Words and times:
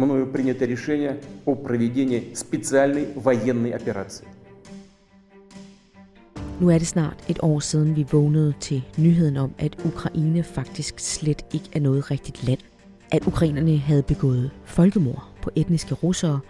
мною 0.00 0.26
принято 0.26 0.64
решение 0.66 1.20
о 1.46 1.54
проведении 1.54 2.32
специальной 2.34 3.06
военной 3.14 3.70
операции. 3.70 4.26
Nu 6.60 6.70
er 6.70 6.78
det 6.78 6.86
snart 6.86 7.16
et 7.28 7.38
år 7.42 7.60
siden, 7.60 7.96
vi 7.96 8.06
vågnede 8.12 8.54
til 8.60 8.82
nyheden 8.98 9.36
om, 9.36 9.50
at 9.58 9.76
Ukraine 9.84 10.42
faktisk 10.42 10.98
slet 11.00 11.44
ikke 11.52 11.68
er 11.72 11.80
noget 11.80 12.10
rigtigt 12.10 12.44
land. 12.48 12.58
At 13.10 13.26
ukrainerne 13.26 13.76
havde 13.78 14.02
begået 14.02 14.50
folkemord 14.64 15.28
på 15.42 15.50
etniske 15.56 15.94
russere, 15.94 16.40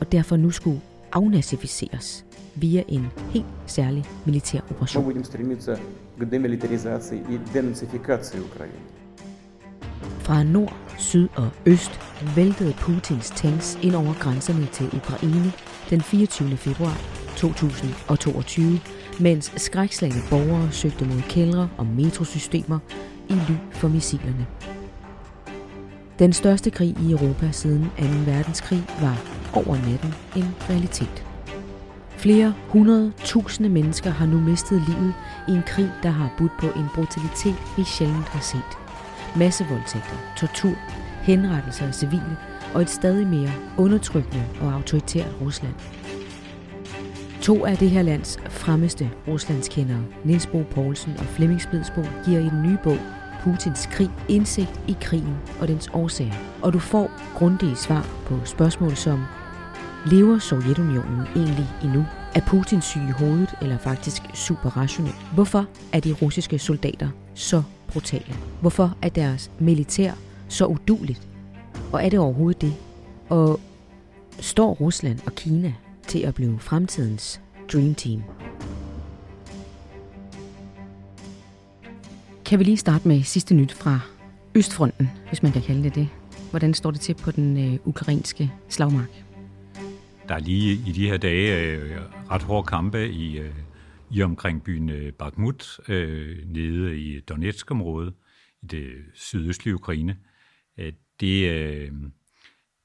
og 0.00 0.12
derfor 0.12 0.36
nu 0.36 0.50
skulle 0.50 0.80
afnazificeres 1.12 2.24
via 2.54 2.82
en 2.88 3.06
helt 3.30 3.46
særlig 3.66 4.04
militær 4.26 4.60
Мы 4.60 4.70
operation. 4.70 5.04
будем 5.04 5.24
стремиться 5.24 5.78
к 6.18 6.24
демилитаризации 6.30 7.18
и 7.30 7.38
денацификации 7.54 8.40
Украины. 8.40 8.80
Fra 10.23 10.43
nord, 10.43 10.75
syd 10.97 11.27
og 11.35 11.49
øst 11.65 11.99
væltede 12.35 12.73
Putins 12.73 13.29
tanks 13.29 13.79
ind 13.81 13.95
over 13.95 14.13
grænserne 14.13 14.67
til 14.71 14.85
Ukraine 14.95 15.51
den 15.89 16.01
24. 16.01 16.57
februar 16.57 16.97
2022, 17.37 18.79
mens 19.19 19.53
skrækslagne 19.57 20.21
borgere 20.29 20.71
søgte 20.71 21.05
mod 21.05 21.21
kældre 21.21 21.69
og 21.77 21.85
metrosystemer 21.85 22.79
i 23.29 23.33
ly 23.33 23.55
for 23.71 23.87
missilerne. 23.87 24.47
Den 26.19 26.33
største 26.33 26.69
krig 26.69 26.95
i 27.01 27.11
Europa 27.11 27.51
siden 27.51 27.83
2. 27.83 28.03
verdenskrig 28.31 28.83
var 29.01 29.21
over 29.53 29.75
natten 29.75 30.13
en 30.35 30.55
realitet. 30.69 31.25
Flere 32.09 32.53
hundrede 32.67 33.11
tusinde 33.23 33.69
mennesker 33.69 34.09
har 34.09 34.25
nu 34.25 34.39
mistet 34.39 34.83
livet 34.87 35.13
i 35.47 35.51
en 35.51 35.63
krig, 35.65 35.91
der 36.03 36.09
har 36.09 36.29
budt 36.37 36.51
på 36.59 36.67
en 36.67 36.85
brutalitet, 36.95 37.55
vi 37.77 37.83
sjældent 37.83 38.27
har 38.27 38.41
set. 38.41 38.80
Massevoldtægter, 39.35 40.33
tortur, 40.37 40.75
henrettelser 41.21 41.87
af 41.87 41.95
civile 41.95 42.37
og 42.73 42.81
et 42.81 42.89
stadig 42.89 43.27
mere 43.27 43.51
undertrykkende 43.77 44.43
og 44.61 44.73
autoritært 44.73 45.35
Rusland. 45.41 45.73
To 47.41 47.65
af 47.65 47.77
det 47.77 47.89
her 47.89 48.01
lands 48.01 48.39
fremmeste 48.49 49.11
Ruslandskendere, 49.27 50.03
Niels 50.23 50.47
Bo 50.47 50.63
Poulsen 50.71 51.13
og 51.17 51.25
Flemming 51.25 51.61
Spidsbo, 51.61 52.01
giver 52.25 52.39
i 52.39 52.49
den 52.49 52.63
nye 52.63 52.77
bog 52.83 52.97
Putins 53.43 53.85
krig 53.85 54.09
indsigt 54.29 54.81
i 54.87 54.95
krigen 55.01 55.37
og 55.59 55.67
dens 55.67 55.89
årsager. 55.93 56.33
Og 56.61 56.73
du 56.73 56.79
får 56.79 57.11
grundige 57.35 57.75
svar 57.75 58.07
på 58.25 58.45
spørgsmål 58.45 58.95
som, 58.95 59.25
lever 60.05 60.39
Sovjetunionen 60.39 61.21
egentlig 61.35 61.67
endnu? 61.83 62.05
Er 62.35 62.41
Putin 62.41 62.81
syg 62.81 63.01
i 63.01 63.11
hovedet 63.11 63.49
eller 63.61 63.77
faktisk 63.77 64.21
super 64.33 64.77
rationel? 64.77 65.13
Hvorfor 65.33 65.65
er 65.93 65.99
de 65.99 66.15
russiske 66.21 66.59
soldater 66.59 67.09
så 67.35 67.63
brutale? 67.93 68.35
Hvorfor 68.61 68.97
er 69.01 69.09
deres 69.09 69.51
militær 69.59 70.13
så 70.47 70.65
uduligt? 70.65 71.27
Og 71.91 72.05
er 72.05 72.09
det 72.09 72.19
overhovedet 72.19 72.61
det? 72.61 72.73
Og 73.29 73.59
står 74.39 74.73
Rusland 74.73 75.19
og 75.25 75.35
Kina 75.35 75.73
til 76.07 76.19
at 76.19 76.35
blive 76.35 76.59
fremtidens 76.59 77.41
Dream 77.73 77.95
Team? 77.95 78.23
Kan 82.45 82.59
vi 82.59 82.63
lige 82.63 82.77
starte 82.77 83.07
med 83.07 83.23
sidste 83.23 83.53
nyt 83.55 83.73
fra 83.73 83.99
Østfronten, 84.55 85.11
hvis 85.27 85.43
man 85.43 85.51
kan 85.51 85.61
kalde 85.61 85.83
det 85.83 85.95
det? 85.95 86.09
Hvordan 86.49 86.73
står 86.73 86.91
det 86.91 87.01
til 87.01 87.13
på 87.13 87.31
den 87.31 87.73
øh, 87.73 87.79
ukrainske 87.85 88.51
slagmark? 88.69 89.23
Der 90.27 90.35
er 90.35 90.39
lige 90.39 90.73
i 90.87 90.91
de 90.91 91.09
her 91.09 91.17
dage 91.17 91.57
øh, 91.57 91.97
ret 92.31 92.41
hårde 92.41 92.67
kampe 92.67 93.09
i, 93.09 93.37
øh, 93.37 93.51
i 94.11 94.21
omkring 94.21 94.63
byen 94.63 94.89
øh, 94.89 95.13
Bakhmut, 95.13 95.79
øh, 95.87 96.47
nede 96.47 96.99
i 96.99 97.19
Donetsk-området, 97.19 98.13
i 98.61 98.65
det 98.65 98.91
sydøstlige 99.13 99.75
Ukraine. 99.75 100.17
Øh, 100.77 100.93
det, 101.19 101.49
øh, 101.49 101.91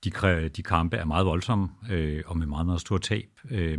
de, 0.04 0.48
de 0.48 0.62
kampe 0.62 0.96
er 0.96 1.04
meget 1.04 1.26
voldsomme 1.26 1.68
øh, 1.90 2.22
og 2.26 2.38
med 2.38 2.46
meget, 2.46 2.66
meget 2.66 2.80
stor 2.80 2.98
tab. 2.98 3.30
Øh, 3.50 3.78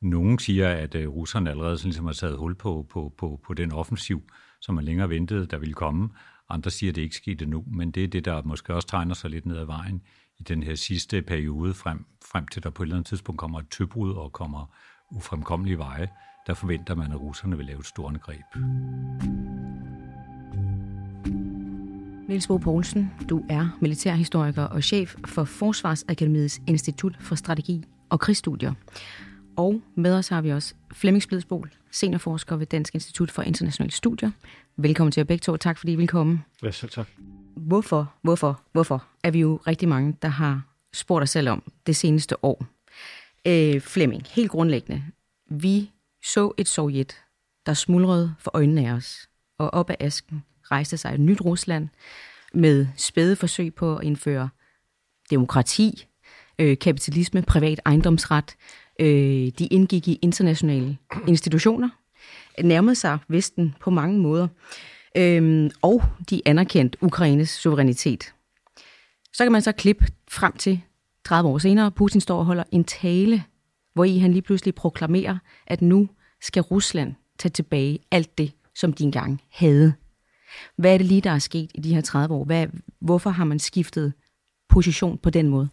nogle 0.00 0.40
siger, 0.40 0.68
at 0.68 0.94
øh, 0.94 1.08
russerne 1.08 1.50
allerede 1.50 1.78
sådan 1.78 1.88
ligesom 1.88 2.06
har 2.06 2.12
taget 2.12 2.38
hul 2.38 2.54
på, 2.54 2.86
på, 2.90 3.14
på, 3.18 3.40
på 3.46 3.54
den 3.54 3.72
offensiv, 3.72 4.22
som 4.60 4.74
man 4.74 4.84
længere 4.84 5.08
ventede, 5.08 5.46
der 5.46 5.58
ville 5.58 5.74
komme. 5.74 6.08
Andre 6.48 6.70
siger, 6.70 6.90
at 6.90 6.96
det 6.96 7.02
ikke 7.02 7.16
skete 7.16 7.46
nu, 7.46 7.64
men 7.66 7.90
det 7.90 8.04
er 8.04 8.08
det, 8.08 8.24
der 8.24 8.42
måske 8.42 8.74
også 8.74 8.88
tegner 8.88 9.14
sig 9.14 9.30
lidt 9.30 9.46
ned 9.46 9.56
ad 9.56 9.64
vejen 9.64 10.02
i 10.38 10.42
den 10.42 10.62
her 10.62 10.74
sidste 10.74 11.22
periode, 11.22 11.74
frem, 11.74 12.06
frem 12.32 12.48
til 12.48 12.62
der 12.62 12.70
på 12.70 12.82
et 12.82 12.86
eller 12.86 12.96
andet 12.96 13.08
tidspunkt 13.08 13.38
kommer 13.38 13.58
et 13.58 13.68
tøbrud 13.70 14.12
og 14.12 14.32
kommer 14.32 14.76
ufremkommelige 15.10 15.78
veje. 15.78 16.08
Der 16.46 16.54
forventer 16.54 16.94
man, 16.94 17.12
at 17.12 17.20
russerne 17.20 17.56
vil 17.56 17.66
lave 17.66 17.78
et 17.78 17.86
stort 17.86 18.14
angreb. 18.14 18.44
Niels 22.28 22.46
Bo 22.46 22.56
Poulsen, 22.56 23.12
du 23.28 23.44
er 23.48 23.78
militærhistoriker 23.80 24.62
og 24.62 24.82
chef 24.82 25.14
for 25.26 25.44
Forsvarsakademiets 25.44 26.60
Institut 26.66 27.16
for 27.20 27.34
Strategi 27.34 27.84
og 28.10 28.20
Krigsstudier. 28.20 28.74
Og 29.56 29.82
med 29.94 30.14
os 30.14 30.28
har 30.28 30.40
vi 30.40 30.52
også 30.52 30.74
Flemming 30.92 31.22
Splidsbol, 31.22 31.70
seniorforsker 31.90 32.56
ved 32.56 32.66
Dansk 32.66 32.94
Institut 32.94 33.30
for 33.30 33.42
Internationale 33.42 33.92
Studier. 33.92 34.30
Velkommen 34.76 35.12
til 35.12 35.20
jer 35.20 35.24
begge 35.24 35.42
to, 35.42 35.52
og 35.52 35.60
tak 35.60 35.78
fordi 35.78 35.92
I 35.92 35.96
vil 35.96 36.08
komme. 36.08 36.42
Ja, 36.62 36.70
selv 36.70 36.90
tak. 36.90 37.08
Hvorfor, 37.56 38.14
hvorfor, 38.22 38.60
hvorfor 38.72 39.04
er 39.22 39.30
vi 39.30 39.40
jo 39.40 39.60
rigtig 39.66 39.88
mange, 39.88 40.16
der 40.22 40.28
har 40.28 40.62
spurgt 40.92 41.22
os 41.22 41.30
selv 41.30 41.48
om 41.48 41.62
det 41.86 41.96
seneste 41.96 42.44
år. 42.44 42.66
Øh, 43.46 43.80
Flemming, 43.80 44.22
helt 44.26 44.50
grundlæggende. 44.50 45.02
Vi 45.50 45.90
så 46.32 46.52
et 46.56 46.68
Sovjet, 46.68 47.16
der 47.66 47.74
smuldrede 47.74 48.34
for 48.38 48.50
øjnene 48.54 48.88
af 48.88 48.92
os, 48.92 49.28
og 49.58 49.74
op 49.74 49.90
af 49.90 49.96
asken 50.00 50.44
rejste 50.62 50.96
sig 50.96 51.14
et 51.14 51.20
nyt 51.20 51.40
Rusland 51.40 51.88
med 52.54 52.86
spæde 52.96 53.36
forsøg 53.36 53.74
på 53.74 53.96
at 53.96 54.04
indføre 54.04 54.48
demokrati, 55.30 56.06
øh, 56.58 56.78
kapitalisme, 56.78 57.42
privat 57.42 57.80
ejendomsret. 57.86 58.56
Øh, 59.00 59.52
de 59.58 59.66
indgik 59.70 60.08
i 60.08 60.18
internationale 60.22 60.98
institutioner, 61.26 61.88
nærmede 62.62 62.94
sig 62.94 63.18
Vesten 63.28 63.74
på 63.80 63.90
mange 63.90 64.18
måder, 64.18 64.48
øh, 65.16 65.70
og 65.82 66.02
de 66.30 66.42
anerkendte 66.46 66.98
Ukraines 67.02 67.50
suverænitet. 67.50 68.34
Så 69.32 69.44
kan 69.44 69.52
man 69.52 69.62
så 69.62 69.72
klippe 69.72 70.06
frem 70.30 70.52
til 70.52 70.80
30 71.24 71.48
år 71.48 71.58
senere. 71.58 71.90
Putin 71.90 72.20
står 72.20 72.38
og 72.38 72.44
holder 72.44 72.64
en 72.72 72.84
tale, 72.84 73.44
hvor 73.94 74.04
i 74.04 74.18
han 74.18 74.32
lige 74.32 74.42
pludselig 74.42 74.74
proklamerer, 74.74 75.38
at 75.66 75.82
nu 75.82 76.08
skal 76.40 76.62
Rusland 76.62 77.14
tage 77.38 77.50
tilbage 77.50 77.98
alt 78.10 78.38
det, 78.38 78.52
som 78.74 78.92
de 78.92 79.04
engang 79.04 79.42
havde. 79.50 79.92
Hvad 80.76 80.94
er 80.94 80.98
det 80.98 81.06
lige, 81.06 81.20
der 81.20 81.30
er 81.30 81.38
sket 81.38 81.70
i 81.74 81.80
de 81.80 81.94
her 81.94 82.00
30 82.00 82.34
år? 82.34 82.44
Hvad, 82.44 82.66
hvorfor 83.00 83.30
har 83.30 83.44
man 83.44 83.58
skiftet 83.58 84.12
position 84.68 85.18
på 85.18 85.30
den 85.30 85.48
måde? 85.48 85.68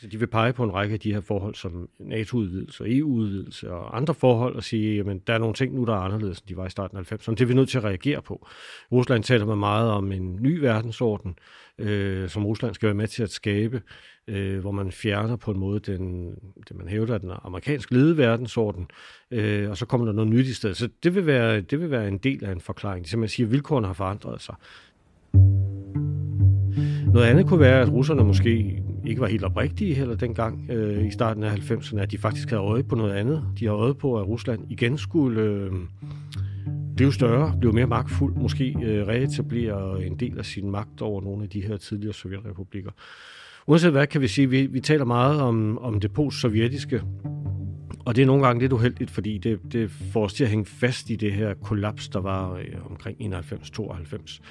Så 0.00 0.06
de 0.06 0.18
vil 0.18 0.26
pege 0.26 0.52
på 0.52 0.64
en 0.64 0.72
række 0.72 0.92
af 0.92 1.00
de 1.00 1.12
her 1.12 1.20
forhold 1.20 1.54
som 1.54 1.88
NATO-udvidelse 1.98 2.84
og 2.84 2.90
EU-udvidelse 2.90 3.72
og 3.72 3.96
andre 3.96 4.14
forhold 4.14 4.56
og 4.56 4.64
sige, 4.64 4.96
jamen 4.96 5.18
der 5.18 5.34
er 5.34 5.38
nogle 5.38 5.54
ting 5.54 5.74
nu, 5.74 5.84
der 5.84 5.94
er 5.94 5.98
anderledes, 6.00 6.38
end 6.38 6.48
de 6.48 6.56
var 6.56 6.66
i 6.66 6.70
starten 6.70 6.98
af 6.98 7.12
90'erne. 7.12 7.30
Det 7.30 7.40
er 7.40 7.46
vi 7.46 7.54
nødt 7.54 7.68
til 7.68 7.78
at 7.78 7.84
reagere 7.84 8.22
på. 8.22 8.48
Rusland 8.92 9.24
taler 9.24 9.54
meget 9.54 9.90
om 9.90 10.12
en 10.12 10.42
ny 10.42 10.58
verdensorden, 10.58 11.34
øh, 11.80 12.28
som 12.28 12.46
Rusland 12.46 12.74
skal 12.74 12.86
være 12.86 12.94
med 12.94 13.06
til 13.06 13.22
at 13.22 13.30
skabe, 13.30 13.82
øh, 14.28 14.58
hvor 14.60 14.70
man 14.70 14.92
fjerner 14.92 15.36
på 15.36 15.50
en 15.50 15.58
måde 15.58 15.80
den, 15.80 16.34
det, 16.68 16.76
man 16.76 16.88
hævder, 16.88 17.18
den 17.18 17.30
amerikansk 17.44 17.90
ledede 17.90 18.16
verdensorden, 18.16 18.86
øh, 19.30 19.70
og 19.70 19.76
så 19.76 19.86
kommer 19.86 20.06
der 20.06 20.12
noget 20.12 20.30
nyt 20.30 20.46
i 20.46 20.54
stedet. 20.54 20.76
Så 20.76 20.88
det 21.02 21.14
vil 21.14 21.26
være, 21.26 21.60
det 21.60 21.80
vil 21.80 21.90
være 21.90 22.08
en 22.08 22.18
del 22.18 22.44
af 22.44 22.52
en 22.52 22.60
forklaring. 22.60 23.02
Det 23.02 23.10
simpelthen 23.10 23.34
siger, 23.34 23.46
at 23.46 23.52
vilkårene 23.52 23.86
har 23.86 23.94
forandret 23.94 24.42
sig. 24.42 24.54
Noget 27.12 27.26
andet 27.26 27.46
kunne 27.46 27.60
være, 27.60 27.80
at 27.80 27.92
russerne 27.92 28.24
måske 28.24 28.82
ikke 29.06 29.20
var 29.20 29.26
helt 29.26 29.44
oprigtige 29.44 29.94
heller 29.94 30.16
dengang 30.16 30.70
øh, 30.70 31.06
i 31.06 31.10
starten 31.10 31.42
af 31.42 31.50
90'erne, 31.50 32.00
at 32.00 32.10
de 32.10 32.18
faktisk 32.18 32.50
havde 32.50 32.62
øje 32.62 32.82
på 32.82 32.94
noget 32.94 33.12
andet. 33.12 33.44
De 33.58 33.66
har 33.66 33.72
øje 33.72 33.94
på, 33.94 34.20
at 34.20 34.26
Rusland 34.26 34.70
igen 34.70 34.98
skulle 34.98 35.40
øh, 35.40 35.72
blev 36.96 37.12
større, 37.12 37.56
blev 37.60 37.74
mere 37.74 37.86
magtfuld, 37.86 38.34
måske 38.34 38.76
øh, 38.82 40.06
en 40.06 40.16
del 40.16 40.38
af 40.38 40.44
sin 40.44 40.70
magt 40.70 41.02
over 41.02 41.22
nogle 41.22 41.42
af 41.42 41.48
de 41.48 41.60
her 41.60 41.76
tidligere 41.76 42.14
sovjetrepublikker. 42.14 42.90
Uanset 43.66 43.90
hvad 43.90 44.06
kan 44.06 44.20
vi 44.20 44.28
sige, 44.28 44.50
vi, 44.50 44.66
vi 44.66 44.80
taler 44.80 45.04
meget 45.04 45.40
om, 45.40 45.78
om 45.78 46.00
det 46.00 46.12
post-sovjetiske, 46.12 47.02
og 48.04 48.16
det 48.16 48.22
er 48.22 48.26
nogle 48.26 48.46
gange 48.46 48.60
lidt 48.60 48.72
uheldigt, 48.72 49.10
fordi 49.10 49.38
det, 49.38 49.60
det 49.72 49.90
får 49.90 50.24
os 50.24 50.34
til 50.34 50.44
at 50.44 50.50
hænge 50.50 50.66
fast 50.66 51.10
i 51.10 51.16
det 51.16 51.32
her 51.32 51.54
kollaps, 51.54 52.08
der 52.08 52.20
var 52.20 52.54
øh, 52.54 52.90
omkring 52.90 53.34
91-92. 53.34 54.42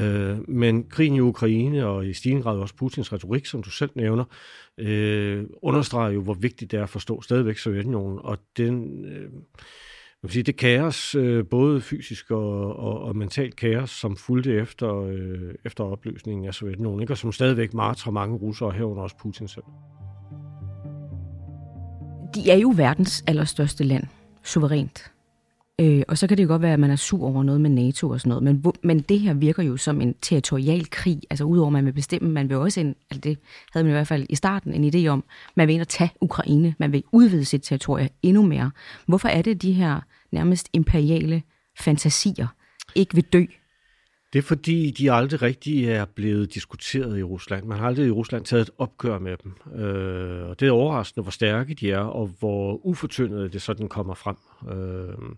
Øh, 0.00 0.48
men 0.48 0.84
krigen 0.84 1.14
i 1.14 1.20
Ukraine 1.20 1.86
og 1.86 2.06
i 2.06 2.12
stigende 2.12 2.42
grad 2.42 2.58
også 2.58 2.74
Putins 2.74 3.12
retorik, 3.12 3.46
som 3.46 3.62
du 3.62 3.70
selv 3.70 3.90
nævner, 3.94 4.24
øh, 4.78 5.44
understreger 5.62 6.10
jo, 6.10 6.20
hvor 6.20 6.34
vigtigt 6.34 6.70
det 6.70 6.78
er 6.78 6.82
at 6.82 6.90
forstå 6.90 7.22
stadigvæk 7.22 7.58
Sovjetunionen, 7.58 8.18
og 8.22 8.38
den... 8.56 9.04
Øh, 9.04 9.30
man 10.22 10.30
sige, 10.30 10.42
det 10.42 10.56
kaos, 10.56 11.14
øh, 11.14 11.44
både 11.50 11.80
fysisk 11.80 12.30
og, 12.30 12.76
og, 12.76 13.00
og 13.00 13.16
mentalt 13.16 13.56
kaos, 13.56 13.90
som 13.90 14.16
fulgte 14.16 14.54
efter, 14.54 15.00
øh, 15.00 15.54
efter 15.64 15.84
opløsningen 15.84 16.46
af 16.46 16.54
Sovjetunionen, 16.54 17.00
ikke? 17.00 17.12
og 17.12 17.18
som 17.18 17.32
stadigvæk 17.32 17.74
martrer 17.74 18.12
mange 18.12 18.36
russere, 18.36 18.70
herunder 18.70 19.02
også 19.02 19.16
Putin 19.16 19.48
selv. 19.48 19.64
De 22.34 22.50
er 22.50 22.56
jo 22.56 22.72
verdens 22.76 23.24
allerstørste 23.26 23.84
land, 23.84 24.04
suverænt. 24.42 25.12
Øh, 25.80 26.02
og 26.08 26.18
så 26.18 26.26
kan 26.26 26.36
det 26.36 26.42
jo 26.42 26.48
godt 26.48 26.62
være, 26.62 26.72
at 26.72 26.80
man 26.80 26.90
er 26.90 26.96
sur 26.96 27.26
over 27.26 27.42
noget 27.42 27.60
med 27.60 27.70
NATO 27.70 28.10
og 28.10 28.20
sådan 28.20 28.28
noget, 28.28 28.42
men, 28.42 28.56
hvor, 28.56 28.74
men 28.82 28.98
det 29.00 29.20
her 29.20 29.34
virker 29.34 29.62
jo 29.62 29.76
som 29.76 30.00
en 30.00 30.14
territorial 30.22 30.90
krig, 30.90 31.20
altså 31.30 31.44
udover 31.44 31.66
at 31.66 31.72
man 31.72 31.86
vil 31.86 31.92
bestemme, 31.92 32.30
man 32.30 32.48
vil 32.48 32.56
også 32.56 32.80
en, 32.80 32.94
altså 33.10 33.20
det 33.20 33.38
havde 33.72 33.84
man 33.84 33.90
i 33.90 33.94
hvert 33.94 34.06
fald 34.06 34.26
i 34.30 34.34
starten 34.34 34.84
en 34.84 34.94
idé 34.94 35.08
om, 35.08 35.24
man 35.54 35.68
vil 35.68 35.74
ind 35.74 35.80
og 35.80 35.88
tage 35.88 36.10
Ukraine, 36.20 36.74
man 36.78 36.92
vil 36.92 37.04
udvide 37.12 37.44
sit 37.44 37.62
territorie 37.62 38.08
endnu 38.22 38.42
mere. 38.42 38.70
Hvorfor 39.06 39.28
er 39.28 39.42
det 39.42 39.62
de 39.62 39.72
her 39.72 40.00
nærmest 40.32 40.68
imperiale 40.72 41.42
fantasier 41.80 42.46
ikke 42.94 43.14
vil 43.14 43.24
dø 43.24 43.44
det 44.32 44.38
er 44.38 44.42
fordi, 44.42 44.90
de 44.90 45.12
aldrig 45.12 45.42
rigtig 45.42 45.84
er 45.84 46.04
blevet 46.04 46.54
diskuteret 46.54 47.18
i 47.18 47.22
Rusland. 47.22 47.66
Man 47.66 47.78
har 47.78 47.86
aldrig 47.86 48.06
i 48.06 48.10
Rusland 48.10 48.44
taget 48.44 48.62
et 48.62 48.70
opgør 48.78 49.18
med 49.18 49.36
dem. 49.44 49.80
Øh, 49.82 50.48
og 50.48 50.60
det 50.60 50.68
er 50.68 50.72
overraskende, 50.72 51.22
hvor 51.22 51.30
stærke 51.30 51.74
de 51.74 51.90
er, 51.90 51.98
og 51.98 52.30
hvor 52.38 52.86
ufortyndet 52.86 53.52
det 53.52 53.62
sådan 53.62 53.88
kommer 53.88 54.14
frem. 54.14 54.36
Øh, 54.70 55.34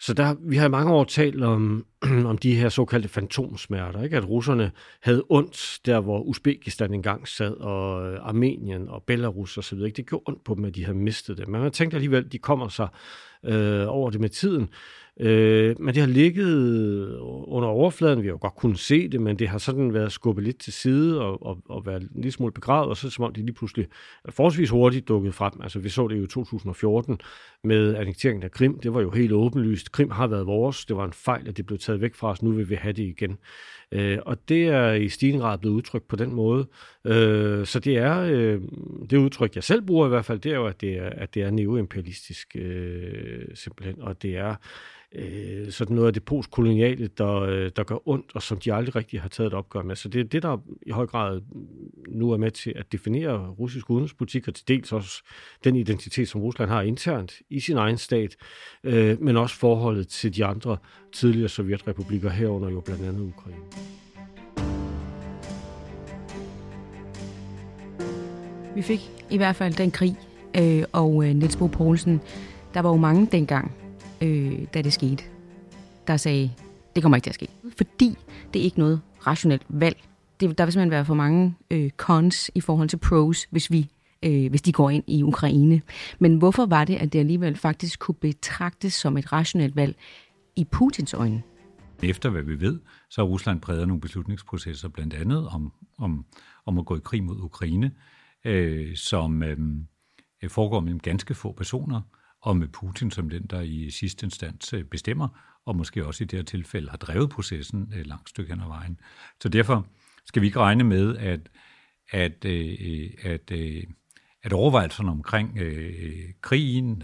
så 0.00 0.14
der, 0.14 0.34
vi 0.40 0.56
har 0.56 0.66
i 0.66 0.70
mange 0.70 0.92
år 0.92 1.04
talt 1.04 1.42
om, 1.44 1.86
om 2.30 2.38
de 2.38 2.54
her 2.54 2.68
såkaldte 2.68 3.08
fantomsmerter, 3.08 4.02
ikke? 4.02 4.16
at 4.16 4.28
russerne 4.28 4.70
havde 5.00 5.24
ondt 5.28 5.80
der, 5.86 6.00
hvor 6.00 6.20
Uzbekistan 6.20 6.94
engang 6.94 7.28
sad, 7.28 7.52
og 7.52 8.12
øh, 8.12 8.18
Armenien 8.22 8.88
og 8.88 9.02
Belarus 9.02 9.58
osv. 9.58 9.78
Ikke? 9.78 9.96
Det 9.96 10.06
gjorde 10.06 10.24
ondt 10.26 10.44
på 10.44 10.54
dem, 10.54 10.64
at 10.64 10.74
de 10.74 10.84
havde 10.84 10.98
mistet 10.98 11.38
det. 11.38 11.48
Men 11.48 11.60
man 11.60 11.72
tænkte 11.72 11.94
alligevel, 11.94 12.24
at 12.24 12.32
de 12.32 12.38
kommer 12.38 12.68
sig 12.68 12.88
øh, 13.44 13.84
over 13.88 14.10
det 14.10 14.20
med 14.20 14.28
tiden. 14.28 14.68
Øh, 15.20 15.80
men 15.80 15.94
det 15.94 16.02
har 16.02 16.08
ligget 16.08 17.16
under 17.46 17.68
overfladen, 17.68 18.22
vi 18.22 18.26
har 18.26 18.32
jo 18.32 18.38
godt 18.40 18.54
kunnet 18.54 18.78
se 18.78 19.08
det, 19.08 19.20
men 19.20 19.38
det 19.38 19.48
har 19.48 19.58
sådan 19.58 19.94
været 19.94 20.12
skubbet 20.12 20.44
lidt 20.44 20.58
til 20.58 20.72
side 20.72 21.20
og, 21.20 21.46
og, 21.46 21.58
og 21.68 21.86
været 21.86 22.02
en 22.02 22.08
lille 22.14 22.32
smule 22.32 22.52
begravet, 22.52 22.88
og 22.88 22.96
så 22.96 23.10
som 23.10 23.24
om 23.24 23.32
det 23.32 23.44
lige 23.44 23.54
pludselig 23.54 23.86
forholdsvis 24.28 24.70
hurtigt 24.70 25.08
dukket 25.08 25.34
frem. 25.34 25.52
Altså 25.62 25.78
vi 25.78 25.88
så 25.88 26.08
det 26.08 26.18
jo 26.18 26.24
i 26.24 26.26
2014 26.26 27.20
med 27.64 27.94
annekteringen 27.94 28.42
af 28.42 28.50
Krim, 28.50 28.78
det 28.78 28.94
var 28.94 29.00
jo 29.00 29.10
helt 29.10 29.32
åbenlyst. 29.32 29.92
Krim 29.92 30.10
har 30.10 30.26
været 30.26 30.46
vores, 30.46 30.84
det 30.84 30.96
var 30.96 31.04
en 31.04 31.12
fejl, 31.12 31.48
at 31.48 31.56
det 31.56 31.66
blev 31.66 31.78
taget 31.78 31.91
væk 32.00 32.14
fra 32.14 32.30
os, 32.30 32.42
nu 32.42 32.50
vil 32.50 32.70
vi 32.70 32.74
have 32.74 32.92
det 32.92 33.02
igen. 33.02 33.38
Øh, 33.92 34.18
og 34.26 34.48
det 34.48 34.68
er 34.68 34.92
i 34.92 35.08
stigende 35.08 35.40
grad 35.40 35.58
blevet 35.58 35.74
udtrykt 35.74 36.08
på 36.08 36.16
den 36.16 36.34
måde. 36.34 36.66
Øh, 37.04 37.66
så 37.66 37.80
det 37.80 37.96
er 37.96 38.20
øh, 38.20 38.60
det 39.10 39.16
udtryk, 39.16 39.54
jeg 39.54 39.64
selv 39.64 39.82
bruger 39.82 40.06
i 40.06 40.08
hvert 40.08 40.24
fald, 40.24 40.38
det 40.38 40.52
er 40.52 40.56
jo, 40.56 40.66
at 40.66 40.80
det 40.80 40.98
er, 40.98 41.10
at 41.10 41.34
det 41.34 41.42
er 41.42 41.50
neoimperialistisk 41.50 42.56
øh, 42.56 43.44
simpelthen, 43.54 44.02
og 44.02 44.22
det 44.22 44.36
er 44.36 44.54
øh, 45.14 45.70
sådan 45.70 45.96
noget 45.96 46.06
af 46.06 46.12
det 46.12 46.24
postkoloniale, 46.24 47.06
der, 47.18 47.34
øh, 47.34 47.70
der 47.76 47.82
gør 47.82 48.08
ondt, 48.08 48.26
og 48.34 48.42
som 48.42 48.58
de 48.58 48.74
aldrig 48.74 48.96
rigtig 48.96 49.20
har 49.20 49.28
taget 49.28 49.46
et 49.46 49.54
opgør 49.54 49.82
med. 49.82 49.96
Så 49.96 50.08
det 50.08 50.20
er 50.20 50.24
det, 50.24 50.42
der 50.42 50.62
i 50.86 50.90
høj 50.90 51.06
grad 51.06 51.40
nu 52.08 52.30
er 52.30 52.36
med 52.36 52.50
til 52.50 52.72
at 52.76 52.92
definere 52.92 53.48
russisk 53.48 53.90
udenrigspolitik, 53.90 54.48
og 54.48 54.54
til 54.54 54.68
dels 54.68 54.92
også 54.92 55.22
den 55.64 55.76
identitet, 55.76 56.28
som 56.28 56.40
Rusland 56.40 56.70
har 56.70 56.82
internt 56.82 57.32
i 57.50 57.60
sin 57.60 57.76
egen 57.76 57.98
stat, 57.98 58.36
øh, 58.84 59.22
men 59.22 59.36
også 59.36 59.56
forholdet 59.56 60.08
til 60.08 60.36
de 60.36 60.44
andre 60.44 60.76
tidligere 61.12 61.48
sovjetrepublikker 61.48 62.30
herunder 62.30 62.70
jo 62.70 62.80
blandt 62.80 63.02
andet 63.02 63.20
Ukraine. 63.20 63.62
Vi 68.74 68.82
fik 68.82 69.00
i 69.30 69.36
hvert 69.36 69.56
fald 69.56 69.74
den 69.74 69.90
krig, 69.90 70.16
øh, 70.60 70.84
og 70.92 71.24
øh, 71.24 71.34
Niels 71.34 71.56
Bo 71.56 71.66
Poulsen, 71.66 72.20
der 72.74 72.80
var 72.80 72.90
jo 72.90 72.96
mange 72.96 73.28
dengang, 73.32 73.81
øh, 74.22 74.66
da 74.74 74.82
det 74.82 74.92
skete, 74.92 75.24
der 76.06 76.16
sagde, 76.16 76.50
det 76.94 77.02
kommer 77.02 77.16
ikke 77.16 77.24
til 77.24 77.30
at 77.30 77.34
ske. 77.34 77.48
Fordi 77.76 78.16
det 78.54 78.60
er 78.60 78.64
ikke 78.64 78.78
noget 78.78 79.00
rationelt 79.26 79.62
valg. 79.68 79.96
Det, 80.40 80.58
der 80.58 80.64
vil 80.64 80.72
simpelthen 80.72 80.90
være 80.90 81.04
for 81.04 81.14
mange 81.14 81.54
øh, 81.70 81.90
cons 81.90 82.50
i 82.54 82.60
forhold 82.60 82.88
til 82.88 82.96
pros, 82.96 83.46
hvis 83.50 83.70
vi 83.70 83.88
øh, 84.22 84.50
hvis 84.50 84.62
de 84.62 84.72
går 84.72 84.90
ind 84.90 85.04
i 85.06 85.22
Ukraine. 85.22 85.82
Men 86.18 86.36
hvorfor 86.36 86.66
var 86.66 86.84
det, 86.84 86.96
at 86.96 87.12
det 87.12 87.18
alligevel 87.18 87.56
faktisk 87.56 87.98
kunne 87.98 88.14
betragtes 88.14 88.94
som 88.94 89.16
et 89.16 89.32
rationelt 89.32 89.76
valg 89.76 89.96
i 90.56 90.64
Putins 90.64 91.14
øjne? 91.14 91.42
Efter 92.02 92.30
hvad 92.30 92.42
vi 92.42 92.60
ved, 92.60 92.80
så 93.10 93.20
har 93.20 93.28
Rusland 93.28 93.60
præget 93.60 93.88
nogle 93.88 94.00
beslutningsprocesser, 94.00 94.88
blandt 94.88 95.14
andet 95.14 95.48
om, 95.48 95.72
om, 95.98 96.24
om 96.66 96.78
at 96.78 96.86
gå 96.86 96.96
i 96.96 97.00
krig 97.04 97.24
mod 97.24 97.36
Ukraine, 97.40 97.90
øh, 98.44 98.96
som 98.96 99.42
øh, 99.42 99.58
foregår 100.48 100.80
mellem 100.80 101.00
ganske 101.00 101.34
få 101.34 101.52
personer, 101.52 102.00
og 102.42 102.56
med 102.56 102.68
Putin 102.68 103.10
som 103.10 103.30
den, 103.30 103.42
der 103.42 103.60
i 103.60 103.90
sidste 103.90 104.26
instans 104.26 104.72
øh, 104.72 104.84
bestemmer, 104.84 105.28
og 105.64 105.76
måske 105.76 106.06
også 106.06 106.24
i 106.24 106.26
det 106.26 106.38
her 106.38 106.44
tilfælde 106.44 106.90
har 106.90 106.96
drevet 106.96 107.30
processen 107.30 107.92
et 107.96 108.06
langt 108.06 108.28
stykke 108.28 108.52
hen 108.52 108.62
ad 108.62 108.66
vejen. 108.66 109.00
Så 109.40 109.48
derfor 109.48 109.86
skal 110.26 110.42
vi 110.42 110.46
ikke 110.46 110.60
regne 110.60 110.84
med, 110.84 111.16
at, 111.16 111.40
at, 112.10 112.44
øh, 112.44 113.10
at, 113.22 113.50
at, 113.50 113.84
at 114.42 114.52
overvejelserne 114.52 115.10
omkring 115.10 115.58
krigen, 116.40 117.02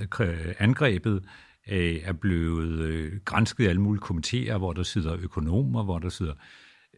angrebet, 0.58 1.24
er 1.66 2.12
blevet 2.12 3.24
grænsket 3.24 3.64
i 3.64 3.66
alle 3.66 3.80
mulige 3.80 4.00
komiteer, 4.00 4.58
hvor 4.58 4.72
der 4.72 4.82
sidder 4.82 5.16
økonomer, 5.20 5.84
hvor 5.84 5.98
der 5.98 6.08
sidder 6.08 6.34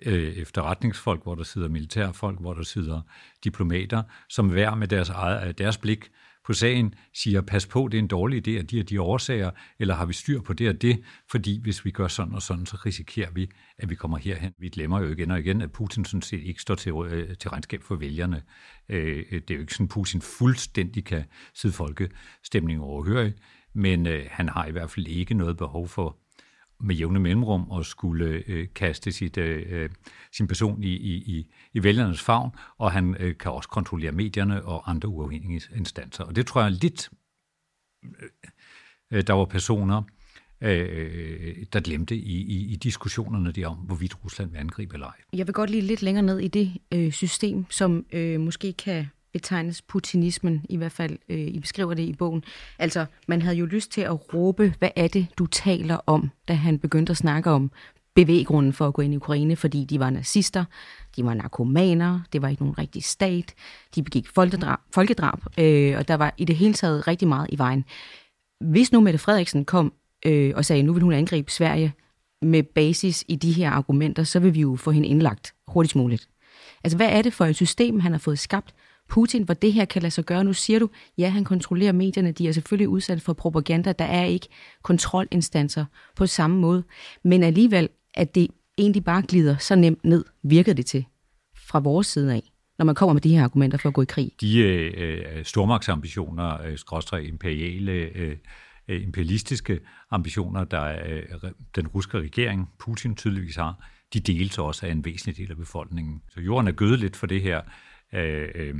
efterretningsfolk, 0.02 1.22
hvor 1.22 1.34
der 1.34 1.42
sidder 1.42 1.68
militærfolk, 1.68 2.40
hvor 2.40 2.54
der 2.54 2.62
sidder 2.62 3.00
diplomater, 3.44 4.02
som 4.28 4.48
hver 4.48 4.74
med 4.74 4.88
deres, 4.88 5.08
eget, 5.08 5.58
deres 5.58 5.78
blik 5.78 6.10
på 6.46 6.52
sagen 6.52 6.94
siger, 7.14 7.40
pas 7.40 7.66
på, 7.66 7.88
det 7.88 7.98
er 7.98 8.02
en 8.02 8.08
dårlig 8.08 8.48
idé 8.48 8.58
af 8.58 8.66
de 8.66 8.80
og 8.80 8.90
de 8.90 9.00
årsager, 9.00 9.50
eller 9.78 9.94
har 9.94 10.06
vi 10.06 10.12
styr 10.12 10.40
på 10.40 10.52
det 10.52 10.68
og 10.68 10.82
det, 10.82 11.02
fordi 11.30 11.60
hvis 11.62 11.84
vi 11.84 11.90
gør 11.90 12.08
sådan 12.08 12.34
og 12.34 12.42
sådan, 12.42 12.66
så 12.66 12.76
risikerer 12.86 13.30
vi, 13.30 13.50
at 13.78 13.90
vi 13.90 13.94
kommer 13.94 14.18
herhen. 14.18 14.52
Vi 14.58 14.68
glemmer 14.68 15.00
jo 15.00 15.08
igen 15.08 15.30
og 15.30 15.38
igen, 15.38 15.60
at 15.60 15.72
Putin 15.72 16.04
sådan 16.04 16.22
set 16.22 16.40
ikke 16.42 16.62
står 16.62 16.74
til, 16.74 16.92
øh, 16.92 17.36
til 17.36 17.50
regnskab 17.50 17.82
for 17.82 17.96
vælgerne. 17.96 18.42
Øh, 18.88 19.24
det 19.30 19.50
er 19.50 19.54
jo 19.54 19.60
ikke 19.60 19.72
sådan, 19.72 19.84
at 19.84 19.90
Putin 19.90 20.20
fuldstændig 20.20 21.04
kan 21.04 21.24
sidde 21.54 21.74
folkestemning 21.74 22.80
overhørig, 22.80 23.34
men 23.74 24.06
øh, 24.06 24.26
han 24.30 24.48
har 24.48 24.66
i 24.66 24.70
hvert 24.70 24.90
fald 24.90 25.06
ikke 25.06 25.34
noget 25.34 25.56
behov 25.56 25.88
for 25.88 26.19
med 26.80 26.94
jævne 26.94 27.20
mellemrum 27.20 27.70
og 27.70 27.84
skulle 27.84 28.42
øh, 28.46 28.68
kaste 28.74 29.12
sit, 29.12 29.38
øh, 29.38 29.66
øh 29.68 29.90
sin 30.32 30.46
person 30.46 30.82
i, 30.82 30.92
i, 30.92 31.46
i 31.72 31.82
vælgernes 31.82 32.22
favn, 32.22 32.50
og 32.78 32.92
han 32.92 33.16
øh, 33.20 33.38
kan 33.38 33.52
også 33.52 33.68
kontrollere 33.68 34.12
medierne 34.12 34.64
og 34.64 34.90
andre 34.90 35.08
uafhængige 35.08 35.62
instanser. 35.76 36.24
Og 36.24 36.36
det 36.36 36.46
tror 36.46 36.62
jeg 36.62 36.70
lidt, 36.70 37.10
øh, 38.04 38.28
øh, 39.10 39.26
der 39.26 39.32
var 39.32 39.44
personer, 39.44 40.02
øh, 40.60 41.56
der 41.72 41.80
glemte 41.80 42.16
i, 42.16 42.42
i, 42.42 42.72
i 42.72 42.76
diskussionerne 42.76 43.52
der 43.52 43.68
om, 43.68 43.76
hvorvidt 43.76 44.24
Rusland 44.24 44.50
vil 44.50 44.58
angribe 44.58 44.94
eller 44.94 45.06
ej. 45.06 45.16
Jeg 45.32 45.46
vil 45.46 45.54
godt 45.54 45.70
lige 45.70 45.82
lidt 45.82 46.02
længere 46.02 46.22
ned 46.22 46.38
i 46.38 46.48
det 46.48 46.72
øh, 46.92 47.12
system, 47.12 47.66
som 47.70 48.06
øh, 48.12 48.40
måske 48.40 48.72
kan 48.72 49.06
betegnes 49.32 49.82
putinismen, 49.82 50.64
i 50.68 50.76
hvert 50.76 50.92
fald, 50.92 51.18
øh, 51.28 51.38
I 51.38 51.58
beskriver 51.58 51.94
det 51.94 52.02
i 52.02 52.12
bogen. 52.12 52.44
Altså, 52.78 53.06
man 53.28 53.42
havde 53.42 53.56
jo 53.56 53.66
lyst 53.66 53.92
til 53.92 54.00
at 54.00 54.34
råbe, 54.34 54.74
hvad 54.78 54.90
er 54.96 55.08
det, 55.08 55.26
du 55.38 55.46
taler 55.46 55.96
om, 56.06 56.30
da 56.48 56.54
han 56.54 56.78
begyndte 56.78 57.10
at 57.10 57.16
snakke 57.16 57.50
om 57.50 57.70
bevæggrunden 58.14 58.72
for 58.72 58.86
at 58.86 58.94
gå 58.94 59.02
ind 59.02 59.12
i 59.12 59.16
Ukraine, 59.16 59.56
fordi 59.56 59.84
de 59.84 60.00
var 60.00 60.10
nazister, 60.10 60.64
de 61.16 61.24
var 61.24 61.34
narkomaner, 61.34 62.20
det 62.32 62.42
var 62.42 62.48
ikke 62.48 62.62
nogen 62.62 62.78
rigtig 62.78 63.04
stat, 63.04 63.54
de 63.94 64.02
begik 64.02 64.28
folkedrab, 64.28 64.78
folkedrab 64.94 65.38
øh, 65.58 65.96
og 65.98 66.08
der 66.08 66.14
var 66.14 66.34
i 66.36 66.44
det 66.44 66.56
hele 66.56 66.74
taget 66.74 67.08
rigtig 67.08 67.28
meget 67.28 67.46
i 67.52 67.58
vejen. 67.58 67.84
Hvis 68.60 68.92
nu 68.92 69.00
Mette 69.00 69.18
Frederiksen 69.18 69.64
kom 69.64 69.92
øh, 70.26 70.52
og 70.56 70.64
sagde, 70.64 70.82
nu 70.82 70.92
vil 70.92 71.02
hun 71.02 71.12
angribe 71.12 71.50
Sverige 71.50 71.92
med 72.42 72.62
basis 72.62 73.24
i 73.28 73.36
de 73.36 73.52
her 73.52 73.70
argumenter, 73.70 74.24
så 74.24 74.40
vil 74.40 74.54
vi 74.54 74.60
jo 74.60 74.76
få 74.76 74.90
hende 74.90 75.08
indlagt 75.08 75.54
hurtigst 75.68 75.96
muligt. 75.96 76.28
Altså, 76.84 76.96
hvad 76.96 77.08
er 77.08 77.22
det 77.22 77.32
for 77.32 77.44
et 77.44 77.56
system, 77.56 78.00
han 78.00 78.12
har 78.12 78.18
fået 78.18 78.38
skabt, 78.38 78.74
Putin, 79.10 79.42
hvor 79.42 79.54
det 79.54 79.72
her 79.72 79.84
kan 79.84 80.02
lade 80.02 80.10
sig 80.10 80.24
gøre. 80.24 80.44
Nu 80.44 80.52
siger 80.52 80.78
du, 80.78 80.88
ja, 81.18 81.28
han 81.28 81.44
kontrollerer 81.44 81.92
medierne, 81.92 82.32
de 82.32 82.48
er 82.48 82.52
selvfølgelig 82.52 82.88
udsat 82.88 83.22
for 83.22 83.32
propaganda, 83.32 83.92
der 83.92 84.04
er 84.04 84.24
ikke 84.24 84.48
kontrolinstanser 84.82 85.84
på 86.16 86.26
samme 86.26 86.56
måde, 86.56 86.82
men 87.24 87.42
alligevel, 87.42 87.88
at 88.14 88.34
det 88.34 88.48
egentlig 88.78 89.04
bare 89.04 89.22
glider 89.28 89.56
så 89.56 89.74
nemt 89.74 90.04
ned, 90.04 90.24
virker 90.42 90.72
det 90.72 90.86
til 90.86 91.04
fra 91.56 91.78
vores 91.78 92.06
side 92.06 92.34
af 92.34 92.42
når 92.80 92.84
man 92.84 92.94
kommer 92.94 93.12
med 93.12 93.20
de 93.20 93.36
her 93.36 93.44
argumenter 93.44 93.78
for 93.78 93.88
at 93.88 93.94
gå 93.94 94.02
i 94.02 94.04
krig? 94.04 94.32
De 94.40 94.58
øh, 94.58 94.92
øh 94.96 95.44
stormagtsambitioner, 95.44 96.62
øh, 96.62 96.78
skråstrej 96.78 97.18
imperiale, 97.18 97.92
øh, 97.92 98.36
øh, 98.88 99.02
imperialistiske 99.02 99.80
ambitioner, 100.10 100.64
der 100.64 100.98
øh, 101.06 101.22
den 101.76 101.86
russiske 101.86 102.18
regering, 102.18 102.68
Putin 102.78 103.14
tydeligvis 103.14 103.56
har, 103.56 103.90
de 104.14 104.20
deles 104.20 104.58
også 104.58 104.86
af 104.86 104.90
en 104.90 105.04
væsentlig 105.04 105.36
del 105.36 105.50
af 105.50 105.56
befolkningen. 105.56 106.22
Så 106.28 106.40
jorden 106.40 106.68
er 106.68 106.72
gødet 106.72 107.00
lidt 107.00 107.16
for 107.16 107.26
det 107.26 107.42
her. 107.42 107.60
Øh, 108.14 108.48
øh 108.54 108.74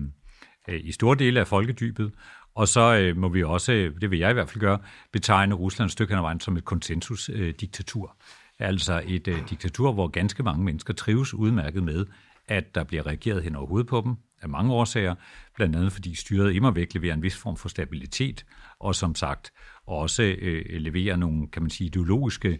øh, 0.71 0.81
i 0.85 0.93
store 0.93 1.17
dele 1.17 1.41
af 1.41 1.47
folkedybet, 1.47 2.13
og 2.55 2.69
så 2.69 2.97
øh, 2.97 3.17
må 3.17 3.29
vi 3.29 3.43
også, 3.43 3.73
øh, 3.73 4.01
det 4.01 4.11
vil 4.11 4.19
jeg 4.19 4.31
i 4.31 4.33
hvert 4.33 4.49
fald 4.49 4.61
gøre, 4.61 4.79
betegne 5.13 5.55
Rusland 5.55 5.91
stykke 5.91 6.13
hen 6.13 6.19
ad 6.19 6.23
vejen 6.23 6.41
som 6.41 6.57
et 6.57 6.65
konsensusdiktatur. 6.65 8.17
Øh, 8.61 8.69
altså 8.69 9.03
et 9.07 9.29
øh, 9.29 9.39
diktatur, 9.51 9.93
hvor 9.93 10.09
ganske 10.09 10.43
mange 10.43 10.65
mennesker 10.65 10.95
trives 10.95 11.35
udmærket 11.35 11.83
med, 11.83 12.07
at 12.49 12.75
der 12.75 12.85
bliver 12.85 13.07
reageret 13.07 13.43
hen 13.43 13.57
over 13.57 13.67
hovedet 13.67 13.87
på 13.87 14.03
dem 14.05 14.15
af 14.43 14.49
mange 14.49 14.73
årsager, 14.73 15.15
blandt 15.57 15.77
andet 15.77 15.93
fordi 15.93 16.15
styret 16.15 16.55
immer 16.55 16.71
væk 16.71 16.95
leverer 16.95 17.15
en 17.15 17.23
vis 17.23 17.37
form 17.37 17.57
for 17.57 17.69
stabilitet, 17.69 18.45
og 18.79 18.95
som 18.95 19.15
sagt 19.15 19.53
også 19.87 20.23
øh, 20.23 20.65
leverer 20.71 21.17
nogle, 21.17 21.49
kan 21.49 21.63
man 21.63 21.71
sige, 21.71 21.87
ideologiske, 21.87 22.59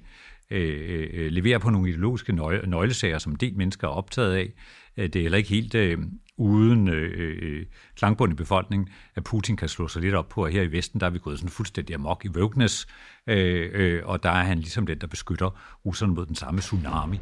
øh, 0.51 1.09
øh 1.13 1.31
leverer 1.31 1.59
på 1.59 1.71
nogle 1.71 1.89
ideologiske 1.89 2.33
nøglesager, 2.33 3.19
som 3.19 3.33
en 3.33 3.39
del 3.39 3.57
mennesker 3.57 3.89
er 3.89 3.93
optaget 3.93 4.35
af. 4.35 4.53
Øh, 4.97 5.09
det 5.09 5.17
er 5.17 5.23
heller 5.23 5.39
ikke 5.39 5.51
helt 5.51 5.75
øh, 5.75 5.99
uden 6.41 6.89
øh, 6.89 7.13
øh, 7.17 7.39
øh 7.43 7.67
klangbund 7.97 8.33
i 8.33 8.37
befolkningen, 8.37 8.89
at 9.15 9.25
Putin 9.25 9.57
kan 9.57 9.69
slå 9.69 9.89
sig 9.89 10.03
lidt 10.03 10.15
op 10.15 10.29
på, 10.29 10.43
at 10.43 10.53
her 10.53 10.63
i 10.63 10.73
Vesten, 10.73 11.01
der 11.01 11.07
er 11.07 11.11
vi 11.11 11.19
gået 11.19 11.39
sådan 11.39 11.51
fuldstændig 11.51 11.95
amok 11.95 12.25
i 12.25 12.29
Vøgnes, 12.35 12.87
øh, 13.27 13.71
øh, 13.73 14.03
og 14.05 14.23
der 14.23 14.31
er 14.31 14.45
han 14.45 14.59
ligesom 14.59 14.87
den, 14.87 14.99
der 14.99 15.07
beskytter 15.07 15.51
russerne 15.87 16.15
mod 16.15 16.27
den 16.27 16.35
samme 16.35 16.61
tsunami. 16.61 17.21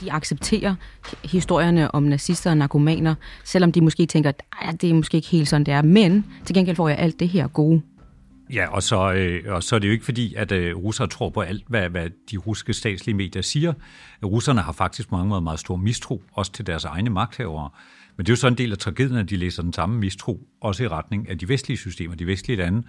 de 0.00 0.12
accepterer 0.12 0.74
historierne 1.24 1.94
om 1.94 2.02
nazister 2.02 2.50
og 2.50 2.56
narkomaner, 2.56 3.14
selvom 3.44 3.72
de 3.72 3.80
måske 3.80 4.06
tænker, 4.06 4.32
at 4.62 4.82
det 4.82 4.90
er 4.90 4.94
måske 4.94 5.16
ikke 5.16 5.28
helt 5.28 5.48
sådan, 5.48 5.64
det 5.64 5.74
er. 5.74 5.82
Men 5.82 6.26
til 6.44 6.54
gengæld 6.54 6.76
får 6.76 6.88
jeg 6.88 6.98
alt 6.98 7.20
det 7.20 7.28
her 7.28 7.48
gode. 7.48 7.82
Ja, 8.52 8.66
og 8.66 8.82
så, 8.82 9.12
øh, 9.12 9.54
og 9.54 9.62
så 9.62 9.74
er 9.74 9.78
det 9.78 9.88
jo 9.88 9.92
ikke 9.92 10.04
fordi, 10.04 10.34
at 10.34 10.52
øh, 10.52 10.76
russere 10.76 11.06
tror 11.06 11.30
på 11.30 11.40
alt, 11.40 11.64
hvad, 11.68 11.88
hvad 11.88 12.10
de 12.30 12.36
russiske 12.36 12.72
statslige 12.72 13.16
medier 13.16 13.42
siger. 13.42 13.72
Russerne 14.24 14.60
har 14.60 14.72
faktisk 14.72 15.08
på 15.08 15.16
mange 15.16 15.28
måder 15.28 15.40
meget 15.40 15.60
stor 15.60 15.76
mistro, 15.76 16.22
også 16.32 16.52
til 16.52 16.66
deres 16.66 16.84
egne 16.84 17.10
magthavere. 17.10 17.70
Men 18.16 18.26
det 18.26 18.30
er 18.30 18.32
jo 18.32 18.36
så 18.36 18.48
en 18.48 18.58
del 18.58 18.72
af 18.72 18.78
tragedien, 18.78 19.18
at 19.18 19.30
de 19.30 19.36
læser 19.36 19.62
den 19.62 19.72
samme 19.72 19.98
mistro, 19.98 20.40
også 20.60 20.84
i 20.84 20.88
retning 20.88 21.28
af 21.28 21.38
de 21.38 21.48
vestlige 21.48 21.78
systemer, 21.78 22.14
de 22.14 22.26
vestlige 22.26 22.56
lande, 22.56 22.82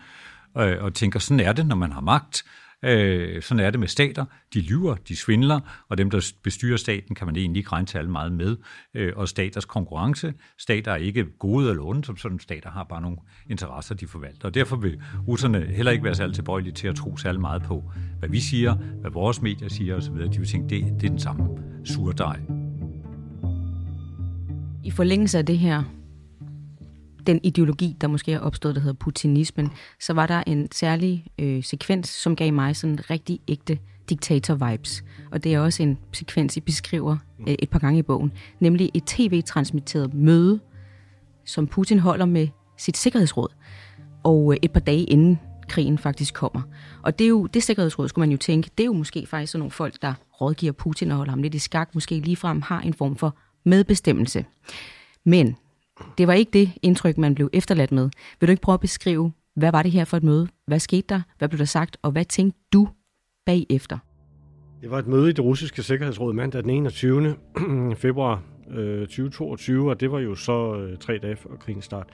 øh, 0.57 0.83
og 0.83 0.93
tænker, 0.93 1.19
sådan 1.19 1.39
er 1.39 1.53
det, 1.53 1.65
når 1.65 1.75
man 1.75 1.91
har 1.91 2.01
magt, 2.01 2.43
Øh, 2.83 3.41
sådan 3.41 3.65
er 3.65 3.71
det 3.71 3.79
med 3.79 3.87
stater. 3.87 4.25
De 4.53 4.61
lyver, 4.61 4.95
de 4.95 5.15
svindler, 5.15 5.59
og 5.89 5.97
dem, 5.97 6.09
der 6.09 6.31
bestyrer 6.43 6.77
staten, 6.77 7.15
kan 7.15 7.27
man 7.27 7.35
egentlig 7.35 7.59
ikke 7.59 7.71
regne 7.71 7.85
til 7.85 8.09
meget 8.09 8.31
med. 8.31 8.57
Øh, 8.93 9.13
og 9.15 9.27
staters 9.27 9.65
konkurrence. 9.65 10.33
Stater 10.59 10.91
er 10.91 10.95
ikke 10.95 11.25
gode 11.39 11.69
eller 11.69 11.83
onde, 11.83 12.03
som 12.03 12.17
sådan 12.17 12.39
stater 12.39 12.69
har 12.69 12.83
bare 12.83 13.01
nogle 13.01 13.17
interesser, 13.49 13.95
de 13.95 14.07
forvalter. 14.07 14.47
Og 14.47 14.53
derfor 14.53 14.75
vil 14.75 15.01
russerne 15.27 15.65
heller 15.65 15.91
ikke 15.91 16.03
være 16.03 16.15
særlig 16.15 16.35
tilbøjelige 16.35 16.73
til 16.73 16.87
at 16.87 16.95
tro 16.95 17.17
særlig 17.17 17.41
meget 17.41 17.63
på, 17.63 17.91
hvad 18.19 18.29
vi 18.29 18.39
siger, 18.39 18.73
hvad 18.75 19.11
vores 19.11 19.41
medier 19.41 19.69
siger 19.69 19.95
osv. 19.95 20.13
De 20.13 20.37
vil 20.37 20.47
tænke, 20.47 20.75
det, 20.75 21.01
det 21.01 21.03
er 21.03 21.09
den 21.09 21.19
samme 21.19 21.47
surdej. 21.85 22.39
I 24.83 24.91
forlængelse 24.91 25.37
af 25.37 25.45
det 25.45 25.57
her 25.57 25.83
den 27.27 27.39
ideologi, 27.43 27.95
der 28.01 28.07
måske 28.07 28.33
er 28.33 28.39
opstået, 28.39 28.75
der 28.75 28.81
hedder 28.81 28.97
putinismen, 28.99 29.69
så 29.99 30.13
var 30.13 30.27
der 30.27 30.43
en 30.47 30.71
særlig 30.71 31.25
øh, 31.39 31.63
sekvens, 31.63 32.09
som 32.09 32.35
gav 32.35 32.53
mig 32.53 32.75
sådan 32.75 33.09
rigtig 33.09 33.39
ægte 33.47 33.77
diktator-vibes. 34.11 35.03
Og 35.31 35.43
det 35.43 35.53
er 35.53 35.59
også 35.59 35.83
en 35.83 35.97
sekvens, 36.13 36.57
I 36.57 36.59
beskriver 36.59 37.17
øh, 37.47 37.55
et 37.59 37.69
par 37.69 37.79
gange 37.79 37.99
i 37.99 38.03
bogen, 38.03 38.31
nemlig 38.59 38.91
et 38.93 39.03
tv-transmitteret 39.05 40.13
møde, 40.13 40.59
som 41.45 41.67
Putin 41.67 41.99
holder 41.99 42.25
med 42.25 42.47
sit 42.77 42.97
sikkerhedsråd, 42.97 43.49
og 44.23 44.53
øh, 44.53 44.57
et 44.61 44.71
par 44.71 44.79
dage 44.79 45.03
inden 45.03 45.39
krigen 45.69 45.97
faktisk 45.97 46.33
kommer. 46.33 46.61
Og 47.01 47.19
det 47.19 47.25
er 47.25 47.29
jo, 47.29 47.45
det 47.45 47.63
sikkerhedsråd, 47.63 48.07
skulle 48.09 48.23
man 48.23 48.31
jo 48.31 48.37
tænke, 48.37 48.69
det 48.77 48.83
er 48.83 48.87
jo 48.87 48.93
måske 48.93 49.25
faktisk 49.25 49.51
sådan 49.51 49.59
nogle 49.59 49.71
folk, 49.71 50.01
der 50.01 50.13
rådgiver 50.41 50.71
Putin 50.71 51.11
og 51.11 51.17
holder 51.17 51.31
ham 51.31 51.41
lidt 51.41 51.55
i 51.55 51.59
skak, 51.59 51.95
måske 51.95 52.19
ligefrem 52.19 52.61
har 52.61 52.81
en 52.81 52.93
form 52.93 53.15
for 53.15 53.37
medbestemmelse. 53.65 54.45
Men 55.25 55.55
det 56.17 56.27
var 56.27 56.33
ikke 56.33 56.51
det 56.51 56.71
indtryk, 56.81 57.17
man 57.17 57.35
blev 57.35 57.49
efterladt 57.53 57.91
med. 57.91 58.09
Vil 58.39 58.47
du 58.47 58.51
ikke 58.51 58.61
prøve 58.61 58.73
at 58.73 58.79
beskrive, 58.79 59.31
hvad 59.55 59.71
var 59.71 59.83
det 59.83 59.91
her 59.91 60.05
for 60.05 60.17
et 60.17 60.23
møde? 60.23 60.47
Hvad 60.67 60.79
skete 60.79 61.07
der? 61.09 61.21
Hvad 61.37 61.49
blev 61.49 61.59
der 61.59 61.65
sagt? 61.65 61.97
Og 62.01 62.11
hvad 62.11 62.25
tænkte 62.25 62.59
du 62.73 62.87
bagefter? 63.45 63.97
Det 64.81 64.91
var 64.91 64.99
et 64.99 65.07
møde 65.07 65.29
i 65.29 65.33
det 65.33 65.45
russiske 65.45 65.83
sikkerhedsråd 65.83 66.33
mandag 66.33 66.63
den 66.63 66.69
21. 66.69 67.35
februar 67.95 68.43
øh, 68.69 68.99
2022, 68.99 69.89
og 69.89 69.99
det 69.99 70.11
var 70.11 70.19
jo 70.19 70.35
så 70.35 70.75
øh, 70.75 70.97
tre 70.97 71.17
dage 71.17 71.35
før 71.35 71.49
krigens 71.59 71.85
start. 71.85 72.07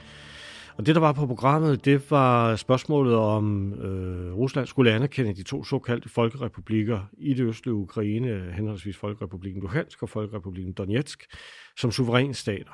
Og 0.80 0.86
det, 0.86 0.96
der 0.96 1.02
var 1.02 1.12
på 1.12 1.26
programmet, 1.26 1.86
det 1.86 2.12
var 2.12 2.56
spørgsmålet 2.56 3.16
om 3.16 3.74
øh, 3.74 4.34
Rusland 4.34 4.68
skulle 4.68 4.92
anerkende 4.92 5.34
de 5.34 5.44
to 5.44 5.64
såkaldte 5.64 6.10
folkerepublikker 6.10 7.00
i 7.18 7.34
det 7.34 7.44
østlige 7.44 7.76
Ukraine, 7.76 8.54
henholdsvis 8.54 8.98
Folkerepubliken 8.98 9.62
Luhansk 9.62 10.04
og 10.04 10.10
Folkerepubliken 10.10 10.74
Donetsk, 10.74 11.36
som 11.78 11.92
suveræne 11.92 12.34
stater. 12.34 12.72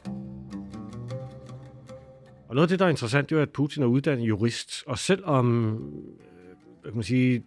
Og 2.50 2.56
noget 2.56 2.62
af 2.62 2.68
det, 2.68 2.80
der 2.80 2.86
er 2.86 2.90
interessant, 2.90 3.30
det 3.30 3.38
er, 3.38 3.42
at 3.42 3.50
Putin 3.50 3.84
er 3.84 3.88
uddannet 3.88 4.28
jurist, 4.28 4.84
og 4.88 4.98
selvom 4.98 5.74
øh, 5.74 6.84
kan 6.84 6.94
man 6.94 7.04
sige, 7.04 7.44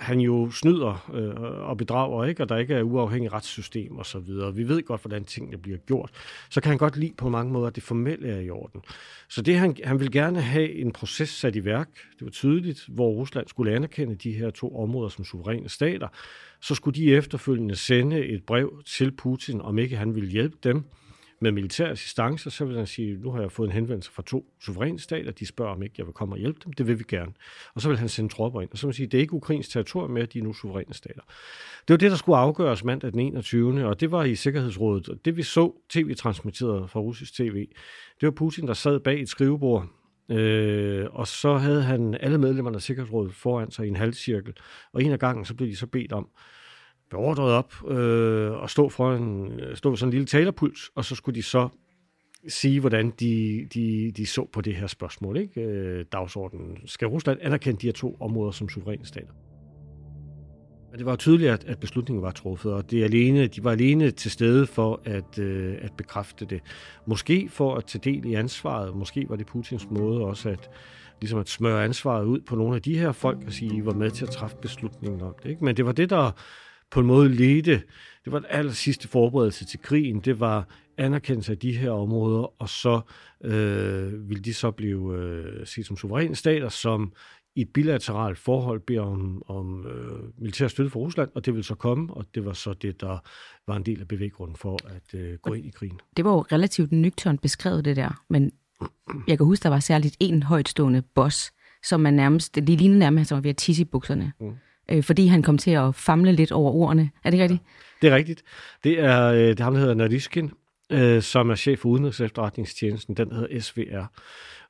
han 0.00 0.20
jo 0.20 0.50
snyder 0.50 1.10
øh, 1.14 1.68
og 1.68 1.76
bedrager, 1.76 2.24
ikke? 2.24 2.42
og 2.42 2.48
der 2.48 2.56
ikke 2.56 2.74
er 2.74 2.82
uafhængig 2.82 3.32
retssystem 3.32 3.98
og 3.98 4.06
så 4.06 4.18
videre. 4.18 4.54
Vi 4.54 4.68
ved 4.68 4.82
godt, 4.82 5.00
hvordan 5.00 5.24
tingene 5.24 5.58
bliver 5.58 5.78
gjort. 5.78 6.10
Så 6.50 6.60
kan 6.60 6.68
han 6.68 6.78
godt 6.78 6.96
lide 6.96 7.12
på 7.18 7.28
mange 7.28 7.52
måder, 7.52 7.66
at 7.66 7.74
det 7.74 7.82
formelle 7.82 8.28
er 8.28 8.40
i 8.40 8.50
orden. 8.50 8.82
Så 9.28 9.42
det 9.42 9.58
han, 9.58 9.76
han 9.84 10.00
vil 10.00 10.12
gerne 10.12 10.40
have 10.40 10.72
en 10.72 10.92
proces 10.92 11.28
sat 11.28 11.56
i 11.56 11.64
værk, 11.64 11.88
det 12.18 12.24
var 12.24 12.30
tydeligt, 12.30 12.84
hvor 12.88 13.10
Rusland 13.10 13.48
skulle 13.48 13.74
anerkende 13.74 14.14
de 14.14 14.32
her 14.32 14.50
to 14.50 14.76
områder 14.82 15.08
som 15.08 15.24
suveræne 15.24 15.68
stater. 15.68 16.08
Så 16.60 16.74
skulle 16.74 17.00
de 17.00 17.14
efterfølgende 17.14 17.76
sende 17.76 18.26
et 18.26 18.44
brev 18.44 18.82
til 18.86 19.10
Putin, 19.10 19.60
om 19.60 19.78
ikke 19.78 19.96
han 19.96 20.14
ville 20.14 20.30
hjælpe 20.30 20.56
dem 20.62 20.84
med 21.40 21.52
militær 21.52 21.90
assistance, 21.90 22.50
så 22.50 22.64
vil 22.64 22.76
han 22.76 22.86
sige, 22.86 23.16
nu 23.16 23.30
har 23.32 23.40
jeg 23.40 23.52
fået 23.52 23.66
en 23.66 23.72
henvendelse 23.72 24.10
fra 24.10 24.22
to 24.26 24.52
suveræne 24.60 24.98
stater, 24.98 25.30
de 25.30 25.46
spørger, 25.46 25.72
om 25.72 25.82
ikke 25.82 25.94
jeg 25.98 26.06
vil 26.06 26.14
komme 26.14 26.34
og 26.34 26.38
hjælpe 26.38 26.60
dem, 26.64 26.72
det 26.72 26.86
vil 26.86 26.98
vi 26.98 27.04
gerne. 27.08 27.32
Og 27.74 27.80
så 27.80 27.88
vil 27.88 27.98
han 27.98 28.08
sende 28.08 28.34
tropper 28.34 28.60
ind, 28.60 28.70
og 28.72 28.78
så 28.78 28.86
vil 28.86 28.90
han 28.90 28.94
sige, 28.94 29.06
det 29.06 29.18
er 29.18 29.22
ikke 29.22 29.32
Ukrains 29.32 29.68
territorium 29.68 30.10
mere, 30.10 30.26
de 30.26 30.38
er 30.38 30.42
nu 30.42 30.52
suveræne 30.52 30.94
stater. 30.94 31.22
Det 31.88 31.94
var 31.94 31.96
det, 31.96 32.10
der 32.10 32.16
skulle 32.16 32.38
afgøres 32.38 32.84
mandag 32.84 33.12
den 33.12 33.20
21. 33.20 33.86
Og 33.86 34.00
det 34.00 34.10
var 34.10 34.24
i 34.24 34.34
Sikkerhedsrådet, 34.34 35.08
og 35.08 35.24
det 35.24 35.36
vi 35.36 35.42
så 35.42 35.72
tv-transmitteret 35.88 36.90
fra 36.90 37.00
russisk 37.00 37.34
tv, 37.34 37.68
det 38.20 38.26
var 38.26 38.30
Putin, 38.30 38.66
der 38.66 38.74
sad 38.74 39.00
bag 39.00 39.20
et 39.20 39.28
skrivebord, 39.28 39.86
Øh, 40.30 41.06
og 41.10 41.26
så 41.26 41.56
havde 41.56 41.82
han 41.82 42.16
alle 42.20 42.38
medlemmerne 42.38 42.76
af 42.76 42.82
Sikkerhedsrådet 42.82 43.34
foran 43.34 43.70
sig 43.70 43.86
i 43.86 43.88
en 43.88 43.96
halvcirkel, 43.96 44.54
og 44.92 45.02
en 45.02 45.12
af 45.12 45.18
gangen 45.18 45.44
så 45.44 45.54
blev 45.54 45.68
de 45.68 45.76
så 45.76 45.86
bedt 45.86 46.12
om, 46.12 46.28
beordret 47.10 47.52
op 47.52 47.90
øh, 47.90 48.52
og 48.52 48.70
stå, 48.70 48.88
for 48.88 49.14
en, 49.14 49.60
stå 49.74 49.96
sådan 49.96 50.08
en 50.08 50.12
lille 50.12 50.26
talerpuls, 50.26 50.90
og 50.94 51.04
så 51.04 51.14
skulle 51.14 51.36
de 51.36 51.42
så 51.42 51.68
sige, 52.48 52.80
hvordan 52.80 53.12
de, 53.20 53.66
de, 53.74 54.12
de 54.16 54.26
så 54.26 54.48
på 54.52 54.60
det 54.60 54.74
her 54.74 54.86
spørgsmål, 54.86 55.36
ikke? 55.36 55.60
Øh, 55.60 56.04
dagsordenen. 56.12 56.78
Skal 56.86 57.08
Rusland 57.08 57.38
anerkende 57.42 57.80
de 57.80 57.86
her 57.86 57.92
to 57.92 58.16
områder 58.20 58.50
som 58.50 58.68
suveræne 58.68 59.06
stater? 59.06 59.32
Men 60.90 60.98
det 60.98 61.06
var 61.06 61.16
tydeligt, 61.16 61.50
at, 61.50 61.64
at 61.64 61.80
beslutningen 61.80 62.22
var 62.22 62.30
truffet, 62.30 62.72
og 62.72 62.90
det 62.90 63.04
alene, 63.04 63.46
de 63.46 63.64
var 63.64 63.70
alene 63.70 64.10
til 64.10 64.30
stede 64.30 64.66
for 64.66 65.00
at, 65.04 65.38
øh, 65.38 65.76
at 65.80 65.92
bekræfte 65.96 66.44
det. 66.44 66.60
Måske 67.06 67.48
for 67.48 67.74
at 67.74 67.84
tage 67.84 68.14
del 68.14 68.24
i 68.24 68.34
ansvaret, 68.34 68.96
måske 68.96 69.26
var 69.28 69.36
det 69.36 69.46
Putins 69.46 69.90
måde 69.90 70.24
også 70.24 70.48
at, 70.48 70.70
ligesom 71.20 71.38
at 71.38 71.48
smøre 71.48 71.84
ansvaret 71.84 72.24
ud 72.24 72.40
på 72.40 72.56
nogle 72.56 72.74
af 72.74 72.82
de 72.82 72.98
her 72.98 73.12
folk 73.12 73.38
og 73.46 73.52
sige, 73.52 73.76
I 73.76 73.84
var 73.84 73.94
med 73.94 74.10
til 74.10 74.24
at 74.24 74.30
træffe 74.30 74.56
beslutningen 74.62 75.22
om 75.22 75.34
det. 75.42 75.50
Ikke? 75.50 75.64
Men 75.64 75.76
det 75.76 75.86
var 75.86 75.92
det, 75.92 76.10
der 76.10 76.30
på 76.90 77.00
en 77.00 77.06
måde 77.06 77.28
ledte, 77.28 77.82
det 78.24 78.32
var 78.32 78.38
den 78.38 78.48
aller 78.50 78.72
sidste 78.72 79.08
forberedelse 79.08 79.64
til 79.64 79.80
krigen, 79.82 80.20
det 80.20 80.40
var 80.40 80.68
anerkendelse 80.98 81.52
af 81.52 81.58
de 81.58 81.76
her 81.76 81.90
områder, 81.90 82.62
og 82.62 82.68
så 82.68 83.00
øh, 83.44 84.30
vil 84.30 84.44
de 84.44 84.54
så 84.54 84.70
blive 84.70 85.16
øh, 85.16 85.66
set 85.66 85.86
som 85.86 85.96
suveræne 85.96 86.34
stater, 86.34 86.68
som 86.68 87.12
i 87.54 87.60
et 87.60 87.68
bilateralt 87.68 88.38
forhold 88.38 88.80
beder 88.80 89.00
om, 89.00 89.42
om 89.46 89.86
øh, 89.86 90.40
militær 90.40 90.68
støtte 90.68 90.90
fra 90.90 91.00
Rusland, 91.00 91.30
og 91.34 91.46
det 91.46 91.54
vil 91.54 91.64
så 91.64 91.74
komme, 91.74 92.14
og 92.14 92.26
det 92.34 92.44
var 92.44 92.52
så 92.52 92.72
det, 92.72 93.00
der 93.00 93.18
var 93.66 93.76
en 93.76 93.82
del 93.82 94.00
af 94.00 94.08
bevæggrunden 94.08 94.56
for 94.56 94.78
at 94.86 95.20
øh, 95.20 95.38
gå 95.38 95.52
ind 95.52 95.66
i 95.66 95.70
krigen. 95.70 96.00
Det 96.16 96.24
var 96.24 96.32
jo 96.32 96.40
relativt 96.40 96.92
nøgternt 96.92 97.42
beskrevet, 97.42 97.84
det 97.84 97.96
der, 97.96 98.24
men 98.28 98.52
jeg 99.28 99.38
kan 99.38 99.46
huske, 99.46 99.62
der 99.62 99.68
var 99.68 99.80
særligt 99.80 100.16
en 100.20 100.42
højtstående 100.42 101.02
boss, 101.14 101.52
som 101.82 102.00
man 102.00 102.14
nærmest, 102.14 102.54
det 102.54 102.68
lignede 102.68 102.98
nærmest, 102.98 103.28
som 103.28 103.36
var 103.36 103.42
ved 103.42 103.50
at 103.50 103.56
tisse 103.56 103.82
i 103.82 103.84
bukserne. 103.84 104.32
Mm 104.40 104.56
øh, 104.90 105.02
fordi 105.02 105.26
han 105.26 105.42
kom 105.42 105.58
til 105.58 105.70
at 105.70 105.94
famle 105.94 106.32
lidt 106.32 106.52
over 106.52 106.72
ordene. 106.72 107.10
Er 107.24 107.30
det 107.30 107.34
ikke 107.34 107.42
rigtigt? 107.42 107.62
Ja, 108.02 108.06
det 108.06 108.12
er 108.12 108.16
rigtigt. 108.16 108.42
Det 108.84 109.00
er, 109.00 109.26
øh, 109.26 109.38
det 109.38 109.60
er 109.60 109.64
ham, 109.64 109.72
der 109.72 109.80
hedder 109.80 109.94
Nariskin, 109.94 110.50
øh, 110.90 111.22
som 111.22 111.50
er 111.50 111.54
chef 111.54 111.78
for 111.78 111.88
Udenrigs 111.88 112.20
Efterretningstjenesten. 112.20 113.14
Den 113.14 113.32
hedder 113.32 113.60
SVR. 113.60 114.04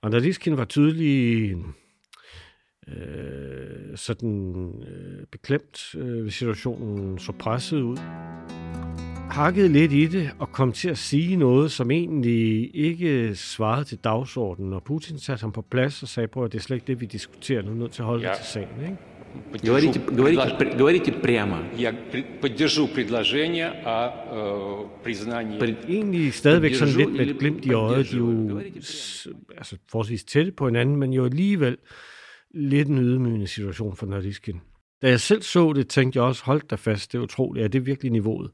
Og 0.02 0.10
Nariskin 0.10 0.56
var 0.56 0.64
tydelig 0.64 1.56
øh, 2.88 3.96
sådan 3.96 4.72
øh, 4.88 5.26
beklemt, 5.32 5.94
øh, 5.94 6.24
ved 6.24 6.30
situationen 6.30 7.18
så 7.18 7.32
presset 7.32 7.80
ud. 7.80 7.96
Hakkede 9.30 9.68
lidt 9.68 9.92
i 9.92 10.06
det 10.06 10.30
og 10.38 10.52
kom 10.52 10.72
til 10.72 10.88
at 10.88 10.98
sige 10.98 11.36
noget, 11.36 11.72
som 11.72 11.90
egentlig 11.90 12.76
ikke 12.76 13.34
svarede 13.34 13.84
til 13.84 13.98
dagsordenen. 13.98 14.72
Og 14.72 14.82
Putin 14.82 15.18
satte 15.18 15.42
ham 15.42 15.52
på 15.52 15.62
plads 15.62 16.02
og 16.02 16.08
sagde, 16.08 16.28
på, 16.28 16.44
at 16.44 16.52
det 16.52 16.58
er 16.58 16.62
slet 16.62 16.76
ikke 16.76 16.86
det, 16.86 17.00
vi 17.00 17.06
diskuterer. 17.06 17.62
Nu 17.62 17.70
er 17.70 17.74
nødt 17.74 17.92
til 17.92 18.02
at 18.02 18.06
holde 18.06 18.26
ja. 18.26 18.30
det 18.30 18.38
til 18.38 18.46
sagen. 18.46 18.82
Ikke? 18.82 18.96
Говорите, 19.65 20.00
говорите, 20.00 20.55
предлож... 20.57 20.77
говорите 20.77 21.12
прямо. 21.12 21.57
Я 21.77 21.93
поддержу 22.41 22.88
предложение 22.88 23.72
о 23.86 24.10
э, 24.31 25.03
признании... 25.03 25.60
Egentlig 25.88 26.34
stadigvæk 26.34 26.75
sådan 26.75 26.93
lidt 26.93 27.12
med 27.12 27.27
et 27.27 27.39
glimt 27.39 27.65
i 27.65 27.74
øjet. 27.74 28.12
De 28.12 28.15
er 28.15 28.19
jo 28.19 28.62
altså, 29.57 29.77
forholdsvis 29.91 30.24
tætte 30.24 30.51
på 30.51 30.65
hinanden, 30.65 30.95
men 30.95 31.13
jo 31.13 31.25
alligevel 31.25 31.77
lidt 32.53 32.88
en 32.88 32.98
ydmygende 32.98 33.48
situation 33.48 33.95
for 33.95 34.05
Nordiskin. 34.05 34.62
da 35.02 35.09
jeg 35.09 35.21
selv 35.21 35.42
så 35.42 35.73
det, 35.73 35.88
tænkte 35.88 36.16
jeg 36.16 36.25
også, 36.25 36.45
hold 36.45 36.62
da 36.71 36.75
fast, 36.75 37.12
det 37.12 37.19
er 37.19 37.23
utroligt, 37.23 37.64
er 37.64 37.69
det 37.69 37.87
virkelig 37.87 38.12
niveauet 38.12 38.50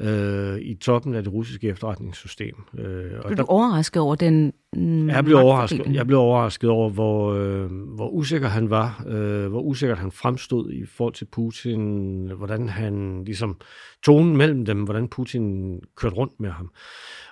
øh, 0.00 0.58
i 0.58 0.74
toppen 0.74 1.14
af 1.14 1.24
det 1.24 1.32
russiske 1.32 1.68
efterretningssystem. 1.68 2.54
Øh, 2.78 3.12
og 3.18 3.24
blev 3.24 3.36
du 3.36 3.42
der, 3.42 3.52
overrasket 3.52 4.02
over 4.02 4.14
den 4.14 4.52
mm, 4.76 5.08
jeg 5.08 5.24
blev 5.24 5.36
overrasket, 5.36 5.94
jeg 5.94 6.06
blev 6.06 6.18
overrasket 6.18 6.70
over, 6.70 6.90
hvor, 6.90 7.34
øh, 7.34 7.70
hvor 7.94 8.08
usikker 8.08 8.48
han 8.48 8.70
var, 8.70 9.04
øh, 9.06 9.46
hvor 9.46 9.60
usikkert 9.60 9.98
han 9.98 10.12
fremstod 10.12 10.72
i 10.72 10.86
forhold 10.86 11.14
til 11.14 11.24
Putin, 11.24 12.26
hvordan 12.36 12.68
han 12.68 13.24
ligesom 13.24 13.56
tonen 14.02 14.36
mellem 14.36 14.64
dem, 14.64 14.84
hvordan 14.84 15.08
Putin 15.08 15.78
kørte 15.96 16.16
rundt 16.16 16.40
med 16.40 16.50
ham. 16.50 16.70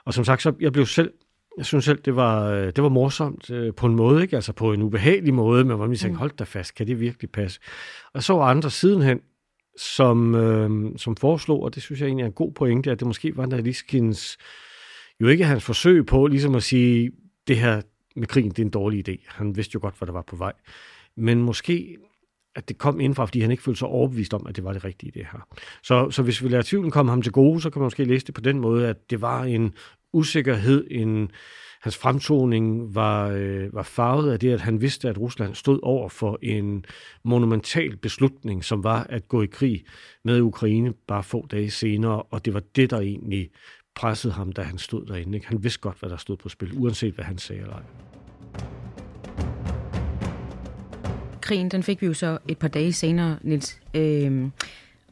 Og 0.05 0.15
som 0.15 0.25
sagt, 0.25 0.43
så 0.43 0.53
jeg 0.61 0.73
blev 0.73 0.87
selv 0.87 1.11
jeg 1.57 1.67
synes 1.67 1.85
selv, 1.85 1.99
det 2.05 2.17
var, 2.17 2.51
øh, 2.51 2.67
det 2.67 2.83
var 2.83 2.89
morsomt 2.89 3.51
øh, 3.51 3.75
på 3.75 3.87
en 3.87 3.97
måde, 3.97 4.23
ikke? 4.23 4.37
altså 4.37 4.53
på 4.53 4.73
en 4.73 4.83
ubehagelig 4.83 5.35
måde, 5.35 5.65
men 5.65 5.77
hvor 5.77 5.87
man 5.87 5.97
tænkte, 5.97 6.09
mm. 6.09 6.19
hold 6.19 6.31
da 6.39 6.45
fast, 6.45 6.75
kan 6.75 6.87
det 6.87 7.01
virkelig 7.01 7.31
passe? 7.31 7.61
Og 8.15 8.23
så 8.23 8.33
var 8.33 8.45
andre 8.45 8.71
sidenhen, 8.71 9.21
som, 9.79 10.35
øh, 10.35 10.99
som 10.99 11.17
foreslog, 11.17 11.63
og 11.63 11.75
det 11.75 11.83
synes 11.83 12.01
jeg 12.01 12.07
egentlig 12.07 12.23
er 12.23 12.27
en 12.27 12.33
god 12.33 12.53
pointe, 12.53 12.91
at 12.91 12.99
det 12.99 13.07
måske 13.07 13.37
var 13.37 13.47
Naliskins, 13.47 14.39
jo 15.21 15.29
ikke 15.29 15.45
hans 15.45 15.65
forsøg 15.65 16.07
på 16.07 16.27
ligesom 16.27 16.55
at 16.55 16.63
sige, 16.63 17.11
det 17.49 17.59
her 17.59 17.83
med 18.17 18.27
krigen, 18.27 18.51
det 18.51 18.59
er 18.59 18.63
en 18.63 18.71
dårlig 18.71 19.09
idé. 19.09 19.17
Han 19.29 19.57
vidste 19.57 19.75
jo 19.75 19.81
godt, 19.81 19.95
hvad 19.99 20.07
der 20.07 20.13
var 20.13 20.23
på 20.23 20.37
vej. 20.37 20.53
Men 21.17 21.43
måske 21.43 21.97
at 22.57 22.69
det 22.69 22.79
kom 22.79 23.01
indfra, 23.01 23.25
fordi 23.25 23.41
han 23.41 23.51
ikke 23.51 23.63
følte 23.63 23.79
sig 23.79 23.89
overbevist 23.89 24.35
om, 24.35 24.47
at 24.47 24.57
det 24.57 24.65
var 24.65 24.73
det 24.73 24.85
rigtige 24.85 25.13
det 25.15 25.27
her. 25.33 25.49
Så, 25.83 26.11
så 26.11 26.23
hvis 26.23 26.43
vi 26.43 26.49
lader 26.49 26.63
tvivlen 26.63 26.91
komme 26.91 27.13
ham 27.13 27.23
til 27.23 27.33
gode, 27.33 27.61
så 27.61 27.71
kan 27.71 27.81
man 27.81 27.87
måske 27.87 28.05
læse 28.05 28.27
det 28.27 28.35
på 28.35 28.41
den 28.41 28.61
måde, 28.61 28.89
at 28.89 29.11
det 29.11 29.21
var 29.21 29.45
en 29.45 29.75
usikkerhed, 30.13 30.87
en, 30.91 31.31
hans 31.81 31.97
fremtoning 31.97 32.95
var, 32.95 33.29
øh, 33.29 33.75
var 33.75 33.83
farvet 33.83 34.33
af 34.33 34.41
det, 34.41 34.53
at 34.53 34.61
han 34.61 34.81
vidste, 34.81 35.09
at 35.09 35.19
Rusland 35.19 35.55
stod 35.55 35.81
over 35.83 36.09
for 36.09 36.39
en 36.43 36.85
monumental 37.25 37.97
beslutning, 37.97 38.65
som 38.65 38.85
var 38.85 39.07
at 39.09 39.29
gå 39.29 39.43
i 39.43 39.47
krig 39.47 39.85
med 40.25 40.41
Ukraine 40.41 40.93
bare 41.09 41.23
få 41.23 41.47
dage 41.47 41.71
senere, 41.71 42.23
og 42.23 42.45
det 42.45 42.55
var 42.55 42.63
det, 42.77 42.91
der 42.91 43.01
egentlig 43.01 43.51
pressede 43.95 44.33
ham, 44.33 44.53
da 44.53 44.63
han 44.63 44.79
stod 44.79 45.07
derinde. 45.07 45.37
Ikke? 45.39 45.49
Han 45.49 45.65
vidste 45.65 45.81
godt, 45.81 45.99
hvad 46.01 46.11
der 46.11 46.17
stod 46.17 46.37
på 46.37 46.49
spil, 46.49 46.73
uanset 46.73 47.15
hvad 47.15 47.25
han 47.25 47.39
sagde 47.39 47.63
eller 47.63 47.75
ej. 47.75 48.06
Krigen, 51.47 51.69
den 51.69 51.83
fik 51.83 52.01
vi 52.01 52.07
jo 52.07 52.15
så 52.15 52.39
et 52.49 52.59
par 52.59 52.69
dage 52.69 52.93
senere, 52.93 53.39
Nils. 53.43 53.81
Øh, 53.95 54.49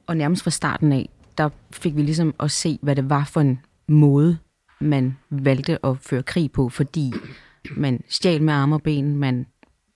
og 0.06 0.16
nærmest 0.16 0.42
fra 0.42 0.50
starten 0.50 0.92
af, 0.92 1.08
der 1.38 1.48
fik 1.72 1.96
vi 1.96 2.02
ligesom 2.02 2.34
at 2.40 2.50
se, 2.50 2.78
hvad 2.82 2.96
det 2.96 3.10
var 3.10 3.24
for 3.24 3.40
en 3.40 3.60
måde, 3.88 4.38
man 4.80 5.16
valgte 5.30 5.86
at 5.86 5.98
føre 6.00 6.22
krig 6.22 6.52
på, 6.52 6.68
fordi 6.68 7.12
man 7.76 8.02
stjal 8.08 8.42
med 8.42 8.54
arme 8.54 8.74
og 8.74 8.82
ben, 8.82 9.16
man 9.16 9.46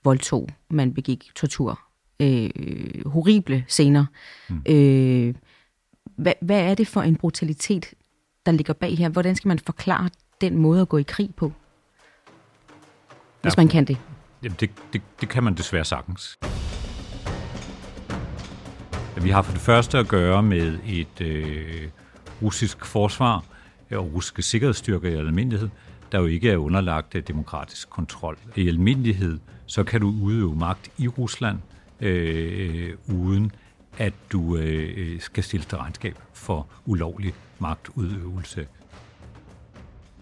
voldtog, 0.04 0.48
man 0.70 0.94
begik 0.94 1.30
tortur. 1.34 1.80
Øh, 2.20 2.50
horrible 3.06 3.64
scener. 3.68 4.06
Mm. 4.48 4.62
Øh, 4.68 5.34
hvad, 6.16 6.32
hvad 6.40 6.60
er 6.60 6.74
det 6.74 6.86
for 6.86 7.02
en 7.02 7.16
brutalitet, 7.16 7.94
der 8.46 8.52
ligger 8.52 8.74
bag 8.74 8.98
her? 8.98 9.08
Hvordan 9.08 9.36
skal 9.36 9.48
man 9.48 9.58
forklare 9.58 10.10
den 10.40 10.56
måde 10.56 10.80
at 10.80 10.88
gå 10.88 10.96
i 10.96 11.02
krig 11.02 11.34
på? 11.34 11.52
Hvis 13.42 13.56
ja, 13.56 13.60
man 13.62 13.68
kan 13.68 13.84
det. 13.84 13.98
Jamen, 14.42 14.56
det, 14.60 14.70
det, 14.92 15.02
det 15.20 15.28
kan 15.28 15.44
man 15.44 15.54
desværre 15.54 15.84
sagtens. 15.84 16.38
Vi 19.22 19.30
har 19.30 19.42
for 19.42 19.52
det 19.52 19.60
første 19.60 19.98
at 19.98 20.08
gøre 20.08 20.42
med 20.42 20.78
et 20.86 21.20
øh, 21.20 21.88
russisk 22.42 22.84
forsvar, 22.84 23.44
og 23.90 24.14
russiske 24.14 24.42
sikkerhedsstyrker 24.42 25.08
i 25.10 25.14
almindelighed, 25.14 25.68
der 26.12 26.20
jo 26.20 26.26
ikke 26.26 26.50
er 26.50 26.56
underlagt 26.56 27.14
af 27.14 27.24
demokratisk 27.24 27.90
kontrol. 27.90 28.38
I 28.56 28.68
almindelighed, 28.68 29.38
så 29.66 29.84
kan 29.84 30.00
du 30.00 30.14
udøve 30.22 30.56
magt 30.56 30.90
i 30.98 31.08
Rusland, 31.08 31.58
øh, 32.00 32.88
øh 32.88 33.14
uden 33.14 33.52
at 33.98 34.12
du 34.32 34.56
øh, 34.56 34.94
øh, 34.96 35.20
skal 35.20 35.44
stille 35.44 35.66
til 35.66 35.78
regnskab 35.78 36.18
for 36.32 36.66
ulovlig 36.86 37.34
magtudøvelse. 37.58 38.66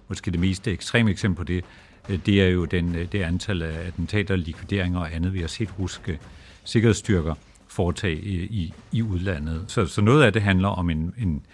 Måske 0.08 0.30
det 0.30 0.40
mest 0.40 0.68
ekstreme 0.68 1.10
eksempel 1.10 1.36
på 1.36 1.44
det, 1.44 1.64
Øh, 2.08 2.18
det 2.26 2.42
er 2.42 2.48
jo 2.48 2.64
den, 2.64 2.94
øh, 2.94 3.12
det 3.12 3.22
antal 3.22 3.62
af 3.62 3.86
attentater, 3.86 4.36
likvideringer 4.36 5.00
og 5.00 5.14
andet, 5.14 5.34
vi 5.34 5.40
har 5.40 5.46
set 5.46 5.78
russiske 5.78 6.18
sikkerhedsstyrker 6.64 7.34
foretage 7.68 8.20
i, 8.20 8.34
i, 8.44 8.74
i 8.92 9.02
udlandet. 9.02 9.64
Så, 9.68 9.86
så 9.86 10.00
noget 10.00 10.22
af 10.22 10.32
det 10.32 10.42
handler 10.42 10.68
om 10.68 10.90
en, 10.90 11.14
en, 11.18 11.46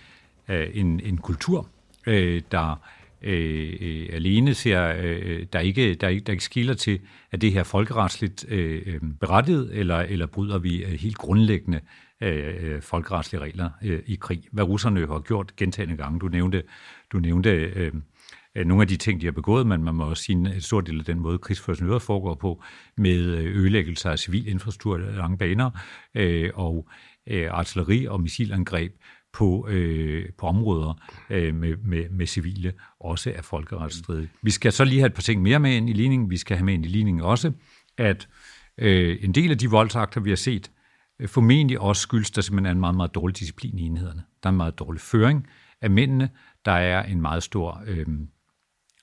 en, 0.75 1.01
en 1.01 1.19
kultur, 1.19 1.69
øh, 2.07 2.43
der 2.51 2.81
øh, 3.23 3.73
øh, 3.81 4.09
alene 4.13 4.55
ser, 4.55 4.95
øh, 5.03 5.47
der, 5.53 5.61
ikke, 5.61 5.95
der, 5.95 6.09
ikke, 6.09 6.25
der 6.25 6.33
ikke 6.33 6.45
skiller 6.45 6.75
til, 6.75 7.01
at 7.33 7.41
det 7.41 7.53
her 7.53 7.63
folkeretsligt 7.63 8.45
øh, 8.49 9.01
berettiget, 9.21 9.71
eller, 9.79 9.97
eller 9.97 10.27
bryder 10.27 10.59
vi 10.59 10.85
helt 11.01 11.19
grundlæggende 11.19 11.81
øh, 12.21 12.83
folkeretslige 12.83 13.43
regler 13.43 13.71
øh, 13.85 14.01
i 14.07 14.15
krig. 14.15 14.43
Hvad 14.53 14.65
russerne 14.65 15.07
har 15.07 15.21
gjort 15.21 15.57
gentagende 15.57 15.97
gange. 15.97 16.21
Du 16.21 16.29
nævnte, 16.29 16.63
du 17.13 17.19
nævnte 17.19 17.51
øh, 17.51 17.93
Øh, 18.57 18.67
nogle 18.67 18.83
af 18.83 18.89
de 18.89 18.97
ting, 18.97 19.21
de 19.21 19.27
har 19.27 19.33
begået, 19.33 19.67
men 19.67 19.85
man 19.85 19.95
må 19.95 20.05
også 20.05 20.23
sige, 20.23 20.37
en 20.37 20.61
stor 20.61 20.81
del 20.81 20.99
af 20.99 21.05
den 21.05 21.21
måde, 21.21 21.39
krigsførelsen 21.39 21.87
øvrigt 21.87 22.05
foregår 22.05 22.35
på, 22.35 22.63
med 22.97 23.19
øh, 23.19 23.57
ødelæggelse 23.57 24.11
af 24.11 24.19
civil 24.19 24.49
infrastruktur 24.49 24.99
lange 24.99 25.39
baner, 25.39 25.71
øh, 26.15 26.51
og 26.55 26.89
øh, 27.27 27.49
artilleri 27.51 28.07
og 28.07 28.21
missilangreb 28.21 28.93
på, 29.33 29.69
øh, 29.69 30.29
på 30.39 30.47
områder 30.47 30.95
øh, 31.31 31.55
med, 31.55 31.77
med, 31.77 32.11
med 32.11 32.27
civile, 32.27 32.73
også 33.01 33.33
er 33.37 33.43
folkeretsstridige. 33.43 34.29
Vi 34.43 34.51
skal 34.51 34.73
så 34.73 34.85
lige 34.85 35.01
have 35.01 35.07
et 35.07 35.15
par 35.15 35.23
ting 35.23 35.43
mere 35.43 35.59
med 35.59 35.77
ind 35.77 35.91
i 35.91 35.93
ligningen. 35.93 36.31
Vi 36.31 36.37
skal 36.37 36.57
have 36.57 36.65
med 36.65 36.75
ind 36.75 36.85
i 36.85 36.89
ligningen 36.89 37.23
også, 37.23 37.53
at 37.99 38.29
øh, 38.79 39.19
en 39.21 39.33
del 39.33 39.51
af 39.51 39.59
de 39.59 39.71
voldsakter, 39.71 40.21
vi 40.21 40.31
har 40.31 40.37
set, 40.37 40.71
øh, 41.21 41.29
formentlig 41.29 41.81
også 41.81 42.03
skyldes, 42.03 42.31
der 42.31 42.43
simpelthen 42.43 42.67
er 42.67 42.71
en 42.71 42.81
meget, 42.81 42.97
meget 42.97 43.15
dårlig 43.15 43.39
disciplin 43.39 43.79
i 43.79 43.83
enhederne. 43.83 44.23
Der 44.43 44.49
er 44.49 44.53
en 44.53 44.57
meget 44.57 44.79
dårlig 44.79 45.01
føring 45.01 45.47
af 45.81 45.91
mændene. 45.91 46.31
Der 46.65 46.73
er 46.73 47.03
en 47.03 47.23
meget 47.23 47.43
stor 47.43 47.83
øh, 47.87 48.07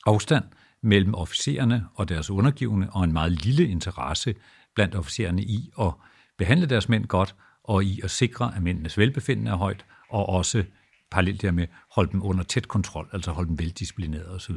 afstand 0.05 0.43
mellem 0.81 1.13
officererne 1.13 1.85
og 1.95 2.09
deres 2.09 2.29
undergivende, 2.29 2.89
og 2.91 3.03
en 3.03 3.13
meget 3.13 3.45
lille 3.45 3.67
interesse 3.67 4.35
blandt 4.75 4.95
officererne 4.95 5.43
i 5.43 5.69
at 5.81 5.91
behandle 6.37 6.65
deres 6.65 6.89
mænd 6.89 7.05
godt, 7.05 7.35
og 7.63 7.83
i 7.83 8.01
at 8.03 8.11
sikre, 8.11 8.55
at 8.55 8.63
mændenes 8.63 8.97
velbefindende 8.97 9.51
er 9.51 9.55
højt, 9.55 9.85
og 10.09 10.29
også 10.29 10.63
parallelt 11.11 11.41
dermed 11.41 11.67
holde 11.95 12.11
dem 12.11 12.23
under 12.23 12.43
tæt 12.43 12.67
kontrol, 12.67 13.09
altså 13.13 13.31
holde 13.31 13.49
dem 13.49 13.59
veldisciplineret 13.59 14.29
osv. 14.29 14.55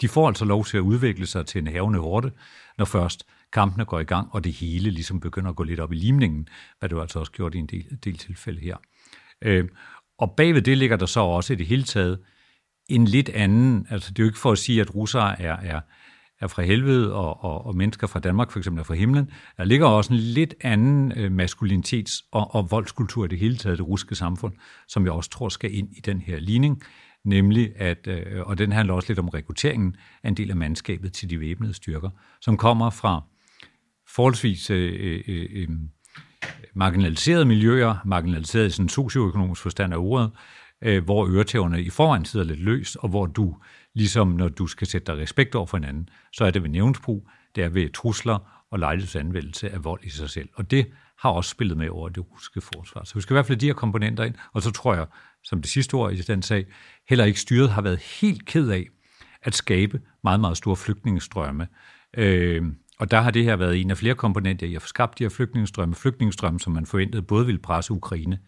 De 0.00 0.08
får 0.08 0.28
altså 0.28 0.44
lov 0.44 0.64
til 0.64 0.76
at 0.76 0.80
udvikle 0.80 1.26
sig 1.26 1.46
til 1.46 1.58
en 1.58 1.66
havende 1.66 1.98
hårde, 1.98 2.30
når 2.78 2.84
først 2.84 3.26
kampene 3.52 3.84
går 3.84 4.00
i 4.00 4.04
gang, 4.04 4.28
og 4.32 4.44
det 4.44 4.52
hele 4.52 4.90
ligesom 4.90 5.20
begynder 5.20 5.50
at 5.50 5.56
gå 5.56 5.62
lidt 5.62 5.80
op 5.80 5.92
i 5.92 5.96
limningen, 5.96 6.48
hvad 6.78 6.88
det 6.88 7.00
altså 7.00 7.18
også 7.18 7.32
gjort 7.32 7.54
i 7.54 7.58
en 7.58 7.66
del, 7.66 7.98
del 8.04 8.18
tilfælde 8.18 8.60
her. 8.60 8.76
Øh, 9.42 9.68
og 10.18 10.34
bagved 10.36 10.62
det 10.62 10.78
ligger 10.78 10.96
der 10.96 11.06
så 11.06 11.20
også 11.20 11.52
i 11.52 11.56
det 11.56 11.66
hele 11.66 11.82
taget 11.82 12.18
en 12.88 13.04
lidt 13.04 13.28
anden, 13.28 13.86
altså 13.90 14.10
det 14.10 14.18
er 14.18 14.22
jo 14.22 14.28
ikke 14.28 14.38
for 14.38 14.52
at 14.52 14.58
sige, 14.58 14.80
at 14.80 14.94
russere 14.94 15.42
er, 15.42 15.56
er, 15.56 15.80
er 16.40 16.46
fra 16.46 16.62
helvede, 16.62 17.14
og, 17.14 17.44
og, 17.44 17.66
og 17.66 17.76
mennesker 17.76 18.06
fra 18.06 18.20
Danmark 18.20 18.50
for 18.50 18.58
eksempel 18.58 18.80
er 18.80 18.84
fra 18.84 18.94
himlen. 18.94 19.30
Der 19.56 19.64
ligger 19.64 19.86
også 19.86 20.12
en 20.12 20.18
lidt 20.18 20.54
anden 20.60 21.12
øh, 21.16 21.44
maskulinitets- 21.44 22.28
og, 22.32 22.54
og 22.54 22.70
voldskultur 22.70 23.24
i 23.24 23.28
det 23.28 23.38
hele 23.38 23.56
taget, 23.56 23.78
det 23.78 23.86
russiske 23.86 24.14
samfund, 24.14 24.52
som 24.88 25.04
jeg 25.04 25.12
også 25.12 25.30
tror 25.30 25.48
skal 25.48 25.74
ind 25.74 25.88
i 25.96 26.00
den 26.00 26.20
her 26.20 26.38
ligning, 26.38 26.82
nemlig 27.24 27.72
at, 27.76 28.06
øh, 28.06 28.46
og 28.46 28.58
den 28.58 28.72
handler 28.72 28.94
også 28.94 29.08
lidt 29.08 29.18
om 29.18 29.28
rekrutteringen 29.28 29.96
af 30.22 30.28
en 30.28 30.36
del 30.36 30.50
af 30.50 30.56
mandskabet 30.56 31.12
til 31.12 31.30
de 31.30 31.40
væbnede 31.40 31.74
styrker, 31.74 32.10
som 32.40 32.56
kommer 32.56 32.90
fra 32.90 33.22
forholdsvis 34.14 34.70
øh, 34.70 34.94
øh, 35.00 35.20
øh, 35.28 35.46
øh 35.54 35.68
marginaliserede 36.74 37.44
miljøer, 37.44 37.96
marginaliserede 38.04 38.66
i 38.66 38.70
sådan 38.70 38.88
socioøkonomisk 38.88 39.62
forstand 39.62 39.92
af 39.92 39.96
ordet, 39.98 40.30
øh, 40.82 41.04
hvor 41.04 41.28
øretæverne 41.28 41.82
i 41.82 41.90
forvejen 41.90 42.24
sidder 42.24 42.46
lidt 42.46 42.60
løst, 42.60 42.96
og 42.96 43.08
hvor 43.08 43.26
du 43.26 43.56
Ligesom 43.98 44.28
når 44.28 44.48
du 44.48 44.66
skal 44.66 44.86
sætte 44.86 45.12
dig 45.12 45.22
respekt 45.22 45.54
over 45.54 45.66
for 45.66 45.76
hinanden, 45.76 46.08
så 46.32 46.44
er 46.44 46.50
det 46.50 46.62
ved 46.62 46.70
nævnsbrug, 46.70 47.28
det 47.54 47.64
er 47.64 47.68
ved 47.68 47.92
trusler 47.92 48.64
og 48.70 48.78
lejlighedsanvendelse 48.78 49.70
af 49.70 49.84
vold 49.84 50.00
i 50.04 50.10
sig 50.10 50.30
selv. 50.30 50.48
Og 50.54 50.70
det 50.70 50.86
har 51.18 51.30
også 51.30 51.50
spillet 51.50 51.76
med 51.76 51.88
over 51.88 52.08
det 52.08 52.24
russiske 52.30 52.60
forsvar. 52.60 53.04
Så 53.04 53.14
vi 53.14 53.20
skal 53.20 53.34
i 53.34 53.36
hvert 53.36 53.46
fald 53.46 53.58
de 53.58 53.66
her 53.66 53.72
komponenter 53.72 54.24
ind, 54.24 54.34
og 54.52 54.62
så 54.62 54.70
tror 54.70 54.94
jeg, 54.94 55.06
som 55.44 55.62
det 55.62 55.70
sidste 55.70 55.94
ord 55.94 56.12
i 56.12 56.16
den 56.16 56.42
sag, 56.42 56.66
heller 57.08 57.24
ikke 57.24 57.40
styret 57.40 57.70
har 57.70 57.82
været 57.82 57.98
helt 57.98 58.46
ked 58.46 58.70
af 58.70 58.86
at 59.42 59.54
skabe 59.54 60.00
meget, 60.24 60.40
meget 60.40 60.56
store 60.56 60.76
flygtningestrømme. 60.76 61.68
Øh, 62.16 62.62
og 62.98 63.10
der 63.10 63.20
har 63.20 63.30
det 63.30 63.44
her 63.44 63.56
været 63.56 63.80
en 63.80 63.90
af 63.90 63.96
flere 63.96 64.14
komponenter 64.14 64.66
i 64.66 64.74
at 64.74 64.82
få 64.82 64.88
skabt 64.88 65.18
de 65.18 65.24
her 65.24 65.28
flygtningestrømme. 65.28 65.94
Flygtningestrømme, 65.94 66.60
som 66.60 66.72
man 66.72 66.86
forventede 66.86 67.22
både 67.22 67.46
ville 67.46 67.60
presse 67.60 67.92
Ukraine 67.92 68.38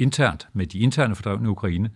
internt 0.00 0.48
med 0.52 0.66
de 0.66 0.78
interne 0.78 1.14
fordrevne 1.14 1.44
i 1.44 1.50
Ukraine. 1.50 1.90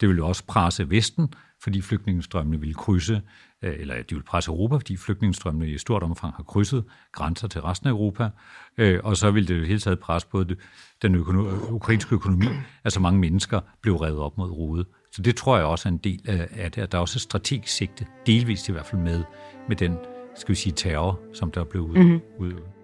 Det 0.00 0.08
ville 0.08 0.24
også 0.24 0.44
presse 0.46 0.90
Vesten, 0.90 1.34
fordi 1.62 1.80
flygtningestrømmene 1.80 2.60
ville 2.60 2.74
krydse, 2.74 3.22
øh, 3.62 3.74
eller 3.78 3.94
de 3.94 4.04
ville 4.08 4.22
presse 4.22 4.50
Europa, 4.50 4.76
fordi 4.76 4.96
flygtningestrømmene 4.96 5.70
i 5.70 5.78
stort 5.78 6.02
omfang 6.02 6.34
har 6.34 6.42
krydset 6.42 6.84
grænser 7.12 7.48
til 7.48 7.60
resten 7.62 7.88
af 7.88 7.92
Europa, 7.92 8.30
øh, 8.78 9.00
og 9.04 9.16
så 9.16 9.30
ville 9.30 9.48
det 9.48 9.60
jo 9.60 9.64
hele 9.64 9.78
taget 9.78 9.98
presse 10.00 10.28
både 10.28 10.56
den 11.02 11.14
økono- 11.14 11.70
ukrainske 11.72 12.14
økonomi, 12.14 12.46
altså 12.84 13.00
mange 13.00 13.20
mennesker 13.20 13.60
blev 13.82 13.96
revet 13.96 14.18
op 14.18 14.38
mod 14.38 14.50
rode. 14.50 14.84
Så 15.12 15.22
det 15.22 15.36
tror 15.36 15.56
jeg 15.56 15.66
også 15.66 15.88
er 15.88 15.92
en 15.92 15.98
del 15.98 16.20
af 16.26 16.72
det, 16.72 16.82
at 16.82 16.92
der 16.92 16.98
er 16.98 17.02
også 17.02 17.16
et 17.16 17.22
strategisk 17.22 17.76
sigte, 17.76 18.06
delvist 18.26 18.68
i 18.68 18.72
hvert 18.72 18.86
fald 18.86 19.02
med, 19.02 19.24
med 19.68 19.76
den, 19.76 19.96
skal 20.36 20.52
vi 20.52 20.54
sige, 20.54 20.72
terror, 20.72 21.20
som 21.34 21.50
der 21.50 21.64
blev 21.64 21.82
udøvet. 21.82 22.20
Mm-hmm. 22.38 22.77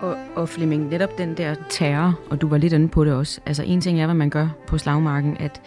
Og 0.00 0.16
og 0.36 0.48
Flemming, 0.48 0.88
netop 0.88 1.18
den 1.18 1.36
der 1.36 1.54
terror, 1.70 2.20
og 2.30 2.40
du 2.40 2.48
var 2.48 2.58
lidt 2.58 2.72
inde 2.72 2.88
på 2.88 3.04
det 3.04 3.12
også. 3.12 3.40
Altså 3.46 3.62
en 3.62 3.80
ting 3.80 4.00
er, 4.00 4.06
hvad 4.06 4.14
man 4.14 4.30
gør 4.30 4.48
på 4.66 4.78
slagmarken, 4.78 5.36
at 5.36 5.62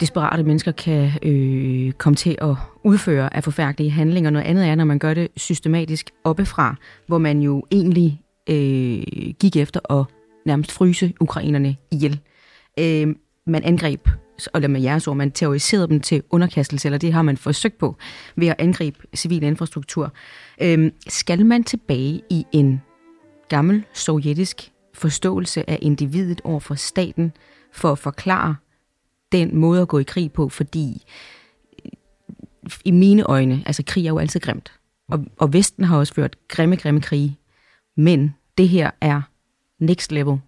desperate 0.00 0.42
mennesker 0.42 0.72
kan 0.72 1.10
øh, 1.22 1.92
komme 1.92 2.16
til 2.16 2.36
at 2.40 2.56
udføre 2.84 3.36
af 3.36 3.44
forfærdelige 3.44 3.90
handlinger. 3.90 4.30
Noget 4.30 4.46
andet 4.46 4.68
er, 4.68 4.74
når 4.74 4.84
man 4.84 4.98
gør 4.98 5.14
det 5.14 5.28
systematisk 5.36 6.10
oppefra, 6.24 6.76
hvor 7.06 7.18
man 7.18 7.40
jo 7.40 7.64
egentlig 7.70 8.20
øh, 8.48 9.02
gik 9.40 9.56
efter 9.56 9.98
at 9.98 10.04
nærmest 10.46 10.72
fryse 10.72 11.12
ukrainerne 11.20 11.76
ihjel. 11.90 12.20
Øh, 12.78 13.14
man 13.46 13.64
angreb, 13.64 14.08
og 14.52 14.70
med 14.70 14.80
jeres 14.80 15.08
ord, 15.08 15.16
man 15.16 15.30
terroriserede 15.30 15.88
dem 15.88 16.00
til 16.00 16.22
underkastelse, 16.30 16.88
eller 16.88 16.98
det 16.98 17.12
har 17.12 17.22
man 17.22 17.36
forsøgt 17.36 17.78
på 17.78 17.96
ved 18.36 18.48
at 18.48 18.56
angribe 18.58 18.98
civil 19.14 19.42
infrastruktur. 19.42 20.12
Øh, 20.62 20.90
skal 21.08 21.46
man 21.46 21.64
tilbage 21.64 22.20
i 22.30 22.44
en 22.52 22.80
gammel 23.52 23.84
sovjetisk 23.92 24.72
forståelse 24.94 25.70
af 25.70 25.78
individet 25.82 26.40
over 26.44 26.60
for 26.60 26.74
staten, 26.74 27.32
for 27.72 27.92
at 27.92 27.98
forklare 27.98 28.56
den 29.32 29.56
måde 29.56 29.82
at 29.82 29.88
gå 29.88 29.98
i 29.98 30.02
krig 30.02 30.32
på, 30.32 30.48
fordi 30.48 31.04
øh, 31.84 31.92
i 32.84 32.90
mine 32.90 33.22
øjne, 33.22 33.62
altså 33.66 33.82
krig 33.86 34.04
er 34.06 34.08
jo 34.10 34.18
altid 34.18 34.40
grimt. 34.40 34.72
Og, 35.08 35.24
og 35.38 35.52
Vesten 35.52 35.84
har 35.84 35.98
også 35.98 36.14
ført 36.14 36.36
grimme, 36.48 36.76
grimme 36.76 37.00
krige. 37.00 37.38
Men 37.96 38.34
det 38.58 38.68
her 38.68 38.90
er 39.00 39.22
next 39.78 40.12
level 40.12 40.38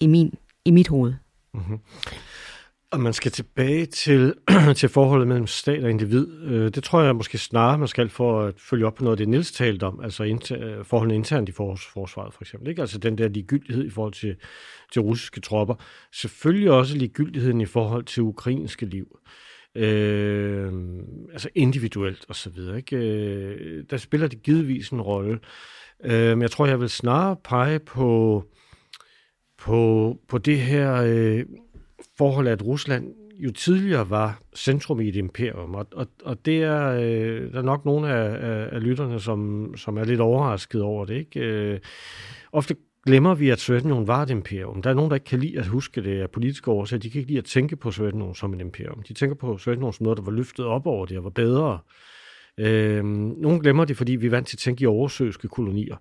i, 0.00 0.06
min, 0.06 0.34
i 0.64 0.70
mit 0.70 0.88
hoved. 0.88 1.14
Mm-hmm. 1.54 1.78
Og 2.92 3.00
man 3.00 3.12
skal 3.12 3.32
tilbage 3.32 3.86
til, 3.86 4.34
til 4.76 4.88
forholdet 4.88 5.28
mellem 5.28 5.46
stat 5.46 5.84
og 5.84 5.90
individ. 5.90 6.42
Øh, 6.42 6.70
det 6.74 6.84
tror 6.84 7.02
jeg 7.02 7.16
måske 7.16 7.38
snarere, 7.38 7.78
man 7.78 7.88
skal 7.88 8.08
for 8.08 8.42
at 8.42 8.54
følge 8.60 8.86
op 8.86 8.94
på 8.94 9.04
noget 9.04 9.12
af 9.12 9.18
det, 9.18 9.28
Niels 9.28 9.52
talte 9.52 9.84
om, 9.84 10.00
altså 10.00 10.24
inter, 10.24 10.82
forholdene 10.82 11.14
internt 11.14 11.48
i 11.48 11.52
forsvaret 11.52 12.34
for 12.34 12.42
eksempel. 12.42 12.68
Ikke? 12.68 12.80
Altså 12.80 12.98
den 12.98 13.18
der 13.18 13.28
ligegyldighed 13.28 13.86
i 13.86 13.90
forhold 13.90 14.12
til, 14.12 14.36
til 14.92 15.02
russiske 15.02 15.40
tropper. 15.40 15.74
Selvfølgelig 16.12 16.70
også 16.70 16.96
ligegyldigheden 16.96 17.60
i 17.60 17.66
forhold 17.66 18.04
til 18.04 18.22
ukrainske 18.22 18.86
liv. 18.86 19.18
Øh, 19.74 20.72
altså 21.32 21.48
individuelt 21.54 22.24
og 22.28 22.36
så 22.36 22.50
videre. 22.50 22.76
Ikke? 22.76 22.96
Øh, 22.96 23.84
der 23.90 23.96
spiller 23.96 24.26
det 24.26 24.42
givetvis 24.42 24.88
en 24.88 25.00
rolle. 25.00 25.38
Øh, 26.04 26.30
men 26.30 26.42
jeg 26.42 26.50
tror, 26.50 26.66
jeg 26.66 26.80
vil 26.80 26.88
snarere 26.88 27.36
pege 27.44 27.78
på, 27.78 28.44
på, 29.58 30.16
på 30.28 30.38
det 30.38 30.58
her 30.58 31.02
øh, 31.06 31.44
forhold, 32.18 32.48
at 32.48 32.66
Rusland 32.66 33.14
jo 33.38 33.52
tidligere 33.52 34.10
var 34.10 34.42
centrum 34.56 35.00
i 35.00 35.08
et 35.08 35.16
imperium, 35.16 35.74
og, 35.74 35.86
og, 35.92 36.06
og 36.24 36.46
det 36.46 36.62
er 36.62 36.88
øh, 36.88 37.52
der 37.52 37.58
er 37.58 37.62
nok 37.62 37.84
nogle 37.84 38.08
af, 38.08 38.50
af, 38.50 38.68
af 38.72 38.82
lytterne, 38.82 39.20
som, 39.20 39.72
som 39.76 39.96
er 39.96 40.04
lidt 40.04 40.20
overrasket 40.20 40.82
over 40.82 41.04
det. 41.04 41.14
Ikke? 41.14 41.40
Øh, 41.40 41.80
ofte 42.52 42.76
glemmer 43.06 43.34
vi, 43.34 43.50
at 43.50 43.60
Sovjetunionen 43.60 44.06
var 44.06 44.22
et 44.22 44.30
imperium. 44.30 44.82
Der 44.82 44.90
er 44.90 44.94
nogen, 44.94 45.10
der 45.10 45.14
ikke 45.16 45.24
kan 45.24 45.38
lide 45.38 45.58
at 45.58 45.66
huske 45.66 46.02
det 46.02 46.20
af 46.20 46.30
politiske 46.30 46.70
årsager. 46.70 47.00
De 47.00 47.10
kan 47.10 47.18
ikke 47.18 47.30
lide 47.30 47.38
at 47.38 47.44
tænke 47.44 47.76
på 47.76 47.90
Sovjetunionen 47.90 48.34
som 48.34 48.54
et 48.54 48.60
imperium. 48.60 49.02
De 49.02 49.14
tænker 49.14 49.36
på 49.36 49.58
Sovjetunionen 49.58 49.92
som 49.92 50.04
noget, 50.04 50.16
der 50.18 50.24
var 50.24 50.32
løftet 50.32 50.66
op 50.66 50.86
over 50.86 51.06
det 51.06 51.18
og 51.18 51.24
var 51.24 51.30
bedre. 51.30 51.78
Øh, 52.58 53.04
nogle 53.04 53.60
glemmer 53.60 53.84
det, 53.84 53.96
fordi 53.96 54.12
vi 54.12 54.26
er 54.26 54.30
vant 54.30 54.46
til 54.46 54.56
at 54.56 54.60
tænke 54.60 54.82
i 54.82 54.86
oversøiske 54.86 55.48
kolonier. 55.48 55.96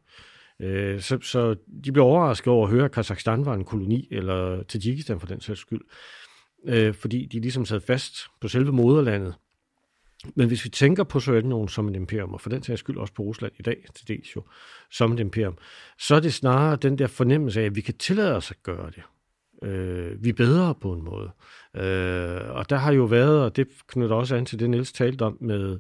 Øh, 0.62 1.02
så, 1.02 1.20
så 1.22 1.56
de 1.86 1.92
blev 1.92 2.06
overrasket 2.06 2.48
over 2.48 2.68
at 2.68 2.74
høre, 2.74 2.86
at 2.86 2.92
Kazakhstan 2.92 3.46
var 3.46 3.54
en 3.54 3.66
koloni, 3.66 4.08
eller 4.12 4.64
Tajikistan 4.64 5.20
for 5.20 5.28
den 5.28 5.42
sags 5.42 5.60
skyld. 5.60 5.82
Øh, 6.68 6.94
fordi 6.94 7.26
de 7.26 7.40
ligesom 7.40 7.66
sad 7.66 7.82
fast 7.82 8.16
på 8.42 8.48
selve 8.48 8.72
moderlandet. 8.72 9.34
Men 10.36 10.48
hvis 10.48 10.66
vi 10.66 10.70
tænker 10.70 11.04
på 11.04 11.20
Sovjetunionen 11.20 11.68
som 11.68 11.90
et 11.90 11.96
imperium, 11.96 12.34
og 12.34 12.42
for 12.42 12.50
den 12.50 12.64
sags 12.64 12.80
skyld 12.80 12.98
også 12.98 13.14
på 13.14 13.24
Rusland 13.24 13.54
i 13.60 13.62
dag, 13.62 13.86
til 13.96 14.08
dels 14.08 14.36
jo, 14.36 14.44
som 14.92 15.14
et 15.14 15.20
imperium, 15.20 15.58
så 16.00 16.16
er 16.16 16.20
det 16.20 16.34
snarere 16.34 16.76
den 16.76 16.98
der 16.98 17.08
fornemmelse 17.08 17.62
af, 17.62 17.66
at 17.66 17.76
vi 17.76 17.82
kan 17.82 17.98
tillade 17.98 18.36
os 18.36 18.52
at 18.52 18.64
gøre 18.64 18.92
det. 18.92 19.04
Øh, 19.70 20.24
vi 20.24 20.30
er 20.30 20.34
bedre 20.34 20.76
på 20.76 20.94
en 20.94 21.04
måde. 21.04 21.32
Øh, 21.76 22.56
og 22.56 22.70
der 22.70 22.76
har 22.76 22.92
jo 22.92 23.04
været, 23.04 23.44
og 23.44 23.56
det 23.56 23.68
knytter 23.88 24.16
også 24.16 24.36
an 24.36 24.46
til 24.46 24.60
det, 24.60 24.70
Niels 24.70 24.92
talte 24.92 25.24
om 25.24 25.38
med, 25.42 25.80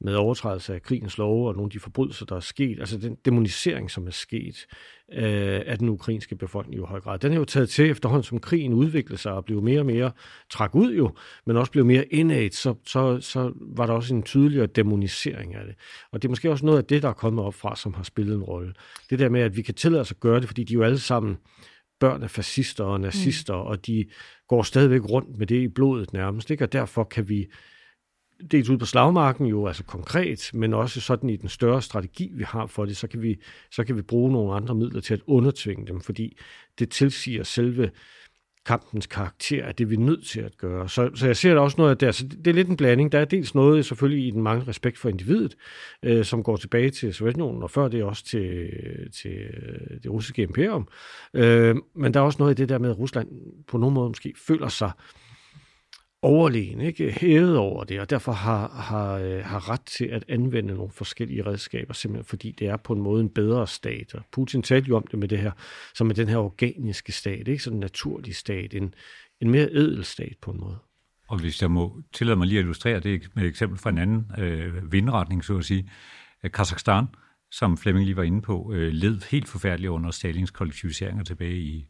med 0.00 0.14
overtrædelse 0.14 0.74
af 0.74 0.82
krigens 0.82 1.18
love 1.18 1.48
og 1.48 1.54
nogle 1.54 1.66
af 1.66 1.70
de 1.70 1.80
forbrydelser, 1.80 2.26
der 2.26 2.36
er 2.36 2.40
sket, 2.40 2.80
altså 2.80 2.98
den 2.98 3.16
demonisering, 3.24 3.90
som 3.90 4.06
er 4.06 4.10
sket 4.10 4.66
øh, 5.12 5.60
af 5.66 5.78
den 5.78 5.88
ukrainske 5.88 6.36
befolkning 6.36 6.82
i 6.82 6.84
høj 6.86 7.00
grad. 7.00 7.18
Den 7.18 7.32
er 7.32 7.36
jo 7.36 7.44
taget 7.44 7.68
til 7.68 7.90
efterhånden, 7.90 8.22
som 8.22 8.40
krigen 8.40 8.72
udviklede 8.72 9.20
sig 9.20 9.32
og 9.32 9.44
blev 9.44 9.62
mere 9.62 9.80
og 9.80 9.86
mere 9.86 10.12
træk 10.50 10.74
ud 10.74 10.94
jo, 10.94 11.14
men 11.46 11.56
også 11.56 11.72
blev 11.72 11.84
mere 11.84 12.04
innate, 12.04 12.56
så, 12.56 12.74
så, 12.86 13.20
så 13.20 13.52
var 13.60 13.86
der 13.86 13.92
også 13.92 14.14
en 14.14 14.22
tydeligere 14.22 14.66
demonisering 14.66 15.54
af 15.54 15.66
det. 15.66 15.74
Og 16.12 16.22
det 16.22 16.28
er 16.28 16.30
måske 16.30 16.50
også 16.50 16.66
noget 16.66 16.78
af 16.78 16.84
det, 16.84 17.02
der 17.02 17.08
er 17.08 17.12
kommet 17.12 17.44
op 17.44 17.54
fra, 17.54 17.76
som 17.76 17.94
har 17.94 18.02
spillet 18.02 18.34
en 18.34 18.42
rolle. 18.42 18.74
Det 19.10 19.18
der 19.18 19.28
med, 19.28 19.40
at 19.40 19.56
vi 19.56 19.62
kan 19.62 19.74
tillade 19.74 20.00
os 20.00 20.10
at 20.10 20.20
gøre 20.20 20.40
det, 20.40 20.46
fordi 20.48 20.64
de 20.64 20.74
jo 20.74 20.82
alle 20.82 20.98
sammen 20.98 21.36
børn 22.00 22.22
af 22.22 22.30
fascister 22.30 22.84
og 22.84 23.00
nazister, 23.00 23.54
mm. 23.54 23.68
og 23.68 23.86
de 23.86 24.06
går 24.48 24.62
stadigvæk 24.62 25.10
rundt 25.10 25.38
med 25.38 25.46
det 25.46 25.62
i 25.62 25.68
blodet 25.68 26.12
nærmest, 26.12 26.50
ikke? 26.50 26.64
og 26.64 26.72
derfor 26.72 27.04
kan 27.04 27.28
vi 27.28 27.46
dels 28.50 28.68
ud 28.68 28.78
på 28.78 28.86
slagmarken 28.86 29.46
jo, 29.46 29.66
altså 29.66 29.84
konkret, 29.84 30.50
men 30.54 30.74
også 30.74 31.00
sådan 31.00 31.30
i 31.30 31.36
den 31.36 31.48
større 31.48 31.82
strategi, 31.82 32.30
vi 32.34 32.44
har 32.44 32.66
for 32.66 32.84
det, 32.84 32.96
så 32.96 33.06
kan 33.08 33.22
vi, 33.22 33.36
så 33.70 33.84
kan 33.84 33.96
vi 33.96 34.02
bruge 34.02 34.32
nogle 34.32 34.54
andre 34.54 34.74
midler 34.74 35.00
til 35.00 35.14
at 35.14 35.20
undertvinge 35.26 35.86
dem, 35.86 36.00
fordi 36.00 36.38
det 36.78 36.90
tilsiger 36.90 37.42
selve 37.42 37.90
kampens 38.66 39.06
karakter, 39.06 39.64
at 39.64 39.78
det 39.78 39.84
er 39.84 39.88
vi 39.88 39.96
nødt 39.96 40.26
til 40.26 40.40
at 40.40 40.58
gøre. 40.58 40.88
Så, 40.88 41.10
så 41.14 41.26
jeg 41.26 41.36
ser 41.36 41.54
der 41.54 41.60
også 41.60 41.74
noget 41.78 41.90
af 41.90 41.98
der. 41.98 42.10
Så 42.10 42.24
det, 42.28 42.38
det 42.44 42.46
er 42.46 42.54
lidt 42.54 42.68
en 42.68 42.76
blanding. 42.76 43.12
Der 43.12 43.18
er 43.18 43.24
dels 43.24 43.54
noget 43.54 43.86
selvfølgelig 43.86 44.26
i 44.26 44.30
den 44.30 44.42
mange 44.42 44.64
respekt 44.68 44.98
for 44.98 45.08
individet, 45.08 45.56
øh, 46.02 46.24
som 46.24 46.42
går 46.42 46.56
tilbage 46.56 46.90
til 46.90 47.14
Sovjetunionen, 47.14 47.62
og 47.62 47.70
før 47.70 47.88
det 47.88 48.02
også 48.02 48.24
til, 48.24 48.70
til 49.22 49.30
øh, 49.30 50.02
det 50.02 50.10
russiske 50.10 50.42
imperium. 50.42 50.88
Øh, 51.34 51.76
men 51.94 52.14
der 52.14 52.20
er 52.20 52.24
også 52.24 52.38
noget 52.38 52.58
i 52.58 52.62
det 52.62 52.68
der 52.68 52.78
med, 52.78 52.90
at 52.90 52.98
Rusland 52.98 53.28
på 53.66 53.78
nogen 53.78 53.94
måde 53.94 54.08
måske 54.08 54.34
føler 54.46 54.68
sig 54.68 54.90
øh, 54.96 55.27
overlegen, 56.22 56.80
ikke? 56.80 57.12
hævet 57.20 57.56
over 57.56 57.84
det, 57.84 58.00
og 58.00 58.10
derfor 58.10 58.32
har, 58.32 58.68
har, 58.68 59.14
øh, 59.14 59.44
har 59.44 59.70
ret 59.70 59.80
til 59.80 60.04
at 60.04 60.24
anvende 60.28 60.74
nogle 60.74 60.92
forskellige 60.92 61.46
redskaber, 61.46 61.94
simpelthen 61.94 62.24
fordi 62.24 62.52
det 62.52 62.66
er 62.66 62.76
på 62.76 62.92
en 62.92 63.00
måde 63.00 63.20
en 63.20 63.30
bedre 63.30 63.66
stat. 63.66 64.14
Og 64.14 64.22
Putin 64.32 64.62
talte 64.62 64.88
jo 64.88 64.96
om 64.96 65.06
det 65.10 65.18
med 65.18 65.28
det 65.28 65.38
her, 65.38 65.52
som 65.94 66.10
er 66.10 66.14
den 66.14 66.28
her 66.28 66.36
organiske 66.36 67.12
stat, 67.12 67.48
ikke 67.48 67.62
sådan 67.62 67.76
en 67.76 67.80
naturlig 67.80 68.36
stat, 68.36 68.74
en, 68.74 68.94
en 69.40 69.50
mere 69.50 69.72
edel 69.72 70.04
stat 70.04 70.36
på 70.42 70.50
en 70.50 70.60
måde. 70.60 70.78
Og 71.28 71.40
hvis 71.40 71.62
jeg 71.62 71.70
må 71.70 72.02
tillade 72.12 72.36
mig 72.36 72.46
lige 72.46 72.58
at 72.58 72.62
illustrere 72.62 73.00
det 73.00 73.28
med 73.34 73.42
et 73.42 73.48
eksempel 73.48 73.78
fra 73.78 73.90
en 73.90 73.98
anden 73.98 74.30
øh, 74.38 74.92
vindretning, 74.92 75.44
så 75.44 75.56
at 75.58 75.64
sige, 75.64 75.90
øh, 76.44 76.50
Kazakhstan, 76.50 77.06
som 77.50 77.76
Flemming 77.76 78.04
lige 78.04 78.16
var 78.16 78.22
inde 78.22 78.42
på, 78.42 78.72
øh, 78.74 78.92
led 78.92 79.30
helt 79.30 79.48
forfærdeligt 79.48 79.90
under 79.90 80.10
Stalins 80.10 80.50
kollektiviseringer 80.50 81.24
tilbage 81.24 81.58
i 81.58 81.88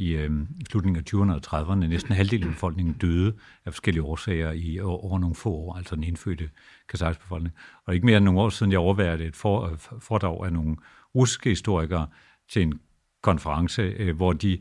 i 0.00 0.12
øh, 0.12 0.30
slutningen 0.70 0.96
af 0.96 1.14
20'erne 1.14 1.34
og 1.34 1.60
30'erne. 1.60 1.86
Næsten 1.86 2.14
halvdelen 2.14 2.48
af 2.48 2.54
befolkningen 2.54 2.94
døde 2.94 3.34
af 3.64 3.72
forskellige 3.72 4.02
årsager 4.02 4.52
i 4.52 4.80
over 4.80 5.18
nogle 5.18 5.34
få 5.34 5.50
år, 5.50 5.76
altså 5.76 5.94
den 5.94 6.04
indfødte 6.04 6.50
kazakhiske 6.88 7.22
befolkning. 7.22 7.54
Og 7.86 7.94
ikke 7.94 8.06
mere 8.06 8.16
end 8.16 8.24
nogle 8.24 8.40
år 8.40 8.48
siden, 8.48 8.72
jeg 8.72 8.80
overværede 8.80 9.24
et 9.24 9.36
for, 9.36 9.66
øh, 9.66 9.78
foredrag 10.00 10.44
af 10.46 10.52
nogle 10.52 10.76
russiske 11.14 11.48
historikere 11.48 12.06
til 12.50 12.62
en 12.62 12.80
konference, 13.22 13.82
øh, 13.82 14.16
hvor, 14.16 14.32
de, 14.32 14.58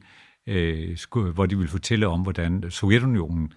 øh, 0.48 0.98
skulle, 0.98 1.32
hvor 1.32 1.46
de 1.46 1.58
ville 1.58 1.72
fortælle 1.72 2.08
om, 2.08 2.22
hvordan 2.22 2.72
Sovjetunionen 2.72 3.54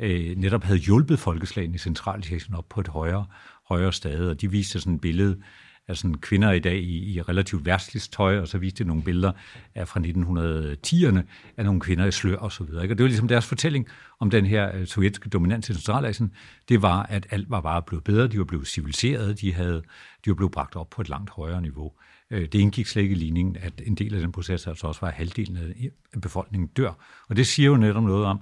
øh, 0.00 0.36
netop 0.36 0.64
havde 0.64 0.78
hjulpet 0.78 1.18
folkeslagene 1.18 1.74
i 1.74 1.78
Centralasien 1.78 2.54
op 2.54 2.68
på 2.68 2.80
et 2.80 2.88
højere, 2.88 3.26
højere 3.68 3.92
stade, 3.92 4.30
og 4.30 4.40
de 4.40 4.50
viste 4.50 4.80
sådan 4.80 4.94
et 4.94 5.00
billede 5.00 5.42
af 5.88 5.96
sådan 5.96 6.14
kvinder 6.14 6.52
i 6.52 6.58
dag 6.58 6.76
i, 6.76 7.14
i 7.14 7.22
relativt 7.22 7.66
værtsligt 7.66 8.12
tøj, 8.12 8.38
og 8.38 8.48
så 8.48 8.58
viste 8.58 8.84
de 8.84 8.88
nogle 8.88 9.02
billeder 9.02 9.32
af 9.74 9.88
fra 9.88 10.00
1910'erne 10.00 11.20
af 11.56 11.64
nogle 11.64 11.80
kvinder 11.80 12.06
i 12.06 12.12
slør 12.12 12.36
og 12.36 12.52
så 12.52 12.64
videre. 12.64 12.82
Ikke? 12.82 12.94
Og 12.94 12.98
det 12.98 13.04
var 13.04 13.08
ligesom 13.08 13.28
deres 13.28 13.46
fortælling 13.46 13.88
om 14.20 14.30
den 14.30 14.46
her 14.46 14.76
øh, 14.76 14.86
sovjetiske 14.86 15.28
dominans 15.28 15.70
i 15.70 15.74
Centralasien. 15.74 16.32
Det 16.68 16.82
var, 16.82 17.02
at 17.02 17.26
alt 17.30 17.50
var 17.50 17.60
bare 17.60 17.82
blevet 17.82 18.04
bedre, 18.04 18.28
de 18.28 18.38
var 18.38 18.44
blevet 18.44 18.66
civiliseret, 18.66 19.40
de, 19.40 19.52
havde, 19.52 19.82
de 20.24 20.30
var 20.30 20.34
blevet 20.34 20.52
bragt 20.52 20.76
op 20.76 20.90
på 20.90 21.02
et 21.02 21.08
langt 21.08 21.30
højere 21.30 21.62
niveau. 21.62 21.92
Øh, 22.30 22.42
det 22.42 22.54
indgik 22.54 22.86
slet 22.86 23.02
ikke 23.02 23.14
i 23.14 23.18
ligningen, 23.18 23.56
at 23.56 23.72
en 23.86 23.94
del 23.94 24.14
af 24.14 24.20
den 24.20 24.32
proces 24.32 24.66
altså 24.66 24.86
også 24.86 25.00
var, 25.00 25.08
at 25.08 25.14
halvdelen 25.14 25.56
af 25.56 26.20
befolkningen 26.20 26.68
dør. 26.68 26.92
Og 27.28 27.36
det 27.36 27.46
siger 27.46 27.66
jo 27.66 27.76
netop 27.76 28.02
noget 28.02 28.24
om, 28.24 28.40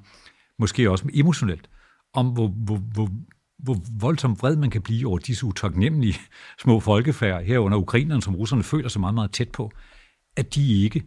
måske 0.58 0.90
også 0.90 1.08
emotionelt, 1.14 1.70
om 2.12 2.26
hvor, 2.26 2.48
hvor, 2.48 2.76
hvor, 2.76 3.10
hvor 3.64 3.76
voldsomt 4.00 4.42
vred 4.42 4.56
man 4.56 4.70
kan 4.70 4.82
blive 4.82 5.08
over 5.08 5.18
disse 5.18 5.46
utaknemmelige 5.46 6.16
små 6.62 6.80
folkefærd, 6.80 7.44
herunder 7.44 7.78
ukrainerne, 7.78 8.22
som 8.22 8.36
russerne 8.36 8.62
føler 8.62 8.88
sig 8.88 9.00
meget, 9.00 9.14
meget 9.14 9.30
tæt 9.30 9.50
på, 9.50 9.70
at 10.36 10.54
de 10.54 10.82
ikke 10.82 11.02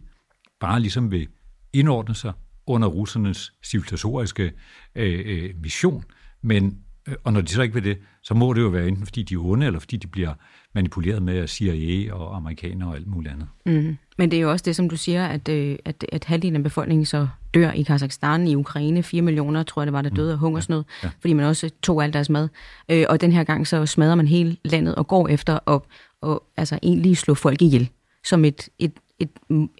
bare 0.60 0.80
ligesom 0.80 1.10
vil 1.10 1.28
indordne 1.72 2.14
sig 2.14 2.32
under 2.66 2.88
russernes 2.88 3.52
civilisatoriske 3.64 4.52
øh, 4.94 5.22
øh, 5.26 5.50
mission, 5.62 6.04
men 6.42 6.78
øh, 7.08 7.14
og 7.24 7.32
når 7.32 7.40
de 7.40 7.48
så 7.48 7.62
ikke 7.62 7.74
vil 7.74 7.84
det, 7.84 7.98
så 8.22 8.34
må 8.34 8.52
det 8.52 8.60
jo 8.60 8.68
være 8.68 8.88
enten 8.88 9.06
fordi 9.06 9.22
de 9.22 9.34
er 9.34 9.38
onde, 9.38 9.66
eller 9.66 9.80
fordi 9.80 9.96
de 9.96 10.06
bliver 10.06 10.34
manipuleret 10.74 11.22
med 11.22 11.48
CIA 11.48 12.14
og 12.14 12.36
amerikanere 12.36 12.88
og 12.88 12.96
alt 12.96 13.06
muligt 13.06 13.34
andet. 13.34 13.48
Mm. 13.66 13.96
Men 14.18 14.30
det 14.30 14.36
er 14.36 14.40
jo 14.40 14.50
også 14.50 14.62
det, 14.64 14.76
som 14.76 14.88
du 14.88 14.96
siger, 14.96 15.26
at, 15.26 15.48
øh, 15.48 15.78
at, 15.84 16.04
at 16.12 16.24
halvdelen 16.24 16.56
af 16.56 16.62
befolkningen 16.62 17.06
så 17.06 17.28
dør 17.58 17.70
i 17.70 17.82
Kazakhstan, 17.82 18.46
i 18.46 18.54
Ukraine. 18.54 19.02
4 19.02 19.22
millioner, 19.22 19.62
tror 19.62 19.82
jeg 19.82 19.86
det 19.86 19.92
var, 19.92 20.02
der 20.02 20.10
døde 20.10 20.32
af 20.32 20.38
hungersnød, 20.38 20.82
ja. 21.02 21.06
Ja. 21.06 21.12
fordi 21.20 21.32
man 21.32 21.46
også 21.46 21.70
tog 21.82 22.04
alt 22.04 22.14
deres 22.14 22.30
mad. 22.30 22.48
Øh, 22.88 23.04
og 23.08 23.20
den 23.20 23.32
her 23.32 23.44
gang 23.44 23.66
så 23.66 23.86
smadrer 23.86 24.14
man 24.14 24.26
hele 24.26 24.56
landet 24.64 24.94
og 24.94 25.06
går 25.06 25.28
efter 25.28 25.58
at 25.68 25.80
og, 26.22 26.42
altså 26.56 26.78
egentlig 26.82 27.16
slå 27.16 27.34
folk 27.34 27.62
ihjel 27.62 27.88
som 28.24 28.44
et, 28.44 28.68
et 28.78 28.92
et, 29.20 29.30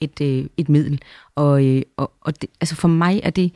et, 0.00 0.20
et, 0.20 0.48
et 0.56 0.68
middel. 0.68 1.00
Og, 1.34 1.62
og, 1.96 2.12
og 2.20 2.42
det, 2.42 2.50
altså 2.60 2.74
for 2.74 2.88
mig 2.88 3.20
er 3.22 3.30
det, 3.30 3.52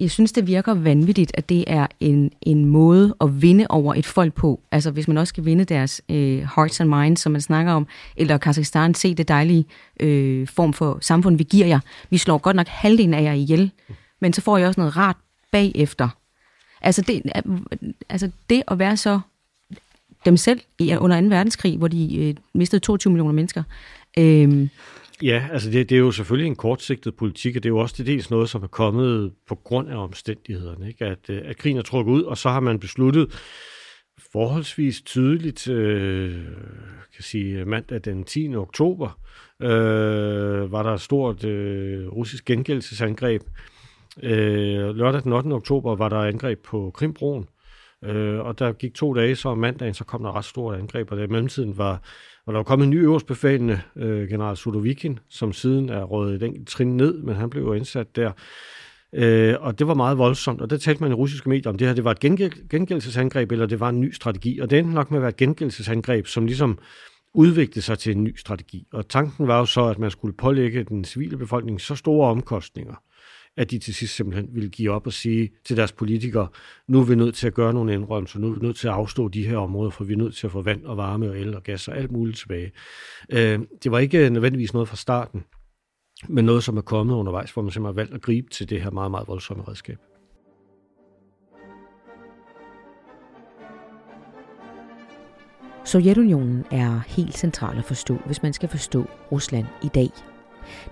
jeg 0.00 0.10
synes, 0.10 0.32
det 0.32 0.46
virker 0.46 0.74
vanvittigt, 0.74 1.30
at 1.34 1.48
det 1.48 1.64
er 1.66 1.86
en, 2.00 2.30
en 2.42 2.64
måde 2.64 3.14
at 3.20 3.42
vinde 3.42 3.66
over 3.68 3.94
et 3.94 4.06
folk 4.06 4.34
på. 4.34 4.60
Altså 4.70 4.90
hvis 4.90 5.08
man 5.08 5.18
også 5.18 5.28
skal 5.28 5.44
vinde 5.44 5.64
deres 5.64 6.02
øh, 6.08 6.38
hearts 6.56 6.80
and 6.80 6.88
minds, 6.88 7.20
som 7.20 7.32
man 7.32 7.40
snakker 7.40 7.72
om, 7.72 7.86
eller 8.16 8.38
Kazakhstan, 8.38 8.94
se 8.94 9.14
det 9.14 9.28
dejlige 9.28 9.64
øh, 10.00 10.48
form 10.48 10.72
for 10.72 10.98
samfund, 11.00 11.36
vi 11.36 11.44
giver 11.44 11.66
jer. 11.66 11.80
Vi 12.10 12.18
slår 12.18 12.38
godt 12.38 12.56
nok 12.56 12.68
halvdelen 12.68 13.14
af 13.14 13.22
jer 13.22 13.32
ihjel, 13.32 13.70
men 14.20 14.32
så 14.32 14.40
får 14.40 14.58
I 14.58 14.64
også 14.64 14.80
noget 14.80 14.96
rart 14.96 15.16
bagefter. 15.52 16.08
Altså 16.80 17.02
det, 17.02 17.22
øh, 17.36 17.58
altså 18.08 18.30
det 18.50 18.62
at 18.68 18.78
være 18.78 18.96
så 18.96 19.20
dem 20.24 20.36
selv 20.36 20.60
under 20.98 21.20
2. 21.20 21.26
verdenskrig, 21.26 21.78
hvor 21.78 21.88
de 21.88 22.16
øh, 22.16 22.34
mistede 22.54 22.80
22 22.80 23.10
millioner 23.10 23.32
mennesker, 23.32 23.62
øh, 24.18 24.68
Ja, 25.22 25.48
altså 25.52 25.70
det, 25.70 25.88
det 25.88 25.96
er 25.96 26.00
jo 26.00 26.10
selvfølgelig 26.10 26.46
en 26.46 26.56
kortsigtet 26.56 27.16
politik, 27.16 27.56
og 27.56 27.62
det 27.62 27.68
er 27.68 27.72
jo 27.72 27.78
også 27.78 27.94
det 27.98 28.06
dels 28.06 28.30
noget, 28.30 28.50
som 28.50 28.62
er 28.62 28.66
kommet 28.66 29.32
på 29.48 29.54
grund 29.54 29.88
af 29.88 29.96
omstændighederne, 29.96 30.88
ikke? 30.88 31.04
At, 31.04 31.30
øh, 31.30 31.42
at 31.44 31.56
krigen 31.56 31.78
er 31.78 31.82
trukket 31.82 32.12
ud, 32.12 32.22
og 32.22 32.38
så 32.38 32.48
har 32.48 32.60
man 32.60 32.78
besluttet 32.78 33.32
forholdsvis 34.32 35.02
tydeligt, 35.02 35.68
øh, 35.68 36.44
kan 37.14 37.22
sige 37.22 37.64
mandag 37.64 38.00
den 38.04 38.24
10. 38.24 38.54
oktober, 38.56 39.18
øh, 39.62 40.72
var 40.72 40.82
der 40.82 40.90
et 40.90 41.00
stort 41.00 41.44
øh, 41.44 42.08
russisk 42.08 42.44
gengældelsesangreb. 42.44 43.42
Øh, 44.22 44.96
lørdag 44.96 45.22
den 45.22 45.32
8. 45.32 45.52
oktober 45.52 45.96
var 45.96 46.08
der 46.08 46.18
angreb 46.18 46.64
på 46.64 46.90
Krimbroen, 46.94 47.48
øh, 48.04 48.38
og 48.38 48.58
der 48.58 48.72
gik 48.72 48.94
to 48.94 49.14
dage, 49.14 49.36
så 49.36 49.48
om 49.48 49.58
mandagen, 49.58 49.94
så 49.94 50.04
kom 50.04 50.22
der 50.22 50.36
ret 50.36 50.44
stort 50.44 50.78
angreb, 50.78 51.10
og 51.10 51.16
det 51.16 51.24
i 51.24 51.30
mellemtiden 51.30 51.78
var 51.78 52.02
og 52.46 52.52
der 52.52 52.58
var 52.58 52.64
kommet 52.64 52.84
en 52.84 52.90
ny 52.90 53.02
øverstbefalende, 53.02 53.80
øh, 53.96 54.28
general 54.28 54.56
Sudovikin, 54.56 55.18
som 55.28 55.52
siden 55.52 55.88
er 55.88 56.02
rådet 56.02 56.34
et 56.34 56.42
enkelt 56.42 56.68
trin 56.68 56.96
ned, 56.96 57.22
men 57.22 57.36
han 57.36 57.50
blev 57.50 57.62
jo 57.62 57.72
indsat 57.72 58.16
der. 58.16 58.32
Øh, 59.14 59.54
og 59.60 59.78
det 59.78 59.86
var 59.86 59.94
meget 59.94 60.18
voldsomt, 60.18 60.60
og 60.60 60.70
der 60.70 60.76
talte 60.76 61.02
man 61.02 61.10
i 61.10 61.14
russiske 61.14 61.48
medier 61.48 61.70
om 61.70 61.78
det 61.78 61.86
her, 61.86 61.94
det 61.94 62.04
var 62.04 62.10
et 62.10 62.24
gengæld- 62.24 62.68
gengældelsesangreb, 62.68 63.52
eller 63.52 63.66
det 63.66 63.80
var 63.80 63.88
en 63.88 64.00
ny 64.00 64.12
strategi. 64.12 64.58
Og 64.58 64.70
det 64.70 64.78
endte 64.78 64.94
nok 64.94 65.10
med 65.10 65.18
at 65.18 65.22
være 65.22 65.28
et 65.28 65.36
gengældelsesangreb, 65.36 66.26
som 66.26 66.46
ligesom 66.46 66.78
udviklede 67.34 67.82
sig 67.82 67.98
til 67.98 68.16
en 68.16 68.24
ny 68.24 68.36
strategi. 68.36 68.86
Og 68.92 69.08
tanken 69.08 69.48
var 69.48 69.58
jo 69.58 69.64
så, 69.64 69.84
at 69.84 69.98
man 69.98 70.10
skulle 70.10 70.36
pålægge 70.36 70.84
den 70.84 71.04
civile 71.04 71.36
befolkning 71.36 71.80
så 71.80 71.94
store 71.94 72.28
omkostninger, 72.28 72.94
at 73.56 73.70
de 73.70 73.78
til 73.78 73.94
sidst 73.94 74.14
simpelthen 74.14 74.48
ville 74.52 74.68
give 74.68 74.90
op 74.90 75.06
og 75.06 75.12
sige 75.12 75.50
til 75.64 75.76
deres 75.76 75.92
politikere, 75.92 76.48
nu 76.88 77.00
er 77.00 77.04
vi 77.04 77.14
nødt 77.14 77.34
til 77.34 77.46
at 77.46 77.54
gøre 77.54 77.74
nogle 77.74 77.94
indrømmelser, 77.94 78.38
nu 78.38 78.48
er 78.48 78.52
vi 78.52 78.66
nødt 78.66 78.76
til 78.76 78.88
at 78.88 78.94
afstå 78.94 79.28
de 79.28 79.46
her 79.46 79.56
områder, 79.56 79.90
for 79.90 80.04
vi 80.04 80.12
er 80.12 80.16
nødt 80.16 80.34
til 80.34 80.46
at 80.46 80.52
få 80.52 80.62
vand 80.62 80.84
og 80.84 80.96
varme 80.96 81.30
og 81.30 81.38
el 81.38 81.54
og 81.54 81.62
gas 81.62 81.88
og 81.88 81.96
alt 81.96 82.12
muligt 82.12 82.38
tilbage. 82.38 82.72
Øh, 83.32 83.60
det 83.82 83.92
var 83.92 83.98
ikke 83.98 84.30
nødvendigvis 84.30 84.72
noget 84.72 84.88
fra 84.88 84.96
starten, 84.96 85.44
men 86.28 86.44
noget, 86.44 86.64
som 86.64 86.76
er 86.76 86.82
kommet 86.82 87.14
undervejs, 87.14 87.52
hvor 87.52 87.62
man 87.62 87.72
simpelthen 87.72 87.96
har 87.96 88.02
valgt 88.02 88.14
at 88.14 88.22
gribe 88.22 88.50
til 88.50 88.70
det 88.70 88.82
her 88.82 88.90
meget, 88.90 89.10
meget 89.10 89.28
voldsomme 89.28 89.64
redskab. 89.68 89.98
Sovjetunionen 95.84 96.64
er 96.70 97.00
helt 97.06 97.38
central 97.38 97.78
at 97.78 97.84
forstå, 97.84 98.16
hvis 98.26 98.42
man 98.42 98.52
skal 98.52 98.68
forstå 98.68 99.06
Rusland 99.32 99.66
i 99.82 99.88
dag– 99.88 100.08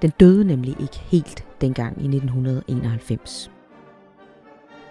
den 0.03 0.11
døde 0.21 0.45
nemlig 0.45 0.77
ikke 0.81 0.99
helt 0.99 1.45
dengang 1.61 2.03
i 2.03 2.05
1991. 2.05 3.51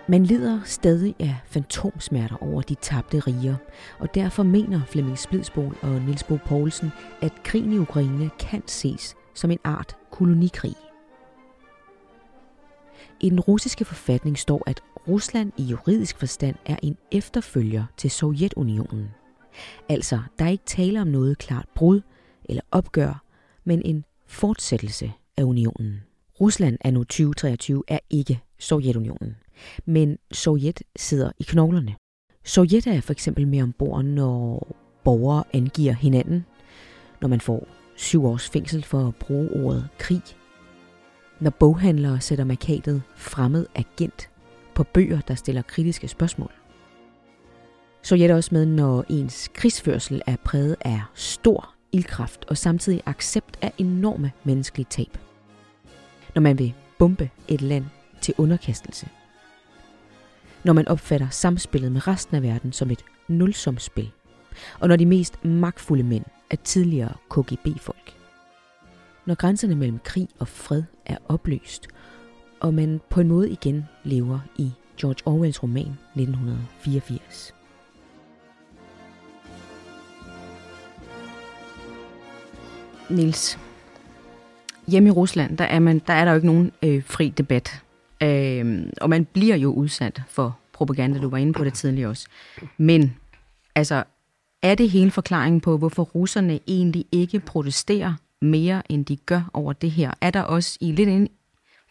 Man 0.07 0.23
lider 0.23 0.59
stadig 0.65 1.15
af 1.19 1.35
fantomsmerter 1.45 2.43
over 2.43 2.61
de 2.61 2.75
tabte 2.75 3.19
riger, 3.19 3.55
og 3.99 4.15
derfor 4.15 4.43
mener 4.43 4.81
Flemming 4.87 5.17
Splidsbol 5.17 5.77
og 5.81 6.01
Niels 6.01 6.23
Bo 6.23 6.37
Poulsen, 6.45 6.91
at 7.21 7.43
krigen 7.43 7.73
i 7.73 7.77
Ukraine 7.77 8.29
kan 8.39 8.63
ses 8.67 9.15
som 9.33 9.51
en 9.51 9.59
art 9.63 9.97
kolonikrig. 10.11 10.75
I 13.19 13.29
den 13.29 13.39
russiske 13.39 13.85
forfatning 13.85 14.37
står, 14.37 14.63
at 14.65 14.81
Rusland 15.07 15.51
i 15.57 15.63
juridisk 15.63 16.17
forstand 16.17 16.55
er 16.65 16.75
en 16.83 16.97
efterfølger 17.11 17.85
til 17.97 18.11
Sovjetunionen. 18.11 19.11
Altså, 19.89 20.19
der 20.39 20.45
er 20.45 20.49
ikke 20.49 20.65
tale 20.65 21.01
om 21.01 21.07
noget 21.07 21.37
klart 21.37 21.65
brud 21.75 22.01
eller 22.45 22.61
opgør, 22.71 23.23
men 23.63 23.81
en 23.85 24.03
fortsættelse 24.31 25.11
af 25.37 25.43
unionen. 25.43 26.01
Rusland 26.41 26.77
er 26.81 26.91
nu 26.91 27.03
2023 27.03 27.83
er 27.87 27.99
ikke 28.09 28.39
Sovjetunionen, 28.59 29.35
men 29.85 30.17
Sovjet 30.31 30.81
sidder 30.95 31.31
i 31.39 31.43
knoglerne. 31.43 31.95
Sovjet 32.45 32.87
er 32.87 33.01
for 33.01 33.11
eksempel 33.11 33.47
med 33.47 33.61
ombord, 33.61 34.05
når 34.05 34.67
borgere 35.03 35.43
angiver 35.53 35.93
hinanden, 35.93 36.45
når 37.21 37.27
man 37.27 37.41
får 37.41 37.67
syv 37.95 38.25
års 38.25 38.49
fængsel 38.49 38.83
for 38.83 39.07
at 39.07 39.15
bruge 39.15 39.51
ordet 39.51 39.87
krig, 39.97 40.21
når 41.39 41.49
boghandlere 41.49 42.21
sætter 42.21 42.45
markatet 42.45 43.03
fremmed 43.15 43.65
agent 43.75 44.29
på 44.75 44.83
bøger, 44.83 45.21
der 45.21 45.35
stiller 45.35 45.61
kritiske 45.61 46.07
spørgsmål. 46.07 46.51
Sovjet 48.03 48.31
er 48.31 48.35
også 48.35 48.49
med, 48.51 48.65
når 48.65 49.05
ens 49.09 49.49
krigsførsel 49.53 50.21
er 50.27 50.35
præget 50.45 50.75
af 50.81 51.01
stor 51.13 51.80
ildkraft 51.91 52.45
og 52.47 52.57
samtidig 52.57 53.01
accept 53.05 53.57
af 53.61 53.73
enorme 53.77 54.31
menneskelige 54.43 54.87
tab. 54.89 55.17
Når 56.35 56.41
man 56.41 56.59
vil 56.59 56.73
bombe 56.99 57.29
et 57.47 57.61
land 57.61 57.85
til 58.21 58.33
underkastelse. 58.37 59.07
Når 60.63 60.73
man 60.73 60.87
opfatter 60.87 61.29
samspillet 61.29 61.91
med 61.91 62.07
resten 62.07 62.35
af 62.35 62.43
verden 62.43 62.73
som 62.73 62.91
et 62.91 63.05
nulsumspil. 63.27 64.11
Og 64.79 64.87
når 64.87 64.95
de 64.95 65.05
mest 65.05 65.45
magtfulde 65.45 66.03
mænd 66.03 66.25
er 66.49 66.55
tidligere 66.55 67.13
KGB-folk. 67.29 68.17
Når 69.25 69.35
grænserne 69.35 69.75
mellem 69.75 69.99
krig 69.99 70.27
og 70.39 70.47
fred 70.47 70.83
er 71.05 71.17
opløst, 71.29 71.87
og 72.59 72.73
man 72.73 73.01
på 73.09 73.21
en 73.21 73.27
måde 73.27 73.49
igen 73.49 73.85
lever 74.03 74.39
i 74.57 74.71
George 74.97 75.21
Orwells 75.25 75.63
roman 75.63 75.97
1984. 76.15 77.53
Nils, 83.11 83.59
hjemme 84.87 85.09
i 85.09 85.11
Rusland, 85.11 85.57
der 85.57 85.65
er, 85.65 85.79
man, 85.79 86.01
der, 86.07 86.13
er 86.13 86.25
der 86.25 86.31
jo 86.31 86.35
ikke 86.35 86.47
nogen 86.47 86.71
øh, 86.83 87.03
fri 87.05 87.29
debat. 87.29 87.81
Øh, 88.23 88.85
og 89.01 89.09
man 89.09 89.25
bliver 89.25 89.55
jo 89.55 89.73
udsat 89.73 90.21
for 90.27 90.57
propaganda, 90.73 91.19
du 91.19 91.29
var 91.29 91.37
inde 91.37 91.53
på 91.53 91.63
det 91.63 91.73
tidligere 91.73 92.09
også. 92.09 92.27
Men, 92.77 93.15
altså, 93.75 94.03
er 94.61 94.75
det 94.75 94.89
hele 94.89 95.11
forklaringen 95.11 95.61
på, 95.61 95.77
hvorfor 95.77 96.03
russerne 96.03 96.59
egentlig 96.67 97.05
ikke 97.11 97.39
protesterer 97.39 98.13
mere, 98.41 98.91
end 98.91 99.05
de 99.05 99.15
gør 99.15 99.49
over 99.53 99.73
det 99.73 99.91
her? 99.91 100.11
Er 100.21 100.31
der 100.31 100.41
også 100.41 100.77
i 100.81 100.91
lidt 100.91 101.09
ind 101.09 101.29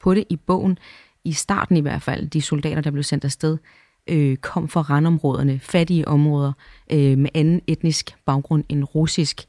på 0.03 0.15
det 0.15 0.25
i 0.29 0.37
bogen, 0.37 0.79
i 1.25 1.33
starten 1.33 1.77
i 1.77 1.81
hvert 1.81 2.03
fald, 2.03 2.27
de 2.27 2.43
soldater, 2.43 2.81
der 2.81 2.91
blev 2.91 3.03
sendt 3.03 3.25
afsted, 3.25 3.59
øh, 4.07 4.37
kom 4.37 4.69
fra 4.69 4.81
randområderne, 4.81 5.59
fattige 5.59 6.09
områder, 6.09 6.53
øh, 6.93 7.19
med 7.19 7.31
anden 7.35 7.61
etnisk 7.67 8.15
baggrund 8.27 8.65
end 8.69 8.85
russisk. 8.85 9.41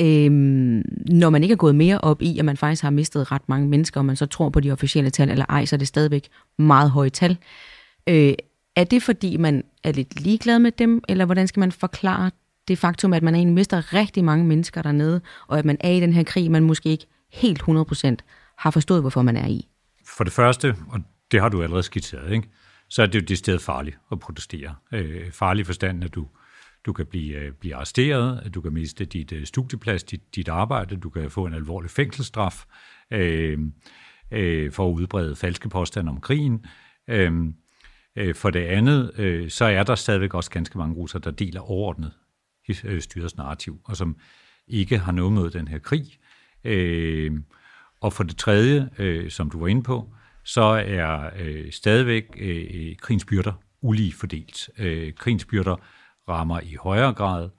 Øhm, 0.00 0.82
når 1.10 1.30
man 1.30 1.42
ikke 1.42 1.52
er 1.52 1.56
gået 1.56 1.74
mere 1.74 2.00
op 2.00 2.22
i, 2.22 2.38
at 2.38 2.44
man 2.44 2.56
faktisk 2.56 2.82
har 2.82 2.90
mistet 2.90 3.32
ret 3.32 3.48
mange 3.48 3.68
mennesker, 3.68 4.00
og 4.00 4.04
man 4.04 4.16
så 4.16 4.26
tror 4.26 4.48
på 4.48 4.60
de 4.60 4.70
officielle 4.70 5.10
tal 5.10 5.30
eller 5.30 5.44
ej, 5.48 5.64
så 5.64 5.76
er 5.76 5.78
det 5.78 5.88
stadigvæk 5.88 6.28
meget 6.58 6.90
høje 6.90 7.10
tal. 7.10 7.36
Øh, 8.08 8.34
er 8.76 8.84
det 8.84 9.02
fordi, 9.02 9.36
man 9.36 9.64
er 9.84 9.92
lidt 9.92 10.20
ligeglad 10.20 10.58
med 10.58 10.72
dem, 10.72 11.02
eller 11.08 11.24
hvordan 11.24 11.48
skal 11.48 11.60
man 11.60 11.72
forklare 11.72 12.30
det 12.68 12.78
faktum, 12.78 13.12
at 13.12 13.22
man 13.22 13.34
egentlig 13.34 13.54
mister 13.54 13.94
rigtig 13.94 14.24
mange 14.24 14.44
mennesker 14.44 14.82
dernede, 14.82 15.20
og 15.46 15.58
at 15.58 15.64
man 15.64 15.76
er 15.80 15.90
i 15.90 16.00
den 16.00 16.12
her 16.12 16.22
krig, 16.22 16.50
man 16.50 16.62
måske 16.62 16.88
ikke 16.88 17.06
helt 17.32 17.62
100% 17.62 18.16
har 18.58 18.70
forstået, 18.70 19.00
hvorfor 19.00 19.22
man 19.22 19.36
er 19.36 19.46
i? 19.46 19.68
For 20.06 20.24
det 20.24 20.32
første, 20.32 20.76
og 20.88 21.00
det 21.32 21.40
har 21.40 21.48
du 21.48 21.62
allerede 21.62 21.82
skitseret, 21.82 22.32
ikke? 22.32 22.48
så 22.92 23.02
er 23.02 23.06
det 23.06 23.14
jo 23.14 23.24
det 23.28 23.38
sted 23.38 23.58
farligt 23.58 23.98
at 24.12 24.18
protestere. 24.18 24.74
Øh, 24.92 25.32
farlig 25.32 25.66
forstand, 25.66 26.04
at 26.04 26.14
du 26.14 26.26
du 26.86 26.92
kan 26.92 27.06
blive, 27.06 27.36
øh, 27.36 27.52
blive 27.52 27.74
arresteret, 27.74 28.54
du 28.54 28.60
kan 28.60 28.72
miste 28.72 29.04
dit 29.04 29.32
øh, 29.32 29.46
studieplads, 29.46 30.04
dit, 30.04 30.36
dit 30.36 30.48
arbejde, 30.48 30.96
du 30.96 31.10
kan 31.10 31.30
få 31.30 31.46
en 31.46 31.54
alvorlig 31.54 31.90
fængselsstraf 31.90 32.64
øh, 33.10 33.58
øh, 34.30 34.72
for 34.72 34.88
at 34.88 34.92
udbrede 34.92 35.36
falske 35.36 35.68
påstande 35.68 36.10
om 36.10 36.20
krigen. 36.20 36.66
Øh, 37.08 37.32
øh 38.16 38.34
for 38.34 38.50
det 38.50 38.64
andet, 38.64 39.12
øh, 39.18 39.50
så 39.50 39.64
er 39.64 39.82
der 39.82 39.94
stadigvæk 39.94 40.34
også 40.34 40.50
ganske 40.50 40.78
mange 40.78 40.94
russer, 40.94 41.18
der 41.18 41.30
deler 41.30 41.60
overordnet 41.60 42.12
styrets 43.00 43.36
narrativ, 43.36 43.80
og 43.84 43.96
som 43.96 44.16
ikke 44.68 44.98
har 44.98 45.12
noget 45.12 45.32
med 45.32 45.50
den 45.50 45.68
her 45.68 45.78
krig. 45.78 46.06
Øh, 46.64 47.32
og 48.00 48.12
for 48.12 48.24
det 48.24 48.36
tredje, 48.36 48.88
øh, 48.98 49.30
som 49.30 49.50
du 49.50 49.60
var 49.60 49.66
inde 49.66 49.82
på, 49.82 50.14
så 50.44 50.62
er 50.86 51.30
øh, 51.38 51.72
stadigvæk 51.72 52.24
øh, 52.38 52.96
krigens 52.96 53.24
byrder 53.24 53.52
ulige 53.80 54.12
fordelt. 54.12 54.70
Øh, 54.78 55.12
krigens 55.12 55.44
byrder 55.44 55.76
rammer 56.32 56.60
i 56.60 56.74
højere 56.80 57.12
grad, 57.12 57.50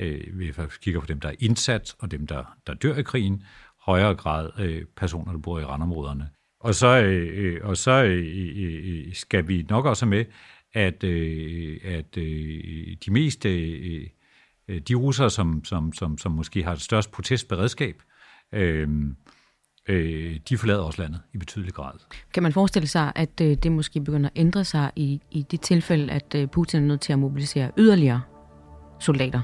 øh, 0.00 0.38
vi 0.38 0.52
kigger 0.82 1.00
på 1.00 1.06
dem, 1.06 1.20
der 1.20 1.28
er 1.28 1.34
indsat, 1.38 1.94
og 1.98 2.10
dem, 2.10 2.26
der, 2.26 2.56
der 2.66 2.74
dør 2.74 2.96
i 2.96 3.02
krigen, 3.02 3.42
højere 3.80 4.14
grad 4.14 4.50
øh, 4.58 4.84
personer, 4.96 5.32
der 5.32 5.38
bor 5.38 5.58
i 5.58 5.64
randområderne. 5.64 6.30
Og 6.60 6.74
så, 6.74 7.02
øh, 7.02 7.60
og 7.62 7.76
så 7.76 8.04
øh, 8.04 8.26
øh, 8.56 9.06
øh 9.06 9.14
skal 9.14 9.48
vi 9.48 9.66
nok 9.68 9.86
også 9.86 10.06
med, 10.06 10.24
at, 10.72 11.04
øh, 11.04 11.80
at 11.84 12.16
øh, 12.16 12.96
de 13.06 13.10
mest 13.10 13.46
øh, 13.46 14.06
øh, 14.68 14.80
de 14.80 14.94
russere, 14.94 15.30
som, 15.30 15.64
som, 15.64 15.92
som, 15.92 16.18
som 16.18 16.32
måske 16.32 16.62
har 16.62 16.74
det 16.74 16.82
største 16.82 17.12
protestberedskab, 17.12 18.02
øh, 18.52 18.88
øh, 19.88 20.36
de 20.48 20.58
forlader 20.58 20.80
også 20.80 21.02
landet 21.02 21.20
i 21.34 21.38
betydelig 21.38 21.74
grad. 21.74 21.92
Kan 22.34 22.42
man 22.42 22.52
forestille 22.52 22.88
sig, 22.88 23.12
at 23.14 23.40
øh, 23.42 23.56
det 23.62 23.72
måske 23.72 24.00
begynder 24.00 24.30
at 24.34 24.40
ændre 24.40 24.64
sig 24.64 24.90
i, 24.96 25.20
i 25.30 25.42
det 25.42 25.60
tilfælde, 25.60 26.12
at 26.12 26.34
øh, 26.34 26.48
Putin 26.48 26.80
er 26.80 26.86
nødt 26.86 27.00
til 27.00 27.12
at 27.12 27.18
mobilisere 27.18 27.70
yderligere 27.78 28.20
soldater? 29.00 29.40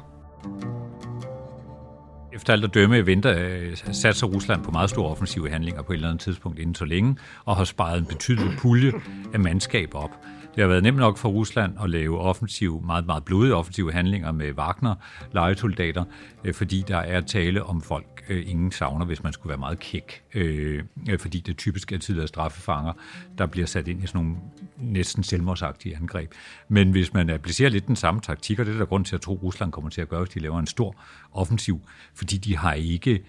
Efter 2.33 2.53
alt 2.53 2.65
at 2.65 2.75
dømme 2.75 3.07
venter, 3.07 3.35
øh, 3.39 3.77
satser 3.77 4.27
Rusland 4.27 4.65
på 4.65 4.71
meget 4.71 4.91
store 4.91 5.11
offensive 5.11 5.51
handlinger 5.51 5.83
på 5.83 5.93
et 5.93 5.97
eller 5.97 6.09
andet 6.09 6.21
tidspunkt 6.21 6.59
inden 6.59 6.75
så 6.75 6.85
længe, 6.85 7.17
og 7.45 7.57
har 7.57 7.65
sparet 7.65 7.99
en 7.99 8.07
betydelig 8.07 8.59
pulje 8.59 8.93
af 9.35 9.41
mandskab 9.41 9.95
op. 9.95 10.11
Det 10.57 10.63
har 10.63 10.69
været 10.69 10.83
nemt 10.83 10.99
nok 10.99 11.19
for 11.19 11.29
Rusland 11.29 11.73
at 11.83 11.91
lave 11.91 12.19
offensiv, 12.19 12.83
meget, 12.83 13.07
meget 13.07 13.25
blodige 13.25 13.55
offensive 13.55 13.93
handlinger 13.93 14.33
med 14.33 14.53
Wagner, 14.53 14.95
lejesoldater, 15.33 16.05
øh, 16.45 16.55
fordi 16.55 16.85
der 16.89 16.97
er 16.97 17.21
tale 17.21 17.63
om 17.65 17.83
folk, 17.83 18.25
øh, 18.29 18.51
ingen 18.51 18.73
savner, 18.73 19.07
hvis 19.07 19.23
man 19.23 19.33
skulle 19.33 19.49
være 19.49 19.59
meget 19.59 19.79
kæk. 19.79 20.23
Øh, 20.35 20.83
fordi 21.19 21.41
det 21.41 21.57
typisk 21.57 21.93
er 21.93 21.99
tidligere 21.99 22.29
straffefanger, 22.29 22.93
der 23.39 23.47
bliver 23.47 23.67
sat 23.67 23.89
ind 23.89 24.05
i 24.05 24.07
sådan 24.07 24.25
nogle 24.25 24.37
næsten 24.79 25.23
selvmordsagtige 25.23 25.97
angreb. 25.97 26.33
Men 26.69 26.91
hvis 26.91 27.13
man 27.15 27.31
applicerer 27.31 27.71
lidt 27.71 27.87
den 27.87 27.97
samme 27.97 28.21
taktik, 28.21 28.59
og 28.59 28.67
det 28.67 28.75
er 28.75 28.79
der 28.79 28.87
grund 28.87 29.05
til 29.05 29.15
at 29.15 29.21
tro, 29.21 29.35
at 29.37 29.43
Rusland 29.43 29.73
kommer 29.73 29.91
til 29.91 30.01
at 30.01 30.09
gøre, 30.09 30.21
hvis 30.21 30.35
de 30.35 30.41
laver 30.41 30.59
en 30.59 30.67
stor 30.67 30.97
offensiv, 31.33 31.81
fordi 32.15 32.37
de 32.37 32.57
har 32.57 32.73
ikke 32.73 33.25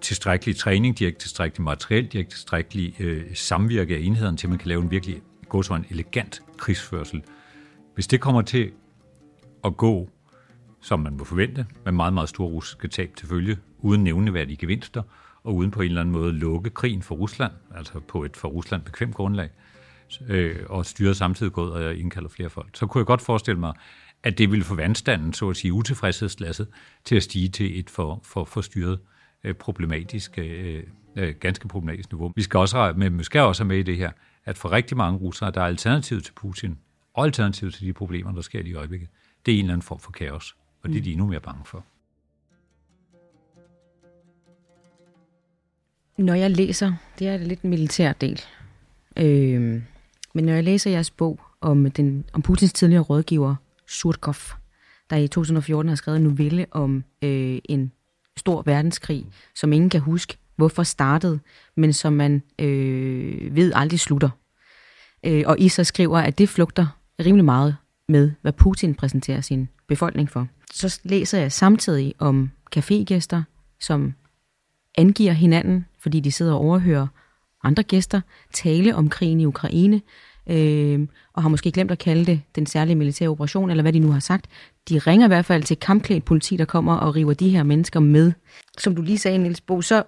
tilstrækkelig 0.00 0.56
træning, 0.56 0.98
de 0.98 1.04
har 1.04 1.06
ikke 1.08 1.20
tilstrækkelig 1.20 1.64
materiel, 1.64 2.04
de 2.04 2.10
har 2.12 2.18
ikke 2.18 2.30
tilstrækkelig 2.30 3.00
øh, 3.00 3.24
samvirke 3.34 3.96
af 3.96 4.00
enhederne 4.00 4.36
til, 4.36 4.46
at 4.46 4.50
man 4.50 4.58
kan 4.58 4.68
lave 4.68 4.82
en 4.82 4.90
virkelig 4.90 5.22
gå 5.50 5.62
så 5.62 5.74
en 5.74 5.86
elegant 5.90 6.42
krigsførsel. 6.56 7.22
Hvis 7.94 8.06
det 8.06 8.20
kommer 8.20 8.42
til 8.42 8.72
at 9.64 9.76
gå, 9.76 10.08
som 10.80 11.00
man 11.00 11.16
må 11.16 11.24
forvente, 11.24 11.66
med 11.84 11.92
meget, 11.92 12.12
meget 12.12 12.28
store 12.28 12.48
russiske 12.48 12.88
tab 12.88 13.16
til 13.16 13.28
følge, 13.28 13.58
uden 13.78 14.04
nævneværdige 14.04 14.56
gevinster, 14.56 15.02
og 15.44 15.54
uden 15.54 15.70
på 15.70 15.80
en 15.80 15.88
eller 15.88 16.00
anden 16.00 16.12
måde 16.12 16.32
lukke 16.32 16.70
krigen 16.70 17.02
for 17.02 17.14
Rusland, 17.14 17.52
altså 17.74 18.00
på 18.00 18.24
et 18.24 18.36
for 18.36 18.48
Rusland 18.48 18.82
bekvemt 18.82 19.14
grundlag, 19.14 19.48
øh, 20.28 20.56
og 20.68 20.86
styre 20.86 21.14
samtidig 21.14 21.52
gået 21.52 21.72
og 21.72 21.94
indkalder 21.94 22.28
flere 22.28 22.50
folk, 22.50 22.68
så 22.74 22.86
kunne 22.86 23.00
jeg 23.00 23.06
godt 23.06 23.22
forestille 23.22 23.60
mig, 23.60 23.72
at 24.22 24.38
det 24.38 24.50
ville 24.50 24.64
få 24.64 24.74
vandstanden, 24.74 25.32
så 25.32 25.48
at 25.48 25.56
sige 25.56 25.72
utilfredshedslasset, 25.72 26.68
til 27.04 27.16
at 27.16 27.22
stige 27.22 27.48
til 27.48 27.78
et 27.78 27.90
for, 27.90 28.20
for, 28.24 28.44
for 28.44 28.60
styret 28.60 28.98
øh, 29.44 29.54
problematisk, 29.54 30.38
øh, 30.38 30.82
øh, 31.16 31.34
ganske 31.40 31.68
problematisk 31.68 32.12
niveau. 32.12 32.32
Vi 32.36 32.42
skal 32.42 32.58
også, 32.58 32.92
men 32.96 33.18
vi 33.18 33.24
skal 33.24 33.40
også 33.40 33.62
have 33.62 33.68
med 33.68 33.78
i 33.78 33.82
det 33.82 33.96
her, 33.96 34.10
at 34.50 34.58
for 34.58 34.72
rigtig 34.72 34.96
mange 34.96 35.18
russere, 35.18 35.50
der 35.50 35.60
er 35.60 35.66
alternativet 35.66 36.24
til 36.24 36.32
Putin, 36.32 36.78
og 37.14 37.24
alternativet 37.24 37.74
til 37.74 37.86
de 37.86 37.92
problemer, 37.92 38.32
der 38.32 38.40
sker 38.40 38.60
i 38.60 38.74
øjeblikket, 38.74 39.08
det 39.46 39.54
er 39.54 39.58
en 39.58 39.64
eller 39.64 39.72
anden 39.72 39.82
form 39.82 39.98
for 39.98 40.12
kaos, 40.12 40.56
og 40.82 40.88
det 40.88 40.98
er 40.98 41.02
de 41.02 41.12
endnu 41.12 41.26
mere 41.26 41.40
bange 41.40 41.64
for. 41.64 41.84
Når 46.18 46.34
jeg 46.34 46.50
læser, 46.50 46.92
det 47.18 47.28
er 47.28 47.36
lidt 47.36 47.62
en 47.62 47.70
militær 47.70 48.12
del, 48.12 48.40
øh, 49.16 49.82
men 50.34 50.44
når 50.44 50.52
jeg 50.52 50.64
læser 50.64 50.90
jeres 50.90 51.10
bog 51.10 51.40
om, 51.60 51.90
den, 51.90 52.24
om 52.32 52.42
Putins 52.42 52.72
tidligere 52.72 53.02
rådgiver, 53.02 53.54
Surkov, 53.86 54.34
der 55.10 55.16
i 55.16 55.28
2014 55.28 55.88
har 55.88 55.96
skrevet 55.96 56.16
en 56.16 56.24
novelle 56.24 56.66
om 56.70 57.04
øh, 57.22 57.58
en 57.64 57.92
stor 58.36 58.62
verdenskrig, 58.62 59.26
som 59.54 59.72
ingen 59.72 59.90
kan 59.90 60.00
huske, 60.00 60.36
hvorfor 60.56 60.82
startede, 60.82 61.40
men 61.76 61.92
som 61.92 62.12
man 62.12 62.42
øh, 62.58 63.56
ved 63.56 63.72
aldrig 63.74 64.00
slutter. 64.00 64.30
Øh, 65.26 65.42
og 65.46 65.60
I 65.60 65.68
så 65.68 65.84
skriver, 65.84 66.18
at 66.18 66.38
det 66.38 66.48
flugter 66.48 66.86
rimelig 67.20 67.44
meget 67.44 67.76
med, 68.08 68.30
hvad 68.42 68.52
Putin 68.52 68.94
præsenterer 68.94 69.40
sin 69.40 69.68
befolkning 69.88 70.30
for. 70.30 70.46
Så 70.72 71.00
læser 71.04 71.38
jeg 71.38 71.52
samtidig 71.52 72.14
om 72.18 72.50
cafégæster, 72.76 73.42
som 73.80 74.14
angiver 74.98 75.32
hinanden, 75.32 75.86
fordi 75.98 76.20
de 76.20 76.32
sidder 76.32 76.52
og 76.52 76.60
overhører 76.60 77.06
andre 77.64 77.82
gæster, 77.82 78.20
tale 78.52 78.94
om 78.94 79.08
krigen 79.08 79.40
i 79.40 79.44
Ukraine, 79.44 80.00
øh, 80.46 81.08
og 81.32 81.42
har 81.42 81.48
måske 81.48 81.72
glemt 81.72 81.90
at 81.90 81.98
kalde 81.98 82.26
det 82.26 82.40
den 82.54 82.66
særlige 82.66 82.96
militære 82.96 83.28
operation, 83.28 83.70
eller 83.70 83.82
hvad 83.82 83.92
de 83.92 83.98
nu 83.98 84.12
har 84.12 84.20
sagt. 84.20 84.46
De 84.88 84.98
ringer 84.98 85.26
i 85.26 85.28
hvert 85.28 85.44
fald 85.44 85.62
til 85.62 85.76
kampklædt 85.76 86.24
politi, 86.24 86.56
der 86.56 86.64
kommer 86.64 86.96
og 86.96 87.16
river 87.16 87.34
de 87.34 87.48
her 87.48 87.62
mennesker 87.62 88.00
med. 88.00 88.32
Som 88.78 88.94
du 88.94 89.02
lige 89.02 89.18
sagde, 89.18 89.38
Niels 89.38 89.60
Bo, 89.60 89.82
så 89.82 90.02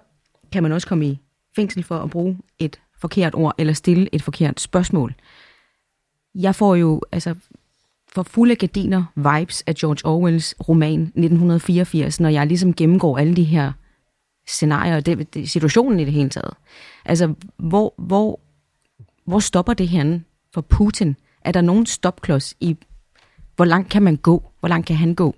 kan 0.51 0.63
man 0.63 0.71
også 0.71 0.87
komme 0.87 1.05
i 1.05 1.19
fængsel 1.55 1.83
for 1.83 1.99
at 1.99 2.09
bruge 2.09 2.37
et 2.59 2.79
forkert 3.03 3.35
ord 3.35 3.55
eller 3.57 3.73
stille 3.73 4.07
et 4.11 4.21
forkert 4.21 4.59
spørgsmål. 4.59 5.13
Jeg 6.35 6.55
får 6.55 6.75
jo 6.75 7.01
altså 7.11 7.35
for 8.13 8.23
fulde 8.23 8.55
gardiner 8.55 9.03
vibes 9.15 9.63
af 9.67 9.75
George 9.75 10.05
Orwells 10.05 10.55
roman 10.67 11.01
1984, 11.01 12.19
når 12.19 12.29
jeg 12.29 12.47
ligesom 12.47 12.73
gennemgår 12.73 13.17
alle 13.17 13.35
de 13.35 13.43
her 13.43 13.71
scenarier 14.47 14.95
og 14.95 15.05
det, 15.05 15.33
det, 15.33 15.49
situationen 15.49 15.99
i 15.99 16.05
det 16.05 16.13
hele 16.13 16.29
taget. 16.29 16.53
Altså, 17.05 17.33
hvor, 17.57 17.93
hvor, 17.97 18.39
hvor 19.25 19.39
stopper 19.39 19.73
det 19.73 19.87
her 19.87 20.19
for 20.53 20.61
Putin? 20.61 21.15
Er 21.41 21.51
der 21.51 21.61
nogen 21.61 21.85
stopklods 21.85 22.55
i, 22.59 22.77
hvor 23.55 23.65
langt 23.65 23.89
kan 23.89 24.03
man 24.03 24.15
gå? 24.15 24.43
Hvor 24.59 24.69
langt 24.69 24.87
kan 24.87 24.95
han 24.95 25.15
gå? 25.15 25.35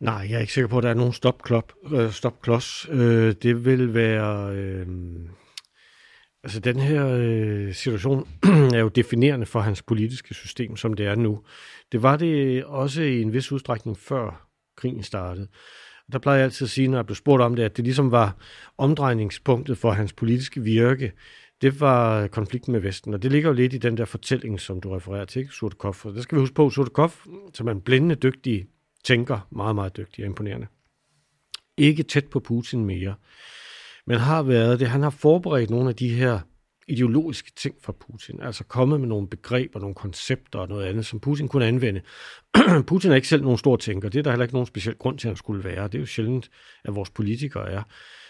Nej, 0.00 0.26
jeg 0.30 0.36
er 0.36 0.40
ikke 0.40 0.52
sikker 0.52 0.68
på, 0.68 0.78
at 0.78 0.82
der 0.82 0.90
er 0.90 0.94
nogen 0.94 1.12
stopklop, 1.12 1.72
øh, 1.92 2.12
stopklods. 2.12 2.86
Øh, 2.90 3.34
det 3.42 3.64
vil 3.64 3.94
være... 3.94 4.54
Øh, 4.56 4.86
altså, 6.48 6.60
den 6.60 6.78
her 6.78 7.06
øh, 7.06 7.74
situation 7.74 8.28
er 8.74 8.78
jo 8.78 8.88
definerende 8.88 9.46
for 9.46 9.60
hans 9.60 9.82
politiske 9.82 10.34
system, 10.34 10.76
som 10.76 10.94
det 10.94 11.06
er 11.06 11.14
nu. 11.14 11.40
Det 11.92 12.02
var 12.02 12.16
det 12.16 12.64
også 12.64 13.02
i 13.02 13.22
en 13.22 13.32
vis 13.32 13.52
udstrækning 13.52 13.98
før 13.98 14.48
krigen 14.76 15.02
startede. 15.02 15.48
Der 16.12 16.18
plejer 16.18 16.38
jeg 16.38 16.44
altid 16.44 16.64
at 16.64 16.70
sige, 16.70 16.88
når 16.88 16.98
jeg 16.98 17.06
blev 17.06 17.16
spurgt 17.16 17.42
om 17.42 17.56
det, 17.56 17.62
at 17.62 17.76
det 17.76 17.84
ligesom 17.84 18.10
var 18.10 18.36
omdrejningspunktet 18.78 19.78
for 19.78 19.90
hans 19.90 20.12
politiske 20.12 20.62
virke. 20.62 21.12
Det 21.62 21.80
var 21.80 22.26
konflikten 22.26 22.72
med 22.72 22.80
Vesten, 22.80 23.14
og 23.14 23.22
det 23.22 23.32
ligger 23.32 23.48
jo 23.48 23.54
lidt 23.54 23.74
i 23.74 23.78
den 23.78 23.96
der 23.96 24.04
fortælling, 24.04 24.60
som 24.60 24.80
du 24.80 24.90
refererer 24.90 25.24
til, 25.24 25.40
ikke? 25.40 25.52
Og 25.82 26.14
det 26.14 26.22
skal 26.22 26.36
vi 26.36 26.40
huske 26.40 26.54
på, 26.54 26.70
Surtkov, 26.70 27.12
som 27.54 27.68
er 27.68 27.72
en 27.72 27.80
blændende 27.80 28.14
dygtig 28.14 28.66
tænker, 29.04 29.46
meget, 29.50 29.74
meget 29.74 29.96
dygtig 29.96 30.24
og 30.24 30.26
imponerende. 30.26 30.66
Ikke 31.76 32.02
tæt 32.02 32.26
på 32.26 32.40
Putin 32.40 32.84
mere, 32.84 33.14
men 34.08 34.18
har 34.18 34.42
været 34.42 34.80
det. 34.80 34.88
Han 34.88 35.02
har 35.02 35.10
forberedt 35.10 35.70
nogle 35.70 35.88
af 35.88 35.96
de 35.96 36.08
her 36.08 36.40
ideologiske 36.88 37.52
ting 37.56 37.74
for 37.82 37.92
Putin, 37.92 38.40
altså 38.42 38.64
kommet 38.64 39.00
med 39.00 39.08
nogle 39.08 39.28
begreber, 39.28 39.80
nogle 39.80 39.94
koncepter 39.94 40.58
og 40.58 40.68
noget 40.68 40.86
andet, 40.86 41.06
som 41.06 41.20
Putin 41.20 41.48
kunne 41.48 41.66
anvende. 41.66 42.00
Putin 42.86 43.10
er 43.10 43.14
ikke 43.14 43.28
selv 43.28 43.42
nogen 43.42 43.58
stor 43.58 43.76
tænker, 43.76 44.08
det 44.08 44.18
er 44.18 44.22
der 44.22 44.30
heller 44.30 44.44
ikke 44.44 44.54
nogen 44.54 44.66
speciel 44.66 44.94
grund 44.94 45.18
til, 45.18 45.28
at 45.28 45.30
han 45.30 45.36
skulle 45.36 45.64
være. 45.64 45.84
Det 45.84 45.94
er 45.94 45.98
jo 45.98 46.06
sjældent, 46.06 46.50
at 46.84 46.94
vores 46.94 47.10
politikere 47.10 47.70
er. 47.70 47.82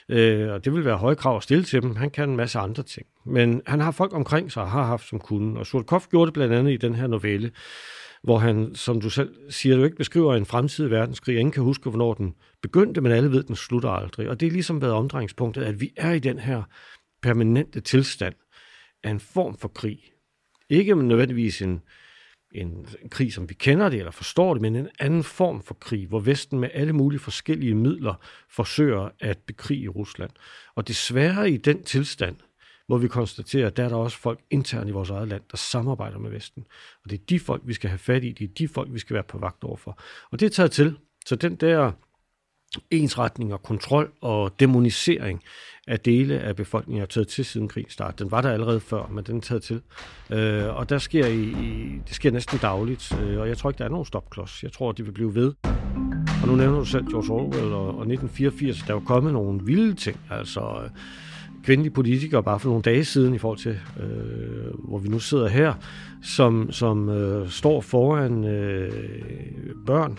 Øh, 0.08 0.52
og 0.52 0.64
det 0.64 0.72
vil 0.72 0.84
være 0.84 0.96
høje 0.96 1.14
krav 1.14 1.36
at 1.36 1.42
stille 1.42 1.64
til 1.64 1.82
dem. 1.82 1.96
Han 1.96 2.10
kan 2.10 2.30
en 2.30 2.36
masse 2.36 2.58
andre 2.58 2.82
ting. 2.82 3.06
Men 3.26 3.62
han 3.66 3.80
har 3.80 3.90
folk 3.90 4.14
omkring 4.14 4.52
sig 4.52 4.62
og 4.62 4.70
har 4.70 4.84
haft 4.84 5.08
som 5.08 5.20
kunde. 5.20 5.60
Og 5.60 5.66
Surkov 5.66 6.02
gjorde 6.10 6.26
det 6.26 6.34
blandt 6.34 6.54
andet 6.54 6.72
i 6.72 6.76
den 6.76 6.94
her 6.94 7.06
novelle, 7.06 7.50
hvor 8.22 8.38
han, 8.38 8.74
som 8.74 9.00
du 9.00 9.10
selv 9.10 9.34
siger, 9.50 9.76
du 9.76 9.84
ikke 9.84 9.96
beskriver 9.96 10.34
en 10.34 10.46
fremtidig 10.46 10.90
verdenskrig. 10.90 11.38
Ingen 11.38 11.52
kan 11.52 11.62
huske, 11.62 11.90
hvornår 11.90 12.14
den 12.14 12.34
begyndte, 12.62 13.00
men 13.00 13.12
alle 13.12 13.30
ved, 13.30 13.38
at 13.38 13.48
den 13.48 13.56
slutter 13.56 13.88
aldrig. 13.88 14.28
Og 14.28 14.40
det 14.40 14.46
er 14.46 14.50
ligesom 14.50 14.82
været 14.82 14.94
omdrejningspunktet, 14.94 15.62
at 15.62 15.80
vi 15.80 15.92
er 15.96 16.12
i 16.12 16.18
den 16.18 16.38
her 16.38 16.62
permanente 17.22 17.80
tilstand 17.80 18.34
af 19.02 19.10
en 19.10 19.20
form 19.20 19.58
for 19.58 19.68
krig. 19.68 19.98
Ikke 20.70 20.94
nødvendigvis 20.94 21.62
en, 21.62 21.80
en, 22.52 22.86
en 23.02 23.08
krig, 23.10 23.32
som 23.32 23.48
vi 23.48 23.54
kender 23.54 23.88
det 23.88 23.98
eller 23.98 24.10
forstår 24.10 24.54
det, 24.54 24.62
men 24.62 24.76
en 24.76 24.88
anden 24.98 25.24
form 25.24 25.62
for 25.62 25.74
krig, 25.74 26.06
hvor 26.06 26.20
Vesten 26.20 26.58
med 26.58 26.70
alle 26.74 26.92
mulige 26.92 27.20
forskellige 27.20 27.74
midler 27.74 28.14
forsøger 28.50 29.08
at 29.20 29.38
bekrige 29.46 29.88
Rusland. 29.88 30.30
Og 30.74 30.88
desværre 30.88 31.50
i 31.50 31.56
den 31.56 31.82
tilstand, 31.82 32.36
hvor 32.88 32.98
vi 32.98 33.08
konstaterer, 33.08 33.66
at 33.66 33.76
der 33.76 33.84
er 33.84 33.88
der 33.88 33.96
også 33.96 34.18
folk 34.18 34.40
internt 34.50 34.88
i 34.88 34.92
vores 34.92 35.10
eget 35.10 35.28
land, 35.28 35.42
der 35.50 35.56
samarbejder 35.56 36.18
med 36.18 36.30
Vesten. 36.30 36.64
Og 37.04 37.10
det 37.10 37.20
er 37.20 37.24
de 37.28 37.40
folk, 37.40 37.62
vi 37.64 37.74
skal 37.74 37.90
have 37.90 37.98
fat 37.98 38.24
i. 38.24 38.32
Det 38.32 38.44
er 38.44 38.54
de 38.58 38.68
folk, 38.68 38.92
vi 38.92 38.98
skal 38.98 39.14
være 39.14 39.22
på 39.22 39.38
vagt 39.38 39.64
overfor. 39.64 40.00
Og 40.30 40.40
det 40.40 40.46
er 40.46 40.50
taget 40.50 40.70
til. 40.70 40.96
Så 41.26 41.36
den 41.36 41.56
der 41.56 41.92
ensretning 42.90 43.52
og 43.52 43.62
kontrol 43.62 44.12
og 44.20 44.60
demonisering 44.60 45.42
af 45.86 46.00
dele 46.00 46.40
af 46.40 46.56
befolkningen 46.56 47.02
er 47.02 47.06
taget 47.06 47.28
til 47.28 47.44
siden 47.44 47.68
krigen 47.68 47.90
start. 47.90 48.18
Den 48.18 48.30
var 48.30 48.40
der 48.40 48.50
allerede 48.50 48.80
før, 48.80 49.06
men 49.06 49.24
den 49.24 49.36
er 49.36 49.40
taget 49.40 49.62
til. 49.62 49.80
Øh, 50.30 50.76
og 50.76 50.88
der 50.88 50.98
sker 50.98 51.26
i, 51.26 51.42
i, 51.42 52.00
det 52.06 52.14
sker 52.14 52.30
næsten 52.30 52.58
dagligt, 52.58 53.18
øh, 53.20 53.40
og 53.40 53.48
jeg 53.48 53.58
tror 53.58 53.70
ikke, 53.70 53.78
der 53.78 53.84
er 53.84 53.88
nogen 53.88 54.06
stopklods. 54.06 54.62
Jeg 54.62 54.72
tror, 54.72 54.92
de 54.92 55.04
vil 55.04 55.12
blive 55.12 55.34
ved. 55.34 55.54
Og 56.42 56.48
nu 56.48 56.56
nævner 56.56 56.78
du 56.78 56.84
selv 56.84 57.06
George 57.06 57.32
Orwell 57.32 57.72
og, 57.72 57.86
og 57.86 57.88
1984. 57.88 58.78
Der 58.78 58.90
er 58.90 58.94
jo 58.94 59.00
kommet 59.00 59.32
nogle 59.32 59.60
vilde 59.64 59.94
ting. 59.94 60.20
Altså, 60.30 60.60
øh, 60.60 60.90
kvindelige 61.64 61.92
politikere 61.92 62.42
bare 62.42 62.60
for 62.60 62.68
nogle 62.68 62.82
dage 62.82 63.04
siden 63.04 63.34
i 63.34 63.38
forhold 63.38 63.58
til, 63.58 63.78
øh, 64.00 64.88
hvor 64.88 64.98
vi 64.98 65.08
nu 65.08 65.18
sidder 65.18 65.48
her, 65.48 65.74
som, 66.22 66.72
som 66.72 67.08
øh, 67.08 67.48
står 67.48 67.80
foran 67.80 68.44
øh, 68.44 68.92
børn 69.86 70.18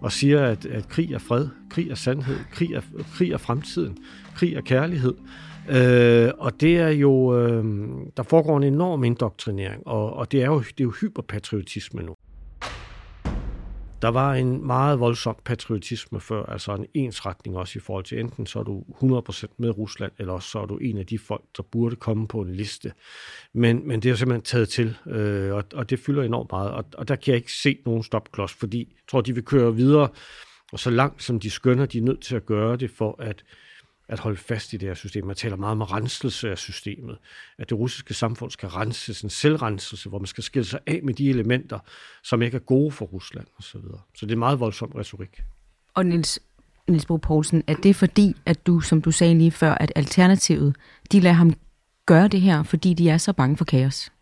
og 0.00 0.12
siger, 0.12 0.44
at, 0.44 0.66
at 0.66 0.88
krig 0.88 1.12
er 1.12 1.18
fred, 1.18 1.48
krig 1.70 1.90
er 1.90 1.94
sandhed, 1.94 2.36
krig 2.52 2.72
er, 2.72 2.80
krig 3.14 3.32
er 3.32 3.38
fremtiden, 3.38 3.98
krig 4.34 4.54
er 4.54 4.60
kærlighed. 4.60 5.14
Øh, 5.68 6.30
og 6.38 6.60
det 6.60 6.76
er 6.76 6.88
jo, 6.88 7.38
øh, 7.38 7.64
der 8.16 8.22
foregår 8.22 8.56
en 8.56 8.62
enorm 8.62 9.04
indoktrinering, 9.04 9.86
og, 9.86 10.12
og 10.12 10.32
det 10.32 10.42
er 10.42 10.46
jo, 10.46 10.58
det 10.58 10.80
er 10.80 10.84
jo 10.84 10.92
hyperpatriotisme 11.00 12.02
nu 12.02 12.14
der 14.02 14.08
var 14.08 14.34
en 14.34 14.66
meget 14.66 15.00
voldsom 15.00 15.36
patriotisme 15.44 16.20
før, 16.20 16.46
altså 16.46 16.74
en 16.74 16.86
ensretning 16.94 17.56
også 17.56 17.78
i 17.78 17.82
forhold 17.82 18.04
til 18.04 18.20
enten 18.20 18.46
så 18.46 18.58
er 18.58 18.62
du 18.62 18.80
100% 18.80 19.46
med 19.56 19.78
Rusland, 19.78 20.12
eller 20.18 20.32
også 20.32 20.48
så 20.48 20.58
er 20.58 20.66
du 20.66 20.76
en 20.76 20.98
af 20.98 21.06
de 21.06 21.18
folk, 21.18 21.44
der 21.56 21.62
burde 21.62 21.96
komme 21.96 22.28
på 22.28 22.40
en 22.40 22.54
liste. 22.54 22.92
Men, 23.52 23.88
men 23.88 24.02
det 24.02 24.10
er 24.10 24.14
simpelthen 24.14 24.42
taget 24.42 24.68
til, 24.68 24.96
øh, 25.06 25.54
og, 25.54 25.64
og 25.74 25.90
det 25.90 25.98
fylder 25.98 26.22
enormt 26.22 26.52
meget, 26.52 26.70
og, 26.70 26.84
og 26.94 27.08
der 27.08 27.16
kan 27.16 27.32
jeg 27.32 27.36
ikke 27.36 27.52
se 27.52 27.78
nogen 27.86 28.02
stopklods, 28.02 28.52
fordi 28.52 28.78
jeg 28.78 29.08
tror, 29.10 29.20
de 29.20 29.34
vil 29.34 29.44
køre 29.44 29.74
videre, 29.74 30.08
og 30.72 30.78
så 30.78 30.90
langt 30.90 31.22
som 31.22 31.40
de 31.40 31.50
skønner, 31.50 31.86
de 31.86 31.98
er 31.98 32.02
nødt 32.02 32.20
til 32.20 32.36
at 32.36 32.46
gøre 32.46 32.76
det 32.76 32.90
for 32.90 33.22
at 33.22 33.44
at 34.10 34.18
holde 34.18 34.36
fast 34.36 34.72
i 34.72 34.76
det 34.76 34.88
her 34.88 34.94
system. 34.94 35.26
Man 35.26 35.36
taler 35.36 35.56
meget 35.56 35.72
om 35.72 35.82
renselse 35.82 36.50
af 36.50 36.58
systemet, 36.58 37.18
at 37.58 37.70
det 37.70 37.78
russiske 37.78 38.14
samfund 38.14 38.50
skal 38.50 38.68
renses, 38.68 39.22
en 39.22 39.30
selvrenselse, 39.30 40.08
hvor 40.08 40.18
man 40.18 40.26
skal 40.26 40.44
skille 40.44 40.66
sig 40.66 40.80
af 40.86 41.00
med 41.02 41.14
de 41.14 41.30
elementer, 41.30 41.78
som 42.22 42.42
ikke 42.42 42.54
er 42.54 42.60
gode 42.60 42.90
for 42.90 43.04
Rusland 43.04 43.46
osv. 43.58 43.62
Så, 43.62 43.78
videre. 43.78 44.00
så 44.14 44.26
det 44.26 44.32
er 44.32 44.36
meget 44.38 44.60
voldsom 44.60 44.88
retorik. 44.88 45.42
Og 45.94 46.06
Niels, 46.06 46.40
Niels 46.88 47.06
Bo 47.06 47.16
Poulsen, 47.16 47.62
er 47.66 47.74
det 47.74 47.96
fordi, 47.96 48.36
at 48.46 48.66
du, 48.66 48.80
som 48.80 49.02
du 49.02 49.10
sagde 49.10 49.38
lige 49.38 49.50
før, 49.50 49.74
at 49.74 49.92
Alternativet, 49.96 50.76
de 51.12 51.20
lader 51.20 51.34
ham 51.34 51.54
gøre 52.06 52.28
det 52.28 52.40
her, 52.40 52.62
fordi 52.62 52.94
de 52.94 53.10
er 53.10 53.18
så 53.18 53.32
bange 53.32 53.56
for 53.56 53.64
kaos? 53.64 54.12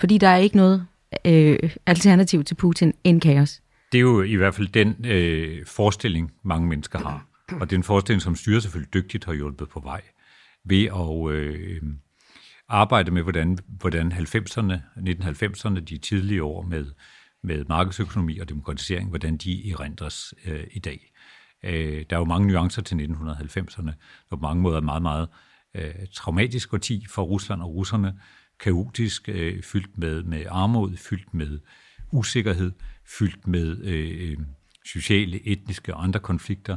Fordi 0.00 0.18
der 0.18 0.28
er 0.28 0.36
ikke 0.36 0.56
noget 0.56 0.86
øh, 1.24 1.76
alternativ 1.86 2.44
til 2.44 2.54
Putin 2.54 2.94
end 3.04 3.20
kaos? 3.20 3.62
Det 3.92 3.98
er 3.98 4.02
jo 4.02 4.22
i 4.22 4.34
hvert 4.34 4.54
fald 4.54 4.68
den 4.68 5.06
øh, 5.06 5.66
forestilling, 5.66 6.32
mange 6.42 6.68
mennesker 6.68 6.98
har. 6.98 7.33
Og 7.52 7.70
det 7.70 7.72
er 7.72 7.78
en 7.78 7.84
forestilling, 7.84 8.22
som 8.22 8.36
styrer 8.36 8.60
selvfølgelig 8.60 8.94
dygtigt 8.94 9.24
har 9.24 9.32
hjulpet 9.32 9.68
på 9.68 9.80
vej 9.80 10.02
ved 10.64 10.84
at 10.84 11.34
øh, 11.34 11.82
arbejde 12.68 13.10
med, 13.10 13.22
hvordan, 13.22 13.58
hvordan 13.68 14.12
90'erne, 14.12 14.74
1990'erne, 14.96 15.80
de 15.80 15.98
tidlige 15.98 16.42
år 16.42 16.62
med, 16.62 16.86
med 17.42 17.64
markedsøkonomi 17.68 18.38
og 18.38 18.48
demokratisering, 18.48 19.08
hvordan 19.08 19.36
de 19.36 19.70
erindres 19.70 20.34
øh, 20.44 20.64
i 20.72 20.78
dag. 20.78 21.12
Øh, 21.64 22.04
der 22.10 22.16
er 22.16 22.20
jo 22.20 22.24
mange 22.24 22.48
nuancer 22.48 22.82
til 22.82 22.94
1990'erne, 22.94 23.92
på 24.30 24.36
mange 24.36 24.62
måder 24.62 24.80
meget, 24.80 25.02
meget 25.02 25.28
øh, 25.74 25.94
traumatisk 26.12 26.74
årti 26.74 27.06
for 27.10 27.22
Rusland 27.22 27.62
og 27.62 27.74
russerne, 27.74 28.20
kaotisk, 28.60 29.28
øh, 29.28 29.62
fyldt 29.62 29.98
med, 29.98 30.22
med 30.22 30.46
armod, 30.48 30.96
fyldt 30.96 31.34
med 31.34 31.58
usikkerhed, 32.12 32.72
fyldt 33.18 33.46
med 33.46 33.84
øh, 33.84 34.30
øh 34.30 34.38
sociale, 34.86 35.46
etniske 35.46 35.94
og 35.94 36.04
andre 36.04 36.20
konflikter. 36.20 36.76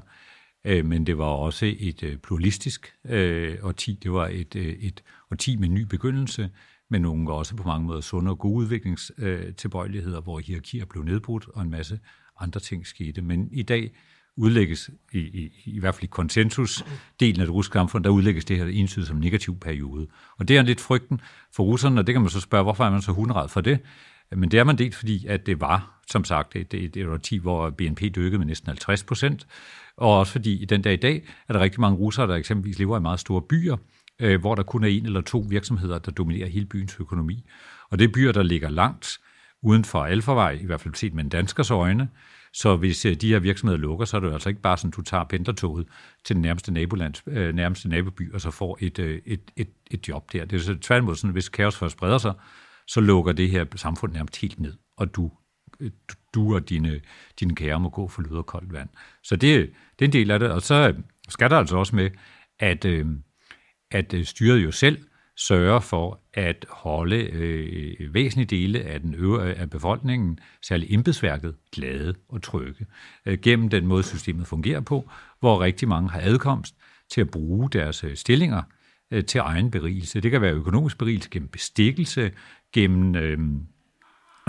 Øh, 0.67 0.85
men 0.85 1.05
det 1.05 1.17
var 1.17 1.25
også 1.25 1.75
et 1.79 2.03
øh, 2.03 2.17
pluralistisk 2.17 2.93
øh, 3.05 3.57
årti. 3.63 3.99
Det 4.03 4.11
var 4.11 4.27
et, 4.27 4.55
øh, 4.55 4.65
et 4.65 5.03
årti 5.31 5.55
med 5.55 5.69
ny 5.69 5.81
begyndelse, 5.81 6.49
men 6.89 7.01
nogle 7.01 7.33
også 7.33 7.55
på 7.55 7.63
mange 7.63 7.87
måder 7.87 8.01
sunde 8.01 8.31
og 8.31 8.39
gode 8.39 8.55
udviklingstilbøjeligheder, 8.55 10.17
øh, 10.17 10.23
hvor 10.23 10.39
hierarkier 10.39 10.85
blev 10.85 11.03
nedbrudt, 11.03 11.47
og 11.53 11.61
en 11.61 11.69
masse 11.69 11.99
andre 12.39 12.59
ting 12.59 12.87
skete. 12.87 13.21
Men 13.21 13.49
i 13.51 13.63
dag 13.63 13.91
udlægges, 14.35 14.89
i, 15.13 15.19
i, 15.19 15.51
i 15.65 15.79
hvert 15.79 15.95
fald 15.95 16.03
i 16.03 16.07
konsensusdelen 16.07 17.41
af 17.41 17.47
det 17.47 17.53
russiske 17.53 17.73
samfund, 17.73 18.03
der 18.03 18.09
udlægges 18.09 18.45
det 18.45 18.57
her 18.57 18.65
entydigt 18.65 19.07
som 19.07 19.17
negativ 19.17 19.59
periode. 19.59 20.07
Og 20.37 20.47
det 20.47 20.57
er 20.57 20.61
lidt 20.61 20.81
frygten 20.81 21.21
for 21.55 21.63
russerne, 21.63 22.01
og 22.01 22.07
det 22.07 22.13
kan 22.13 22.21
man 22.21 22.29
så 22.29 22.39
spørge, 22.39 22.63
hvorfor 22.63 22.85
er 22.85 22.89
man 22.91 23.01
så 23.01 23.11
hundret 23.11 23.51
for 23.51 23.61
det? 23.61 23.79
Men 24.31 24.51
det 24.51 24.59
er 24.59 24.63
man 24.63 24.77
delt, 24.77 24.95
fordi 24.95 25.25
at 25.27 25.45
det 25.45 25.61
var, 25.61 26.01
som 26.07 26.23
sagt, 26.23 26.55
et, 26.55 26.73
et, 26.73 26.97
et 26.97 27.07
årti, 27.07 27.37
hvor 27.37 27.69
BNP 27.69 28.01
dykkede 28.01 28.37
med 28.37 28.45
næsten 28.45 28.67
50 28.67 29.03
procent, 29.03 29.47
og 29.97 30.19
også 30.19 30.31
fordi 30.31 30.61
i 30.61 30.65
den 30.65 30.81
dag 30.81 30.93
i 30.93 30.97
dag 30.97 31.23
er 31.47 31.53
der 31.53 31.59
rigtig 31.59 31.81
mange 31.81 31.97
russere, 31.97 32.27
der 32.27 32.35
eksempelvis 32.35 32.79
lever 32.79 32.97
i 32.97 33.01
meget 33.01 33.19
store 33.19 33.41
byer, 33.41 33.77
øh, 34.19 34.39
hvor 34.39 34.55
der 34.55 34.63
kun 34.63 34.83
er 34.83 34.87
en 34.87 35.05
eller 35.05 35.21
to 35.21 35.45
virksomheder, 35.49 35.99
der 35.99 36.11
dominerer 36.11 36.49
hele 36.49 36.65
byens 36.65 36.95
økonomi. 36.99 37.43
Og 37.89 37.99
det 37.99 38.05
er 38.05 38.13
byer, 38.13 38.31
der 38.31 38.43
ligger 38.43 38.69
langt 38.69 39.19
uden 39.61 39.85
for 39.85 40.03
alfarvej, 40.03 40.51
i 40.51 40.65
hvert 40.65 40.81
fald 40.81 40.95
set 40.95 41.13
med 41.13 41.23
en 41.23 41.29
danskers 41.29 41.71
øjne. 41.71 42.09
Så 42.53 42.75
hvis 42.75 43.05
øh, 43.05 43.15
de 43.15 43.29
her 43.29 43.39
virksomheder 43.39 43.79
lukker, 43.79 44.05
så 44.05 44.17
er 44.17 44.21
det 44.21 44.27
jo 44.27 44.33
altså 44.33 44.49
ikke 44.49 44.61
bare 44.61 44.77
sådan, 44.77 44.91
du 44.91 45.01
tager 45.01 45.23
pendlertoget 45.23 45.87
til 46.25 46.35
den 46.35 46.41
nærmeste, 46.41 46.73
naboland, 46.73 47.27
øh, 47.27 47.55
nærmeste 47.55 47.89
naboby, 47.89 48.33
og 48.33 48.41
så 48.41 48.51
får 48.51 48.77
et, 48.81 48.99
øh, 48.99 49.21
et, 49.25 49.41
et, 49.55 49.69
et 49.91 50.07
job 50.07 50.33
der. 50.33 50.45
Det 50.45 50.59
er 50.59 50.63
så 50.63 50.75
tværtimod 50.81 51.15
sådan, 51.15 51.31
hvis 51.31 51.49
kaos 51.49 51.77
først 51.77 51.93
spreder 51.93 52.17
sig, 52.17 52.33
så 52.87 53.01
lukker 53.01 53.31
det 53.31 53.51
her 53.51 53.65
samfund 53.75 54.13
nærmest 54.13 54.41
helt 54.41 54.59
ned, 54.59 54.73
og 54.97 55.15
du 55.15 55.31
øh, 55.79 55.91
du 56.33 56.55
og 56.55 56.69
dine, 56.69 57.01
dine 57.39 57.55
kære 57.55 57.79
må 57.79 57.89
gå 57.89 58.07
for 58.07 58.21
lyd 58.21 58.31
og 58.31 58.45
koldt 58.45 58.73
vand. 58.73 58.89
Så 59.23 59.35
det, 59.35 59.69
det 59.99 60.05
er 60.05 60.07
en 60.07 60.13
del 60.13 60.31
af 60.31 60.39
det. 60.39 60.51
Og 60.51 60.61
så 60.61 60.87
øh, 60.89 60.95
skal 61.29 61.49
der 61.49 61.57
altså 61.57 61.77
også 61.77 61.95
med, 61.95 62.09
at, 62.59 62.85
øh, 62.85 63.05
at 63.91 64.15
styret 64.23 64.63
jo 64.63 64.71
selv 64.71 64.97
sørger 65.37 65.79
for 65.79 66.21
at 66.33 66.65
holde 66.69 67.15
øh, 67.15 68.13
væsentlige 68.13 68.57
dele 68.57 68.81
af 68.81 69.01
den 69.01 69.15
øvre 69.15 69.53
af 69.53 69.69
befolkningen, 69.69 70.39
særligt 70.61 70.93
embedsværket, 70.93 71.55
glade 71.71 72.13
og 72.29 72.41
trygge, 72.41 72.85
øh, 73.25 73.37
gennem 73.41 73.69
den 73.69 73.87
måde, 73.87 74.03
systemet 74.03 74.47
fungerer 74.47 74.81
på, 74.81 75.09
hvor 75.39 75.61
rigtig 75.61 75.87
mange 75.87 76.09
har 76.09 76.21
adkomst 76.23 76.75
til 77.11 77.21
at 77.21 77.31
bruge 77.31 77.69
deres 77.69 78.05
stillinger 78.15 78.61
øh, 79.11 79.25
til 79.25 79.39
egen 79.39 79.71
berigelse. 79.71 80.21
Det 80.21 80.31
kan 80.31 80.41
være 80.41 80.53
økonomisk 80.53 80.97
berigelse 80.97 81.29
gennem 81.29 81.49
bestikkelse, 81.49 82.31
gennem 82.73 83.15
øh, 83.15 83.39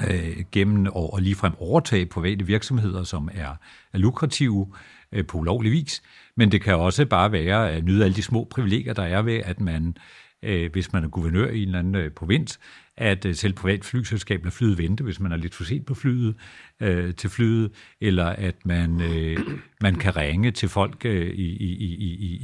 øh, 0.07 0.45
gennem 0.53 0.87
og, 0.87 1.13
og 1.13 1.23
ligefrem 1.23 1.53
overtage 1.59 2.07
private 2.07 2.47
virksomheder, 2.47 3.03
som 3.03 3.29
er, 3.35 3.55
er 3.93 3.99
lukrative 3.99 4.73
øh, 5.13 5.27
på 5.27 5.39
ulovlig 5.39 5.73
vis. 5.73 6.03
Men 6.37 6.53
det 6.53 6.63
kan 6.63 6.77
også 6.77 7.07
bare 7.07 7.33
være 7.33 7.71
at 7.71 7.85
nyde 7.85 8.05
alle 8.05 8.17
de 8.17 8.23
små 8.23 8.45
privilegier, 8.45 8.93
der 8.93 9.03
er 9.03 9.23
ved, 9.23 9.41
at 9.45 9.61
man, 9.61 9.97
øh, 10.43 10.73
hvis 10.73 10.93
man 10.93 11.05
er 11.05 11.09
guvernør 11.09 11.51
i 11.51 11.63
en 11.63 11.69
eller 11.69 11.79
anden 11.79 11.95
øh, 11.95 12.11
provins, 12.11 12.61
at 12.97 13.25
øh, 13.25 13.35
selv 13.35 13.53
privat 13.53 13.85
flyselskab 13.85 14.45
lader 14.45 14.51
flyet 14.51 14.79
vente, 14.79 15.05
hvis 15.05 15.21
man 15.21 15.33
er 15.33 15.37
lidt 15.37 15.55
for 15.55 15.65
sent 15.65 15.87
på 15.87 15.95
flyet, 15.95 16.35
øh, 16.81 17.15
til 17.15 17.31
flyet, 17.31 17.71
eller 18.01 18.27
at 18.27 18.55
man, 18.65 19.01
øh, 19.01 19.39
man 19.81 19.95
kan 19.95 20.17
ringe 20.17 20.51
til 20.51 20.69
folk 20.69 21.05
øh, 21.05 21.27
i, 21.27 21.57
i, 21.57 21.75
i, 21.77 21.97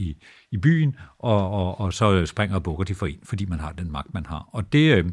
i, 0.08 0.16
i 0.50 0.56
byen, 0.56 0.96
og, 1.18 1.50
og, 1.50 1.80
og 1.80 1.92
så 1.92 2.26
springer 2.26 2.56
og 2.56 2.62
bukker 2.62 2.84
de 2.84 2.94
for 2.94 3.06
en, 3.06 3.18
fordi 3.22 3.44
man 3.44 3.60
har 3.60 3.72
den 3.72 3.92
magt, 3.92 4.14
man 4.14 4.26
har. 4.26 4.48
Og 4.52 4.72
det, 4.72 4.96
øh, 4.96 5.04
Øh, 5.04 5.10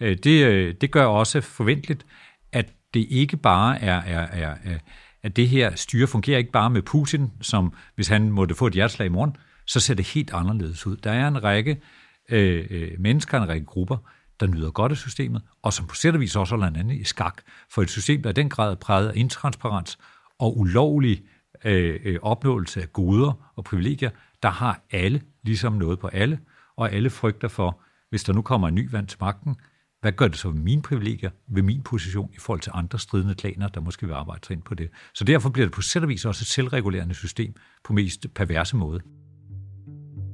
Øh, 0.00 0.16
det, 0.24 0.46
øh, 0.46 0.74
det 0.80 0.90
gør 0.90 1.04
også 1.04 1.40
forventeligt, 1.40 2.06
at 2.52 2.72
det 2.94 3.06
ikke 3.10 3.36
bare 3.36 3.80
er, 3.80 4.02
er, 4.02 4.54
er, 4.62 4.78
at 5.22 5.36
det 5.36 5.48
her 5.48 5.74
styre 5.74 6.06
fungerer 6.06 6.38
ikke 6.38 6.52
bare 6.52 6.70
med 6.70 6.82
Putin, 6.82 7.30
som 7.40 7.72
hvis 7.94 8.08
han 8.08 8.30
måtte 8.30 8.54
få 8.54 8.66
et 8.66 8.72
hjerteslag 8.72 9.06
i 9.06 9.08
morgen, 9.08 9.36
så 9.66 9.80
ser 9.80 9.94
det 9.94 10.06
helt 10.06 10.32
anderledes 10.32 10.86
ud. 10.86 10.96
Der 10.96 11.12
er 11.12 11.28
en 11.28 11.44
række 11.44 11.80
øh, 12.28 12.66
øh 12.70 12.90
mennesker, 12.98 13.42
en 13.42 13.48
række 13.48 13.66
grupper, 13.66 13.96
der 14.40 14.46
nyder 14.46 14.70
godt 14.70 14.92
af 14.92 14.98
systemet, 14.98 15.42
og 15.62 15.72
som 15.72 15.86
på 15.86 15.94
sæt 15.94 16.14
og 16.14 16.20
vis 16.20 16.36
også 16.36 16.52
holder 16.56 16.66
andet 16.66 16.94
i 16.94 17.04
skak. 17.04 17.42
For 17.70 17.82
et 17.82 17.90
system, 17.90 18.22
der 18.22 18.28
er 18.28 18.34
den 18.34 18.48
grad 18.48 18.76
præget 18.76 19.08
af 19.08 19.12
intransparens 19.16 19.98
og 20.38 20.58
ulovlig 20.58 21.22
øh, 21.64 22.18
opnåelse 22.22 22.82
af 22.82 22.92
goder 22.92 23.52
og 23.56 23.64
privilegier, 23.64 24.10
der 24.42 24.50
har 24.50 24.80
alle 24.90 25.22
ligesom 25.42 25.72
noget 25.72 25.98
på 25.98 26.06
alle, 26.06 26.38
og 26.76 26.92
alle 26.92 27.10
frygter 27.10 27.48
for, 27.48 27.80
hvis 28.10 28.24
der 28.24 28.32
nu 28.32 28.42
kommer 28.42 28.68
en 28.68 28.74
ny 28.74 28.90
vand 28.90 29.06
til 29.06 29.18
magten, 29.20 29.56
hvad 30.04 30.12
gør 30.12 30.28
det 30.28 30.38
så 30.38 30.50
ved 30.50 30.60
mine 30.60 30.82
privilegier, 30.82 31.30
ved 31.48 31.62
min 31.62 31.82
position 31.82 32.30
i 32.34 32.38
forhold 32.38 32.60
til 32.60 32.72
andre 32.74 32.98
stridende 32.98 33.34
klaner, 33.34 33.68
der 33.68 33.80
måske 33.80 34.06
vil 34.06 34.14
arbejde 34.14 34.46
sig 34.46 34.54
ind 34.54 34.62
på 34.62 34.74
det? 34.74 34.90
Så 35.14 35.24
derfor 35.24 35.50
bliver 35.50 35.66
det 35.66 35.74
på 35.74 35.82
sæt 35.82 36.02
og 36.02 36.08
vis 36.08 36.24
også 36.24 36.42
et 36.42 36.46
selvregulerende 36.46 37.14
system 37.14 37.54
på 37.84 37.92
mest 37.92 38.26
perverse 38.34 38.76
måde. 38.76 39.00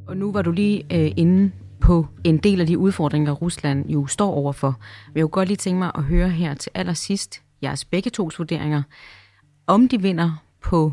Og 0.06 0.16
nu 0.16 0.32
var 0.32 0.42
du 0.42 0.50
lige 0.50 0.84
øh, 0.92 1.12
inde 1.16 1.52
på 1.80 2.06
en 2.24 2.38
del 2.38 2.60
af 2.60 2.66
de 2.66 2.78
udfordringer, 2.78 3.32
Rusland 3.32 3.90
jo 3.90 4.06
står 4.06 4.34
overfor. 4.34 4.80
Jeg 5.14 5.22
vil 5.24 5.30
godt 5.30 5.48
lige 5.48 5.56
tænke 5.56 5.78
mig 5.78 5.92
at 5.94 6.04
høre 6.04 6.30
her 6.30 6.54
til 6.54 6.72
allersidst 6.74 7.42
jeres 7.62 7.84
begge 7.84 8.10
tos 8.10 8.38
vurderinger, 8.38 8.82
om 9.66 9.88
de 9.88 10.02
vinder 10.02 10.42
på 10.60 10.92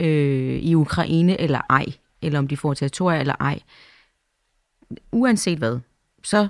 øh, 0.00 0.58
i 0.58 0.74
Ukraine 0.74 1.40
eller 1.40 1.60
ej, 1.70 1.86
eller 2.22 2.38
om 2.38 2.48
de 2.48 2.56
får 2.56 2.74
territorier 2.74 3.20
eller 3.20 3.34
ej. 3.40 3.60
Uanset 5.12 5.58
hvad, 5.58 5.78
så 6.24 6.48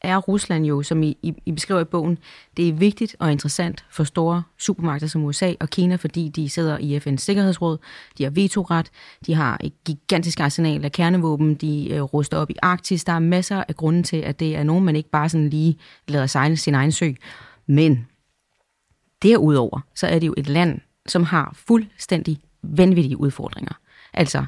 er 0.00 0.16
Rusland 0.16 0.66
jo, 0.66 0.82
som 0.82 1.02
I, 1.02 1.16
I, 1.22 1.34
I 1.46 1.52
beskriver 1.52 1.80
i 1.80 1.84
bogen, 1.84 2.18
det 2.56 2.68
er 2.68 2.72
vigtigt 2.72 3.16
og 3.18 3.32
interessant 3.32 3.84
for 3.90 4.04
store 4.04 4.42
supermagter 4.58 5.06
som 5.06 5.24
USA 5.24 5.52
og 5.60 5.70
Kina, 5.70 5.96
fordi 5.96 6.28
de 6.28 6.48
sidder 6.48 6.78
i 6.78 6.96
FN's 6.96 7.16
Sikkerhedsråd, 7.16 7.78
de 8.18 8.22
har 8.22 8.30
vetoret, 8.30 8.90
de 9.26 9.34
har 9.34 9.58
et 9.64 9.72
gigantisk 9.84 10.40
arsenal 10.40 10.84
af 10.84 10.92
kernevåben, 10.92 11.54
de 11.54 11.88
øh, 11.90 12.02
ruster 12.02 12.38
op 12.38 12.50
i 12.50 12.54
Arktis. 12.62 13.04
Der 13.04 13.12
er 13.12 13.18
masser 13.18 13.64
af 13.68 13.76
grunde 13.76 14.02
til, 14.02 14.16
at 14.16 14.40
det 14.40 14.56
er 14.56 14.62
nogen, 14.62 14.84
man 14.84 14.96
ikke 14.96 15.10
bare 15.10 15.28
sådan 15.28 15.50
lige 15.50 15.78
lader 16.08 16.26
sejle 16.26 16.56
sin 16.56 16.74
egen 16.74 16.92
sø. 16.92 17.12
Men 17.66 18.06
derudover, 19.22 19.80
så 19.94 20.06
er 20.06 20.18
det 20.18 20.26
jo 20.26 20.34
et 20.36 20.48
land, 20.48 20.80
som 21.06 21.24
har 21.24 21.52
fuldstændig 21.54 22.38
vanvittige 22.62 23.20
udfordringer. 23.20 23.72
Altså, 24.12 24.44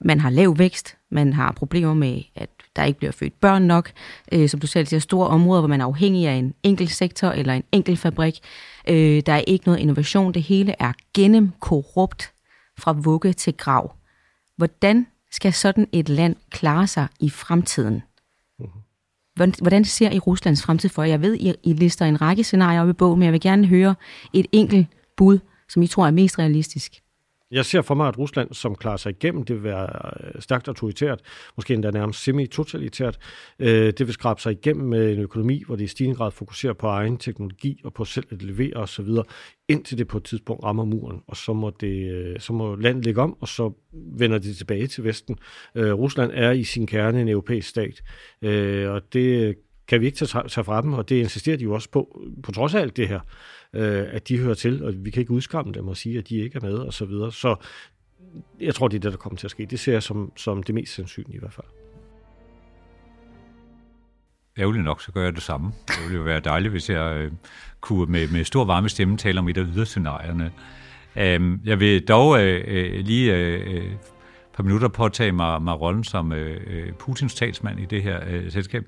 man 0.00 0.20
har 0.20 0.30
lav 0.30 0.58
vækst, 0.58 0.96
man 1.10 1.32
har 1.32 1.52
problemer 1.52 1.94
med, 1.94 2.22
at 2.34 2.50
der 2.76 2.84
ikke 2.84 2.98
bliver 2.98 3.12
født 3.12 3.40
børn 3.40 3.62
nok, 3.62 3.92
øh, 4.32 4.48
som 4.48 4.60
du 4.60 4.66
selv 4.66 4.86
siger, 4.86 5.00
store 5.00 5.28
områder, 5.28 5.60
hvor 5.60 5.68
man 5.68 5.80
er 5.80 5.84
afhængig 5.84 6.28
af 6.28 6.34
en 6.34 6.54
enkelt 6.62 6.90
sektor 6.90 7.28
eller 7.28 7.54
en 7.54 7.64
enkelt 7.72 7.98
fabrik. 7.98 8.40
Øh, 8.88 9.22
der 9.26 9.32
er 9.32 9.42
ikke 9.46 9.66
noget 9.66 9.80
innovation, 9.80 10.34
det 10.34 10.42
hele 10.42 10.74
er 10.78 10.92
gennemkorrupt 11.14 12.32
fra 12.78 12.92
vugge 12.92 13.32
til 13.32 13.56
grav. 13.56 13.96
Hvordan 14.56 15.06
skal 15.30 15.52
sådan 15.52 15.86
et 15.92 16.08
land 16.08 16.36
klare 16.50 16.86
sig 16.86 17.08
i 17.20 17.30
fremtiden? 17.30 18.02
Hvordan, 19.34 19.54
hvordan 19.62 19.84
ser 19.84 20.10
I 20.10 20.18
Ruslands 20.18 20.62
fremtid 20.62 20.88
for 20.88 21.02
jer? 21.02 21.10
Jeg 21.10 21.22
ved, 21.22 21.34
I, 21.34 21.54
I 21.62 21.72
lister 21.72 22.06
en 22.06 22.20
række 22.20 22.44
scenarier 22.44 22.82
op 22.82 22.88
i 22.88 22.92
bogen, 22.92 23.18
men 23.18 23.24
jeg 23.24 23.32
vil 23.32 23.40
gerne 23.40 23.66
høre 23.66 23.94
et 24.32 24.46
enkelt 24.52 24.86
bud, 25.16 25.38
som 25.68 25.82
I 25.82 25.86
tror 25.86 26.06
er 26.06 26.10
mest 26.10 26.38
realistisk? 26.38 27.01
Jeg 27.52 27.64
ser 27.64 27.82
for 27.82 27.94
mig, 27.94 28.08
at 28.08 28.18
Rusland, 28.18 28.54
som 28.54 28.74
klarer 28.74 28.96
sig 28.96 29.10
igennem, 29.10 29.44
det 29.44 29.56
vil 29.56 29.64
være 29.64 30.10
øh, 30.34 30.42
stærkt 30.42 30.68
autoritært, 30.68 31.20
måske 31.56 31.74
endda 31.74 31.90
nærmest 31.90 32.22
semi-totalitært. 32.22 33.18
Øh, 33.58 33.92
det 33.98 34.06
vil 34.06 34.12
skrabe 34.12 34.40
sig 34.40 34.52
igennem 34.52 34.88
med 34.88 35.12
en 35.12 35.18
økonomi, 35.18 35.62
hvor 35.66 35.76
det 35.76 35.84
i 35.84 35.86
stigende 35.86 36.16
grad 36.16 36.30
fokuserer 36.30 36.72
på 36.72 36.86
egen 36.86 37.16
teknologi 37.16 37.80
og 37.84 37.94
på 37.94 38.04
selv 38.04 38.26
at 38.30 38.42
levere 38.42 38.76
osv., 38.76 39.08
indtil 39.68 39.98
det 39.98 40.08
på 40.08 40.16
et 40.16 40.24
tidspunkt 40.24 40.64
rammer 40.64 40.84
muren, 40.84 41.22
og 41.26 41.36
så 41.36 41.52
må, 41.52 41.70
det, 41.80 42.12
øh, 42.12 42.40
så 42.40 42.52
må 42.52 42.74
landet 42.74 43.04
ligge 43.04 43.20
om, 43.20 43.36
og 43.40 43.48
så 43.48 43.72
vender 43.92 44.38
det 44.38 44.56
tilbage 44.56 44.86
til 44.86 45.04
Vesten. 45.04 45.38
Rusland 45.76 46.30
er 46.34 46.50
i 46.50 46.64
sin 46.64 46.86
kerne 46.86 47.20
en 47.20 47.28
europæisk 47.28 47.68
stat, 47.68 48.02
og 48.88 49.02
det 49.12 49.56
kan 49.88 50.00
vi 50.00 50.06
ikke 50.06 50.26
tage, 50.26 50.48
tage 50.48 50.64
fra 50.64 50.82
dem, 50.82 50.92
og 50.92 51.08
det 51.08 51.16
insisterer 51.16 51.56
de 51.56 51.64
jo 51.64 51.74
også 51.74 51.90
på, 51.90 52.22
på 52.42 52.52
trods 52.52 52.74
af 52.74 52.80
alt 52.80 52.96
det 52.96 53.08
her, 53.08 53.20
øh, 53.72 54.04
at 54.10 54.28
de 54.28 54.38
hører 54.38 54.54
til, 54.54 54.84
og 54.84 54.92
vi 54.96 55.10
kan 55.10 55.20
ikke 55.20 55.32
udskamme 55.32 55.72
dem 55.72 55.88
og 55.88 55.96
sige, 55.96 56.18
at 56.18 56.28
de 56.28 56.36
ikke 56.36 56.56
er 56.56 56.66
med, 56.66 56.74
og 56.74 56.92
så 56.92 57.04
videre. 57.04 57.32
Så 57.32 57.56
jeg 58.60 58.74
tror, 58.74 58.88
det 58.88 58.96
er 58.96 59.00
det, 59.00 59.12
der 59.12 59.18
kommer 59.18 59.36
til 59.36 59.46
at 59.46 59.50
ske. 59.50 59.66
Det 59.66 59.80
ser 59.80 59.92
jeg 59.92 60.02
som, 60.02 60.32
som 60.36 60.62
det 60.62 60.74
mest 60.74 60.94
sandsynlige 60.94 61.36
i 61.36 61.38
hvert 61.38 61.52
fald. 61.52 61.66
Ærgerligt 64.58 64.84
nok, 64.84 65.02
så 65.02 65.12
gør 65.12 65.24
jeg 65.24 65.34
det 65.34 65.42
samme. 65.42 65.72
Det 65.88 65.96
ville 66.02 66.18
jo 66.18 66.22
være 66.22 66.40
dejligt, 66.40 66.72
hvis 66.72 66.90
jeg 66.90 67.16
øh, 67.16 67.32
kunne 67.80 68.12
med, 68.12 68.28
med 68.28 68.44
stor 68.44 68.64
varme 68.64 68.88
stemme 68.88 69.16
tale 69.16 69.38
om 69.38 69.48
et 69.48 69.58
af 69.58 69.64
yderscenarierne. 69.74 70.52
Um, 71.16 71.60
jeg 71.64 71.80
vil 71.80 72.08
dog 72.08 72.42
øh, 72.42 72.64
øh 72.66 73.04
lige 73.04 73.36
øh, 73.36 73.74
øh, 73.74 73.84
et 73.84 73.98
par 74.54 74.62
minutter 74.62 74.88
påtage 74.88 75.32
mig, 75.32 75.62
mig 75.62 75.80
rollen 75.80 76.04
som 76.04 76.32
øh, 76.32 76.60
øh 76.66 76.92
Putins 76.92 77.34
talsmand 77.34 77.80
i 77.80 77.84
det 77.84 78.02
her 78.02 78.20
øh, 78.28 78.52
selskab, 78.52 78.84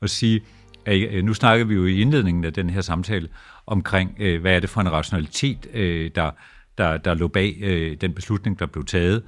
og 0.00 0.10
sige, 0.10 0.40
at 0.86 0.98
øh, 0.98 1.24
nu 1.24 1.34
snakker 1.34 1.64
vi 1.64 1.74
jo 1.74 1.86
i 1.86 2.00
indledningen 2.00 2.44
af 2.44 2.52
den 2.52 2.70
her 2.70 2.80
samtale 2.80 3.28
omkring, 3.66 4.16
øh, 4.18 4.40
hvad 4.40 4.56
er 4.56 4.60
det 4.60 4.70
for 4.70 4.80
en 4.80 4.92
rationalitet, 4.92 5.66
øh, 5.74 6.10
der, 6.14 6.30
der, 6.78 6.96
der 6.96 7.14
lå 7.14 7.28
bag 7.28 7.56
den 8.00 8.14
beslutning, 8.14 8.58
der 8.58 8.66
blev 8.66 8.84
taget. 8.84 9.22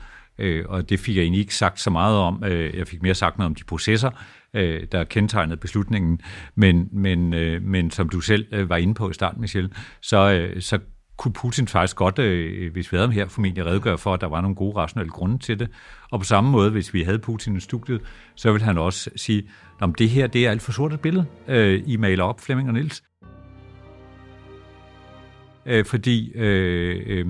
Og 0.66 0.90
det 0.90 1.00
fik 1.00 1.16
jeg 1.16 1.22
egentlig 1.22 1.40
ikke 1.40 1.54
sagt 1.54 1.80
så 1.80 1.90
meget 1.90 2.16
om. 2.16 2.44
Jeg 2.44 2.88
fik 2.88 3.02
mere 3.02 3.14
sagt 3.14 3.38
noget 3.38 3.46
om 3.46 3.54
de 3.54 3.64
processer, 3.64 4.10
der 4.92 5.04
kendetegnede 5.04 5.56
beslutningen. 5.56 6.20
Men, 6.54 6.88
men, 6.92 7.30
men 7.70 7.90
som 7.90 8.08
du 8.08 8.20
selv 8.20 8.68
var 8.68 8.76
inde 8.76 8.94
på 8.94 9.10
i 9.10 9.12
starten, 9.12 9.40
Michel, 9.40 9.72
så, 10.00 10.48
så 10.60 10.78
kunne 11.20 11.32
Putin 11.32 11.68
faktisk 11.68 11.96
godt, 11.96 12.18
øh, 12.18 12.72
hvis 12.72 12.92
vi 12.92 12.96
havde 12.96 13.08
ham 13.08 13.14
her, 13.14 13.28
formentlig 13.28 13.66
redegøre 13.66 13.98
for, 13.98 14.14
at 14.14 14.20
der 14.20 14.26
var 14.26 14.40
nogle 14.40 14.56
gode 14.56 14.76
rationelle 14.76 15.10
grunde 15.10 15.38
til 15.38 15.58
det. 15.58 15.68
Og 16.10 16.20
på 16.20 16.24
samme 16.24 16.50
måde, 16.50 16.70
hvis 16.70 16.94
vi 16.94 17.02
havde 17.02 17.18
Putin 17.18 17.56
i 17.56 17.60
studiet, 17.60 18.00
så 18.34 18.52
ville 18.52 18.64
han 18.64 18.78
også 18.78 19.10
sige, 19.16 19.42
om 19.80 19.94
det 19.94 20.08
her 20.08 20.26
det 20.26 20.46
er 20.46 20.50
alt 20.50 20.62
for 20.62 20.72
sort 20.72 20.92
et 20.92 21.00
billede, 21.00 21.26
øh, 21.48 21.82
I 21.86 21.96
maler 21.96 22.24
op, 22.24 22.40
Flemming 22.40 22.68
og 22.68 22.74
Niels. 22.74 23.02
Øh, 25.66 25.84
fordi 25.84 26.32
øh, 26.34 27.02
øh, 27.06 27.26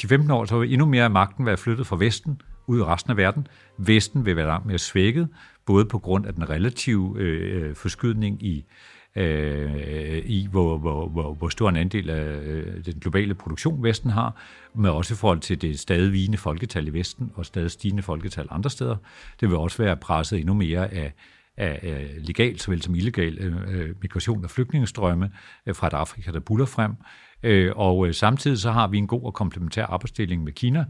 10-15 0.00 0.32
år, 0.32 0.44
så 0.44 0.58
vil 0.58 0.72
endnu 0.72 0.86
mere 0.86 1.04
af 1.04 1.10
magten 1.10 1.46
være 1.46 1.56
flyttet 1.56 1.86
fra 1.86 1.96
Vesten 1.96 2.40
ud 2.66 2.78
i 2.78 2.82
resten 2.82 3.10
af 3.10 3.16
verden. 3.16 3.46
Vesten 3.78 4.26
vil 4.26 4.36
være 4.36 4.46
langt 4.46 4.66
mere 4.66 4.78
svækket, 4.78 5.28
både 5.66 5.84
på 5.84 5.98
grund 5.98 6.26
af 6.26 6.34
den 6.34 6.50
relative 6.50 7.14
øh, 7.18 7.68
øh, 7.68 7.74
forskydning 7.74 8.42
i 8.42 8.64
øh, 9.16 10.22
i, 10.24 10.48
hvor, 10.50 10.78
hvor, 10.78 11.08
hvor, 11.08 11.34
hvor 11.34 11.48
stor 11.48 11.68
en 11.68 11.76
andel 11.76 12.10
af 12.10 12.40
øh, 12.40 12.84
den 12.84 12.94
globale 13.00 13.34
produktion 13.34 13.82
Vesten 13.82 14.10
har, 14.10 14.36
men 14.74 14.86
også 14.86 15.14
i 15.14 15.16
forhold 15.16 15.40
til 15.40 15.62
det 15.62 15.80
stadig 15.80 16.12
vigende 16.12 16.38
folketal 16.38 16.88
i 16.88 16.92
Vesten 16.92 17.32
og 17.34 17.46
stadig 17.46 17.70
stigende 17.70 18.02
folketal 18.02 18.46
andre 18.50 18.70
steder. 18.70 18.96
Det 19.40 19.48
vil 19.48 19.56
også 19.56 19.82
være 19.82 19.96
presset 19.96 20.38
endnu 20.38 20.54
mere 20.54 20.94
af, 20.94 21.12
af, 21.58 21.80
øh, 21.82 22.24
legal 22.26 22.58
såvel 22.58 22.82
som 22.82 22.94
illegal 22.94 23.38
øh, 23.38 23.54
øh, 23.68 23.94
migration 24.02 24.44
og 24.44 24.50
flygtningestrømme 24.50 25.30
fra 25.72 25.86
et 25.86 25.92
Afrika, 25.92 26.30
der 26.30 26.40
buller 26.40 26.66
frem. 26.66 26.92
Og 27.76 28.14
samtidig 28.14 28.58
så 28.58 28.70
har 28.70 28.88
vi 28.88 28.98
en 28.98 29.06
god 29.06 29.24
og 29.24 29.34
komplementær 29.34 29.84
arbejdsdeling 29.84 30.44
med 30.44 30.52
Kina. 30.52 30.84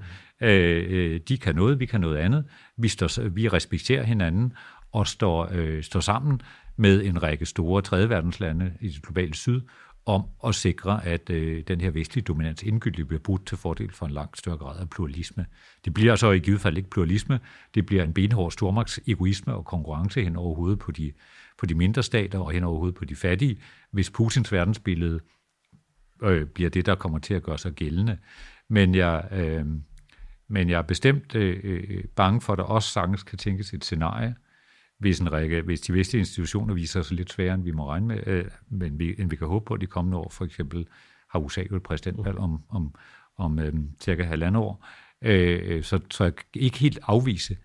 De 1.29 1.39
kan 1.43 1.55
noget, 1.55 1.81
vi 1.81 1.87
kan 1.87 2.01
noget 2.01 2.16
andet. 2.16 2.45
Vi, 2.77 2.89
står, 2.89 3.29
vi 3.29 3.49
respekterer 3.49 4.03
hinanden 4.03 4.53
og 4.93 5.07
står, 5.07 5.51
står 5.83 6.01
sammen 6.01 6.41
med 6.77 7.05
en 7.05 7.23
række 7.23 7.47
store 7.47 7.83
tredjeverdenslande 7.83 8.73
i 8.81 8.89
det 8.89 9.03
globale 9.03 9.35
syd, 9.35 9.61
om 10.09 10.25
at 10.47 10.55
sikre, 10.55 11.07
at 11.07 11.31
øh, 11.31 11.63
den 11.69 11.81
her 11.81 11.91
vestlige 11.91 12.25
dominans 12.25 12.63
indgyldigt 12.63 13.09
bliver 13.09 13.21
brudt 13.21 13.47
til 13.47 13.57
fordel 13.57 13.93
for 13.93 14.07
en 14.07 14.13
langt 14.13 14.39
større 14.39 14.57
grad 14.57 14.81
af 14.81 14.91
pluralisme. 14.91 15.47
Det 15.85 15.95
bliver 15.95 16.17
så 16.17 16.31
i 16.31 16.39
givet 16.39 16.61
fald 16.61 16.77
ikke 16.77 16.91
pluralisme, 16.91 17.41
det 17.75 17.87
bliver 17.87 18.05
en 18.05 18.13
benhård 18.13 18.51
stormagts 18.51 19.01
egoisme 19.07 19.55
og 19.55 19.65
konkurrence 19.65 20.23
hen 20.23 20.37
over 20.37 20.55
hovedet 20.55 20.79
på 20.79 20.93
de, 20.93 21.13
på 21.59 21.67
de 21.67 21.75
mindre 21.75 22.03
stater 22.03 22.39
og 22.39 22.51
hen 22.51 22.65
over 22.65 22.79
hovedet 22.79 22.95
på 22.95 23.05
de 23.05 23.17
fattige, 23.17 23.61
hvis 23.91 24.11
Putins 24.11 24.53
verdensbillede 24.53 25.21
øh, 26.23 26.47
bliver 26.47 26.71
det, 26.71 26.87
der 26.87 26.95
kommer 26.95 27.19
til 27.19 27.35
at 27.35 27.43
gøre 27.43 27.59
sig 27.59 27.73
gældende. 27.73 28.19
Men 28.69 28.95
jeg, 28.95 29.29
øh, 29.33 29.67
men 30.49 30.71
jeg 30.71 30.79
er 30.79 30.83
bestemt 30.83 31.35
øh, 31.35 31.61
øh 31.63 32.05
bange 32.17 32.41
for, 32.41 32.53
at 32.53 32.59
der 32.59 32.65
også 32.65 32.89
sagtens 32.89 33.23
kan 33.23 33.39
tænkes 33.39 33.73
et 33.75 33.85
scenarie, 33.85 34.35
hvis, 34.99 35.21
en 35.21 35.33
række, 35.33 35.63
hvis 35.63 35.81
de 35.81 35.95
vestlige 35.95 36.21
institutioner 36.21 36.75
viser 36.75 37.03
sig 37.03 37.17
lidt 37.17 37.33
sværere, 37.33 37.55
end 37.55 37.65
vi 37.65 37.71
må 37.71 37.89
regne 37.89 38.07
med, 38.07 38.27
øh, 38.27 38.45
men 38.69 38.99
vi, 38.99 39.15
end 39.19 39.31
vi 39.31 39.37
kan 39.37 39.47
håbe 39.47 39.65
på 39.65 39.77
de 39.77 39.87
kommende 39.87 40.19
år. 40.19 40.29
For 40.29 40.45
eksempel 40.45 40.87
har 41.31 41.39
USA 41.39 41.63
jo 41.71 41.77
et 41.77 41.83
præsidentvalg 41.83 42.39
om, 42.39 42.63
om, 42.69 42.95
om 43.37 43.59
øh, 43.59 43.75
cirka 44.01 44.23
halvandet 44.23 44.63
år. 44.63 44.87
Øh, 45.23 45.83
så, 45.83 46.01
så 46.11 46.25
jeg 46.25 46.33
ikke 46.55 46.79
helt 46.79 46.99
afvise, 47.03 47.57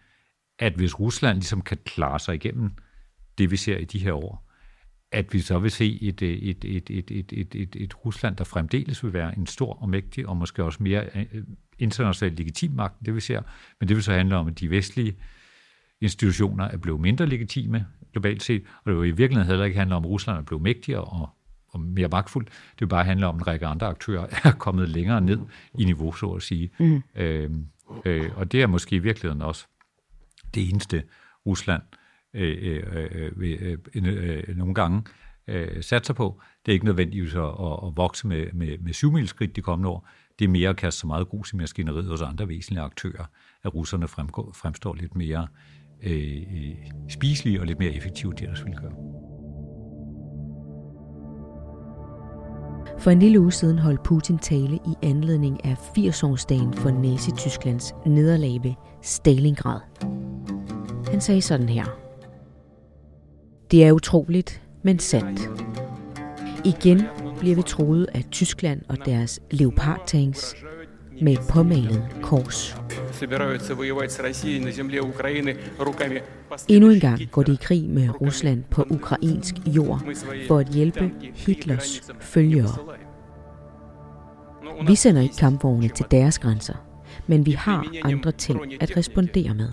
at 0.59 0.73
hvis 0.73 0.99
Rusland 0.99 1.37
ligesom 1.37 1.61
kan 1.61 1.77
klare 1.85 2.19
sig 2.19 2.35
igennem 2.35 2.71
det, 3.37 3.51
vi 3.51 3.57
ser 3.57 3.77
i 3.77 3.85
de 3.85 3.99
her 3.99 4.13
år, 4.13 4.49
at 5.11 5.33
vi 5.33 5.39
så 5.39 5.59
vil 5.59 5.71
se 5.71 6.01
et, 6.01 6.21
øh, 6.21 6.29
et, 6.29 6.65
et, 6.65 6.89
et, 6.89 7.11
et, 7.11 7.33
et, 7.33 7.55
et, 7.55 7.75
et 7.75 8.05
Rusland, 8.05 8.35
der 8.35 8.43
fremdeles 8.43 9.03
vil 9.03 9.13
være 9.13 9.37
en 9.37 9.47
stor 9.47 9.81
og 9.81 9.89
mægtig, 9.89 10.27
og 10.27 10.37
måske 10.37 10.63
også 10.63 10.83
mere 10.83 11.05
øh, 11.15 11.43
internationalt 11.79 12.37
legitim 12.37 12.71
magt, 12.71 12.95
det 13.05 13.15
vi 13.15 13.19
ser. 13.19 13.41
Men 13.79 13.87
det 13.89 13.95
vil 13.95 14.03
så 14.03 14.13
handle 14.13 14.35
om, 14.35 14.47
at 14.47 14.59
de 14.59 14.69
vestlige 14.69 15.11
øh, 15.11 15.17
institutioner 16.03 16.65
er 16.65 16.77
blevet 16.77 17.01
mindre 17.01 17.25
legitime 17.25 17.85
globalt 18.11 18.43
set, 18.43 18.63
og 18.83 18.91
det 18.91 19.01
vil 19.01 19.09
i 19.09 19.11
virkeligheden 19.11 19.47
heller 19.47 19.65
ikke 19.65 19.77
handle 19.77 19.95
om, 19.95 20.03
at 20.03 20.09
Rusland 20.09 20.37
er 20.37 20.43
blevet 20.43 20.63
mægtigere 20.63 21.01
og, 21.01 21.29
og 21.67 21.79
mere 21.79 22.07
magtfuld. 22.07 22.45
Det 22.45 22.81
vil 22.81 22.87
bare 22.87 23.03
handle 23.03 23.27
om, 23.27 23.35
at 23.35 23.41
en 23.41 23.47
række 23.47 23.65
andre 23.65 23.87
aktører 23.87 24.27
er 24.43 24.51
kommet 24.51 24.89
længere 24.89 25.21
ned 25.21 25.39
i 25.79 25.85
niveau, 25.85 26.11
så 26.11 26.27
at 26.27 26.41
sige. 26.41 26.69
Mm. 26.79 27.03
Øh, 27.15 27.49
øh, 28.05 28.29
og 28.35 28.51
det 28.51 28.61
er 28.61 28.67
måske 28.67 28.95
i 28.95 28.99
virkeligheden 28.99 29.41
også 29.41 29.65
det 30.55 30.69
eneste, 30.69 31.03
Rusland 31.45 31.81
øh, 32.33 32.57
øh, 32.61 33.07
øh, 33.37 33.77
øh, 33.95 34.43
øh, 34.47 34.57
nogle 34.57 34.73
gange 34.73 35.03
øh, 35.47 35.83
satser 35.83 36.13
på. 36.13 36.41
Det 36.65 36.71
er 36.71 36.73
ikke 36.73 36.85
nødvendigvis 36.85 37.35
at, 37.35 37.43
at, 37.43 37.79
at 37.87 37.97
vokse 37.97 38.27
med, 38.27 38.47
med, 38.53 38.77
med 38.77 38.93
syvmilskridt 38.93 39.55
de 39.55 39.61
kommende 39.61 39.89
år. 39.89 40.09
Det 40.39 40.45
er 40.45 40.49
mere 40.49 40.69
at 40.69 40.75
kaste 40.75 40.99
så 40.99 41.07
meget 41.07 41.27
grus 41.27 41.53
i 41.53 41.55
maskineriet 41.55 42.05
hos 42.05 42.21
andre 42.21 42.47
væsentlige 42.47 42.83
aktører, 42.83 43.25
at 43.63 43.75
russerne 43.75 44.07
fremgår, 44.07 44.51
fremstår 44.53 44.95
lidt 44.95 45.15
mere 45.15 45.47
Øh, 46.05 46.37
øh, 46.37 46.75
spiselige 47.09 47.59
og 47.59 47.65
lidt 47.65 47.79
mere 47.79 47.93
effektive, 47.93 48.31
end 48.31 48.37
de 48.37 48.43
ellers 48.43 48.65
ville 48.65 48.79
gøre. 48.81 48.91
For 52.99 53.11
en 53.11 53.19
lille 53.19 53.39
uge 53.39 53.51
siden 53.51 53.79
holdt 53.79 54.03
Putin 54.03 54.37
tale 54.37 54.75
i 54.75 55.05
anledning 55.05 55.65
af 55.65 55.73
80-årsdagen 55.73 56.73
for 56.73 56.89
Nazi-Tysklands 56.89 58.09
nederlag 58.09 58.59
ved 58.63 58.73
Stalingrad. 59.01 59.79
Han 61.11 61.21
sagde 61.21 61.41
sådan 61.41 61.69
her. 61.69 61.85
Det 63.71 63.85
er 63.85 63.91
utroligt, 63.91 64.61
men 64.83 64.99
sandt. 64.99 65.49
Igen 66.65 67.01
bliver 67.39 67.55
vi 67.55 67.61
troet 67.61 68.07
af 68.13 68.23
Tyskland 68.31 68.81
og 68.89 68.97
deres 69.05 69.39
Leopard-tanks 69.51 70.55
med 71.21 71.37
påmalet 71.49 72.03
kors. 72.21 72.77
Endnu 76.67 76.89
en 76.89 76.99
gang 76.99 77.21
går 77.31 77.43
de 77.43 77.53
i 77.53 77.57
krig 77.61 77.89
med 77.89 78.21
Rusland 78.21 78.63
på 78.71 78.85
ukrainsk 78.89 79.55
jord 79.67 80.01
for 80.47 80.57
at 80.57 80.67
hjælpe 80.67 81.11
Hitlers 81.33 82.01
følgere. 82.19 82.75
Vi 84.87 84.95
sender 84.95 85.21
ikke 85.21 85.35
kampvogne 85.35 85.87
til 85.87 86.05
deres 86.11 86.39
grænser, 86.39 86.73
men 87.27 87.45
vi 87.45 87.51
har 87.51 87.87
andre 88.03 88.31
ting 88.31 88.59
at 88.81 88.97
respondere 88.97 89.53
med. 89.53 89.69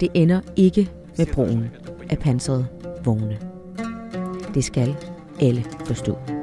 Det 0.00 0.08
ender 0.14 0.40
ikke 0.56 0.90
med 1.18 1.26
brugen 1.26 1.70
af 2.10 2.18
pansrede 2.18 2.66
vogne. 3.04 3.38
Det 4.54 4.64
skal 4.64 4.96
alle 5.40 5.64
forstå. 5.86 6.33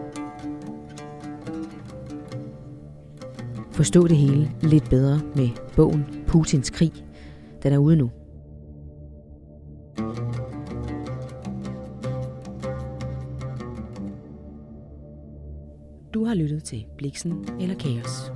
Forstå 3.71 4.07
det 4.07 4.17
hele 4.17 4.51
lidt 4.61 4.89
bedre 4.89 5.21
med 5.35 5.49
bogen 5.75 6.05
Putins 6.27 6.69
krig. 6.69 6.91
Den 7.63 7.73
er 7.73 7.77
ude 7.77 7.95
nu. 7.95 8.11
Du 16.13 16.25
har 16.25 16.33
lyttet 16.33 16.63
til 16.63 16.85
Bliksen 16.97 17.45
eller 17.59 17.75
Kaos. 17.75 18.31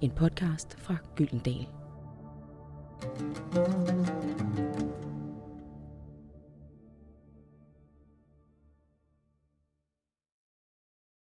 En 0.00 0.10
podcast 0.10 0.76
fra 0.78 0.96
Gyldendal. 1.16 1.66
thank 3.54 4.58
you 4.58 4.61